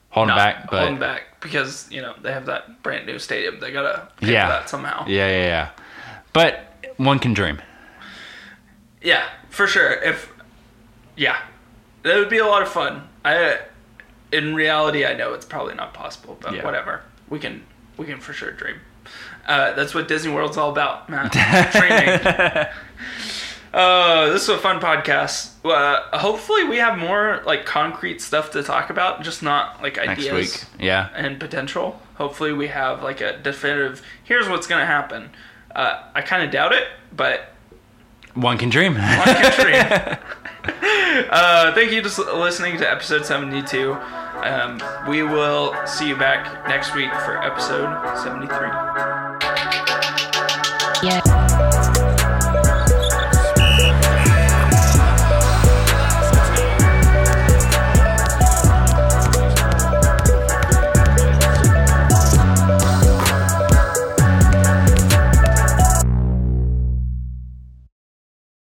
Hold 0.09 0.29
them 0.29 0.35
not 0.35 0.37
back, 0.37 0.71
but 0.71 0.79
holding 0.79 0.97
back 0.99 1.39
because 1.39 1.87
you 1.91 2.01
know 2.01 2.15
they 2.23 2.31
have 2.31 2.47
that 2.47 2.81
brand 2.81 3.05
new 3.05 3.19
stadium. 3.19 3.59
They 3.59 3.71
gotta 3.71 4.07
pay 4.21 4.31
Yeah. 4.33 4.47
for 4.47 4.53
that 4.53 4.69
somehow. 4.69 5.05
yeah, 5.07 5.27
yeah, 5.29 5.43
yeah. 5.45 5.69
But 6.33 6.73
one 6.97 7.19
can 7.19 7.33
dream. 7.35 7.61
Yeah, 9.03 9.23
for 9.49 9.67
sure. 9.67 9.91
If 10.01 10.31
Yeah, 11.15 11.37
that 12.01 12.15
would 12.17 12.29
be 12.29 12.39
a 12.39 12.47
lot 12.47 12.63
of 12.63 12.69
fun. 12.69 13.07
I, 13.23 13.59
in 14.31 14.55
reality, 14.55 15.05
I 15.05 15.13
know 15.13 15.33
it's 15.33 15.45
probably 15.45 15.75
not 15.75 15.93
possible, 15.93 16.37
but 16.41 16.53
Yeah. 16.53 16.63
whatever. 16.65 17.01
We 17.29 17.39
can 17.39 17.63
we 17.97 18.05
can 18.05 18.19
for 18.19 18.33
sure 18.33 18.51
dream. 18.51 18.77
Uh, 19.47 19.73
that's 19.73 19.93
what 19.93 20.07
Disney 20.07 20.31
World's 20.33 20.57
all 20.57 20.71
about, 20.71 21.07
Matt. 21.09 21.31
Dreaming. 21.71 22.67
Uh, 23.73 24.29
this 24.31 24.43
is 24.43 24.49
a 24.49 24.57
fun 24.57 24.79
podcast. 24.79 25.51
Uh, 25.65 26.17
hopefully, 26.17 26.63
we 26.63 26.77
have 26.77 26.97
more 26.97 27.41
like 27.45 27.65
concrete 27.65 28.21
stuff 28.21 28.51
to 28.51 28.63
talk 28.63 28.89
about, 28.89 29.21
just 29.21 29.43
not 29.43 29.81
like 29.83 29.97
ideas. 29.97 30.65
Yeah. 30.79 31.09
and 31.13 31.39
potential. 31.39 32.01
Hopefully, 32.15 32.53
we 32.53 32.67
have 32.67 33.03
like 33.03 33.19
a 33.21 33.37
definitive. 33.37 34.01
Here's 34.23 34.47
what's 34.47 34.65
gonna 34.67 34.85
happen. 34.85 35.29
Uh, 35.75 36.03
I 36.13 36.21
kind 36.21 36.43
of 36.43 36.51
doubt 36.51 36.71
it, 36.71 36.87
but 37.13 37.49
One 38.35 38.57
can 38.57 38.69
dream. 38.69 38.93
one 38.95 39.01
can 39.03 39.61
dream. 39.61 40.17
Uh, 41.29 41.73
thank 41.73 41.91
you 41.91 42.03
for 42.07 42.23
listening 42.33 42.77
to 42.77 42.89
episode 42.89 43.25
72. 43.25 43.93
Um, 43.93 44.81
we 45.07 45.23
will 45.23 45.73
see 45.87 46.07
you 46.09 46.17
back 46.17 46.67
next 46.67 46.93
week 46.93 47.11
for 47.25 47.41
episode 47.41 48.17
73. 48.17 48.67
Yeah. 51.03 51.64